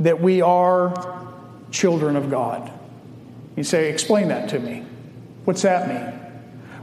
that 0.00 0.22
we 0.22 0.40
are 0.40 1.28
children 1.70 2.16
of 2.16 2.30
God. 2.30 2.72
You 3.54 3.62
say, 3.62 3.90
explain 3.90 4.28
that 4.28 4.48
to 4.50 4.58
me. 4.58 4.82
What's 5.44 5.62
that 5.62 5.88
mean? 5.88 6.20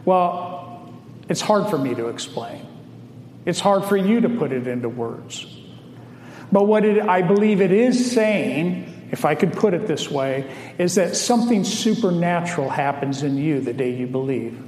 Well, 0.05 0.93
it's 1.27 1.41
hard 1.41 1.71
for 1.71 1.79
me 1.79 1.95
to 1.95 2.09
explain. 2.09 2.61
It's 3.43 3.59
hard 3.59 3.85
for 3.85 3.97
you 3.97 4.21
to 4.21 4.29
put 4.29 4.51
it 4.51 4.67
into 4.67 4.87
words. 4.87 5.47
But 6.51 6.65
what 6.65 6.85
it, 6.85 7.01
I 7.01 7.21
believe 7.21 7.61
it 7.61 7.71
is 7.71 8.11
saying, 8.11 9.09
if 9.11 9.25
I 9.25 9.35
could 9.35 9.53
put 9.53 9.73
it 9.73 9.87
this 9.87 10.09
way, 10.09 10.49
is 10.77 10.95
that 10.95 11.15
something 11.15 11.63
supernatural 11.63 12.69
happens 12.69 13.23
in 13.23 13.37
you 13.37 13.61
the 13.61 13.73
day 13.73 13.95
you 13.95 14.07
believe. 14.07 14.63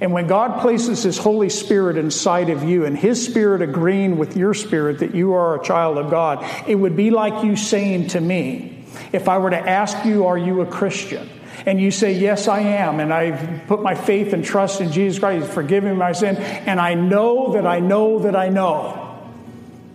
And 0.00 0.12
when 0.12 0.26
God 0.26 0.60
places 0.60 1.02
His 1.02 1.16
Holy 1.16 1.48
Spirit 1.48 1.96
inside 1.96 2.50
of 2.50 2.62
you 2.62 2.84
and 2.84 2.96
His 2.96 3.24
Spirit 3.24 3.62
agreeing 3.62 4.18
with 4.18 4.36
your 4.36 4.52
spirit 4.52 4.98
that 4.98 5.14
you 5.14 5.32
are 5.32 5.58
a 5.58 5.64
child 5.64 5.96
of 5.96 6.10
God, 6.10 6.44
it 6.68 6.74
would 6.74 6.96
be 6.96 7.10
like 7.10 7.44
you 7.44 7.56
saying 7.56 8.08
to 8.08 8.20
me, 8.20 8.84
if 9.12 9.28
I 9.28 9.38
were 9.38 9.50
to 9.50 9.58
ask 9.58 10.04
you, 10.04 10.26
Are 10.26 10.38
you 10.38 10.60
a 10.60 10.66
Christian? 10.66 11.28
And 11.64 11.80
you 11.80 11.90
say, 11.90 12.12
Yes, 12.12 12.48
I 12.48 12.60
am. 12.60 13.00
And 13.00 13.12
I've 13.12 13.66
put 13.66 13.82
my 13.82 13.94
faith 13.94 14.34
and 14.34 14.44
trust 14.44 14.80
in 14.82 14.92
Jesus 14.92 15.18
Christ, 15.18 15.50
forgiving 15.50 15.96
my 15.96 16.12
sin. 16.12 16.36
And 16.36 16.78
I 16.78 16.94
know 16.94 17.52
that 17.52 17.66
I 17.66 17.80
know 17.80 18.20
that 18.20 18.36
I 18.36 18.50
know 18.50 19.05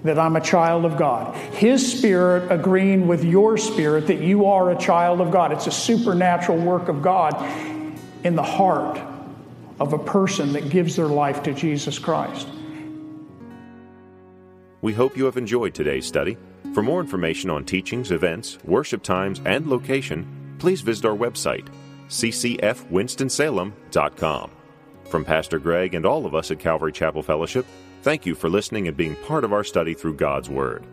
that 0.04 0.18
I'm 0.18 0.36
a 0.36 0.42
child 0.42 0.86
of 0.86 0.98
God. 0.98 1.36
His 1.54 2.00
spirit 2.00 2.52
agreeing 2.52 3.08
with 3.08 3.24
your 3.24 3.58
spirit 3.58 4.08
that 4.08 4.22
you 4.22 4.48
are 4.48 4.72
a 4.72 4.78
child 4.78 5.22
of 5.22 5.32
God. 5.32 5.52
It's 5.52 5.68
a 5.68 5.72
supernatural 5.72 6.58
work 6.58 6.88
of 6.88 7.02
God 7.02 7.36
in 8.24 8.36
the 8.36 8.44
heart 8.44 9.00
of 9.80 9.94
a 9.94 10.00
person 10.00 10.54
that 10.54 10.70
gives 10.70 10.96
their 10.96 11.08
life 11.08 11.44
to 11.44 11.54
Jesus 11.54 12.00
Christ. 12.00 12.48
We 14.82 14.94
hope 14.94 15.16
you 15.16 15.26
have 15.26 15.38
enjoyed 15.38 15.76
today's 15.76 16.08
study. 16.08 16.38
For 16.74 16.82
more 16.82 17.02
information 17.02 17.50
on 17.50 17.66
teachings, 17.66 18.12
events, 18.12 18.58
worship 18.64 19.04
times, 19.04 19.42
and 19.46 19.68
location, 19.68 20.56
please 20.58 20.80
visit 20.82 21.06
our 21.06 21.16
website, 21.16 21.68
ccfwinstonsalem.com. 22.08 24.52
From 25.06 25.26
Pastor 25.26 25.60
Greg 25.60 25.94
and 25.94 26.06
all 26.06 26.26
of 26.26 26.34
us 26.34 26.52
at 26.52 26.60
Calvary 26.60 26.94
Chapel 26.94 27.22
Fellowship, 27.22 27.66
Thank 28.02 28.26
you 28.26 28.34
for 28.34 28.50
listening 28.50 28.88
and 28.88 28.98
being 28.98 29.16
part 29.28 29.44
of 29.44 29.54
our 29.54 29.64
study 29.64 29.94
through 29.94 30.16
God's 30.16 30.50
Word. 30.50 30.84